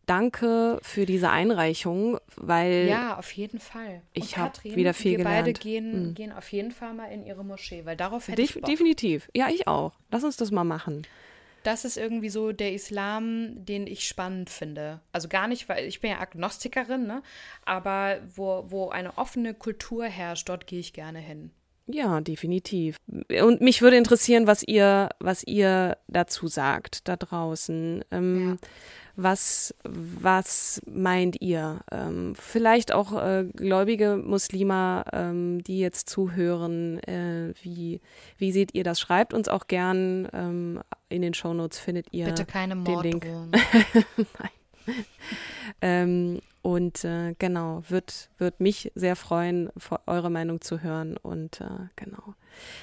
Danke 0.09 0.79
für 0.81 1.05
diese 1.05 1.29
Einreichung, 1.29 2.17
weil 2.35 2.87
ja 2.89 3.15
auf 3.17 3.31
jeden 3.33 3.59
Fall. 3.59 4.01
ich 4.13 4.37
habe 4.37 4.53
wieder 4.63 4.95
viel 4.95 5.11
wir 5.11 5.17
gelernt. 5.19 5.45
Wir 5.45 5.53
beide 5.53 5.59
gehen, 5.59 6.09
mhm. 6.09 6.13
gehen 6.15 6.31
auf 6.31 6.51
jeden 6.51 6.71
Fall 6.71 6.95
mal 6.95 7.11
in 7.11 7.23
ihre 7.23 7.45
Moschee, 7.45 7.85
weil 7.85 7.95
darauf 7.95 8.27
hätte 8.27 8.41
Def 8.41 8.55
ich 8.55 8.61
Bock. 8.61 8.69
Definitiv, 8.69 9.29
ja 9.35 9.49
ich 9.49 9.67
auch. 9.67 9.93
Lass 10.09 10.23
uns 10.23 10.35
das 10.35 10.49
mal 10.49 10.63
machen. 10.63 11.05
Das 11.61 11.85
ist 11.85 11.97
irgendwie 11.97 12.29
so 12.29 12.51
der 12.53 12.73
Islam, 12.73 13.65
den 13.65 13.85
ich 13.85 14.07
spannend 14.07 14.49
finde. 14.49 15.01
Also 15.11 15.27
gar 15.27 15.47
nicht, 15.47 15.69
weil 15.69 15.85
ich 15.85 16.01
bin 16.01 16.09
ja 16.09 16.19
Agnostikerin, 16.19 17.05
ne? 17.05 17.21
aber 17.65 18.17
wo, 18.35 18.65
wo 18.69 18.89
eine 18.89 19.15
offene 19.15 19.53
Kultur 19.53 20.05
herrscht, 20.05 20.49
dort 20.49 20.65
gehe 20.65 20.79
ich 20.79 20.93
gerne 20.93 21.19
hin. 21.19 21.51
Ja, 21.91 22.21
definitiv. 22.21 22.97
Und 23.41 23.61
mich 23.61 23.81
würde 23.81 23.97
interessieren, 23.97 24.45
was 24.45 24.63
ihr, 24.63 25.09
was 25.19 25.43
ihr 25.43 25.97
dazu 26.07 26.47
sagt 26.47 27.07
da 27.07 27.15
draußen. 27.15 28.05
Ähm, 28.11 28.49
ja. 28.49 28.67
Was, 29.21 29.75
was 29.83 30.81
meint 30.85 31.41
ihr? 31.41 31.81
Ähm, 31.91 32.35
vielleicht 32.35 32.93
auch 32.93 33.21
äh, 33.21 33.43
gläubige 33.53 34.15
Muslime, 34.15 35.03
ähm, 35.11 35.61
die 35.63 35.79
jetzt 35.79 36.09
zuhören. 36.09 36.99
Äh, 37.03 37.53
wie, 37.61 37.99
wie 38.37 38.53
seht 38.53 38.73
ihr 38.73 38.85
das? 38.85 38.99
Schreibt 39.01 39.33
uns 39.33 39.49
auch 39.49 39.67
gern. 39.67 40.29
Ähm, 40.31 40.81
in 41.09 41.21
den 41.21 41.33
Shownotes 41.33 41.79
findet 41.79 42.07
ihr 42.11 42.27
Bitte 42.27 42.45
keine 42.45 42.75
den 42.75 43.01
Link. 43.01 43.25
Nein. 44.15 44.95
ähm, 45.81 46.39
und 46.61 47.03
äh, 47.03 47.35
genau, 47.39 47.83
wird, 47.89 48.29
wird 48.37 48.61
mich 48.61 48.91
sehr 48.95 49.17
freuen, 49.17 49.69
eure 50.05 50.29
Meinung 50.29 50.61
zu 50.61 50.81
hören. 50.81 51.17
Und 51.17 51.59
äh, 51.59 51.89
genau. 51.97 52.35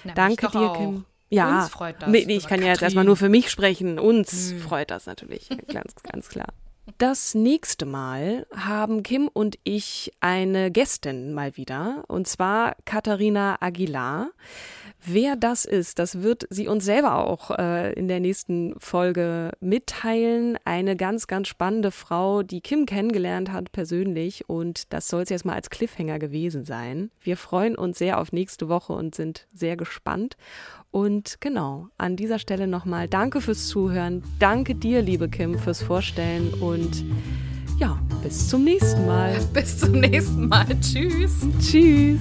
Na, 0.04 0.12
Danke 0.12 0.48
dir, 0.48 0.70
auch. 0.70 0.76
Kim. 0.76 1.04
Ja, 1.28 1.60
uns 1.60 1.68
freut 1.70 1.96
das. 2.00 2.08
Nee, 2.08 2.24
ich 2.28 2.46
kann 2.46 2.60
ja 2.60 2.68
jetzt 2.68 2.82
erstmal 2.82 3.04
nur 3.04 3.16
für 3.16 3.28
mich 3.28 3.50
sprechen. 3.50 3.98
Uns 3.98 4.50
hm. 4.50 4.60
freut 4.60 4.90
das 4.90 5.06
natürlich, 5.06 5.48
ganz, 5.68 5.94
ganz 6.02 6.28
klar. 6.28 6.48
Das 6.98 7.34
nächste 7.34 7.84
Mal 7.84 8.46
haben 8.54 9.02
Kim 9.02 9.28
und 9.32 9.58
ich 9.64 10.12
eine 10.20 10.70
Gästin 10.70 11.34
mal 11.34 11.56
wieder, 11.56 12.04
und 12.06 12.28
zwar 12.28 12.76
Katharina 12.84 13.56
Aguilar. 13.60 14.30
Wer 15.04 15.36
das 15.36 15.64
ist, 15.64 15.98
das 15.98 16.22
wird 16.22 16.46
sie 16.50 16.68
uns 16.68 16.84
selber 16.84 17.26
auch 17.26 17.50
äh, 17.50 17.92
in 17.92 18.08
der 18.08 18.20
nächsten 18.20 18.74
Folge 18.78 19.52
mitteilen. 19.60 20.58
Eine 20.64 20.96
ganz, 20.96 21.26
ganz 21.26 21.48
spannende 21.48 21.90
Frau, 21.90 22.42
die 22.42 22.60
Kim 22.60 22.86
kennengelernt 22.86 23.52
hat 23.52 23.72
persönlich 23.72 24.48
und 24.48 24.92
das 24.92 25.08
soll 25.08 25.22
es 25.22 25.28
jetzt 25.28 25.44
mal 25.44 25.54
als 25.54 25.70
Cliffhanger 25.70 26.18
gewesen 26.18 26.64
sein. 26.64 27.10
Wir 27.20 27.36
freuen 27.36 27.76
uns 27.76 27.98
sehr 27.98 28.20
auf 28.20 28.32
nächste 28.32 28.68
Woche 28.68 28.92
und 28.92 29.14
sind 29.14 29.46
sehr 29.52 29.76
gespannt. 29.76 30.36
Und 30.90 31.40
genau, 31.40 31.88
an 31.98 32.16
dieser 32.16 32.38
Stelle 32.38 32.66
nochmal 32.66 33.06
danke 33.06 33.40
fürs 33.40 33.68
Zuhören. 33.68 34.22
Danke 34.38 34.74
dir, 34.74 35.02
liebe 35.02 35.28
Kim, 35.28 35.58
fürs 35.58 35.82
Vorstellen 35.82 36.54
und 36.54 37.04
ja, 37.78 38.00
bis 38.22 38.48
zum 38.48 38.64
nächsten 38.64 39.06
Mal. 39.06 39.38
Bis 39.52 39.78
zum 39.78 39.92
nächsten 39.92 40.48
Mal. 40.48 40.66
Tschüss. 40.80 41.46
Tschüss. 41.60 42.20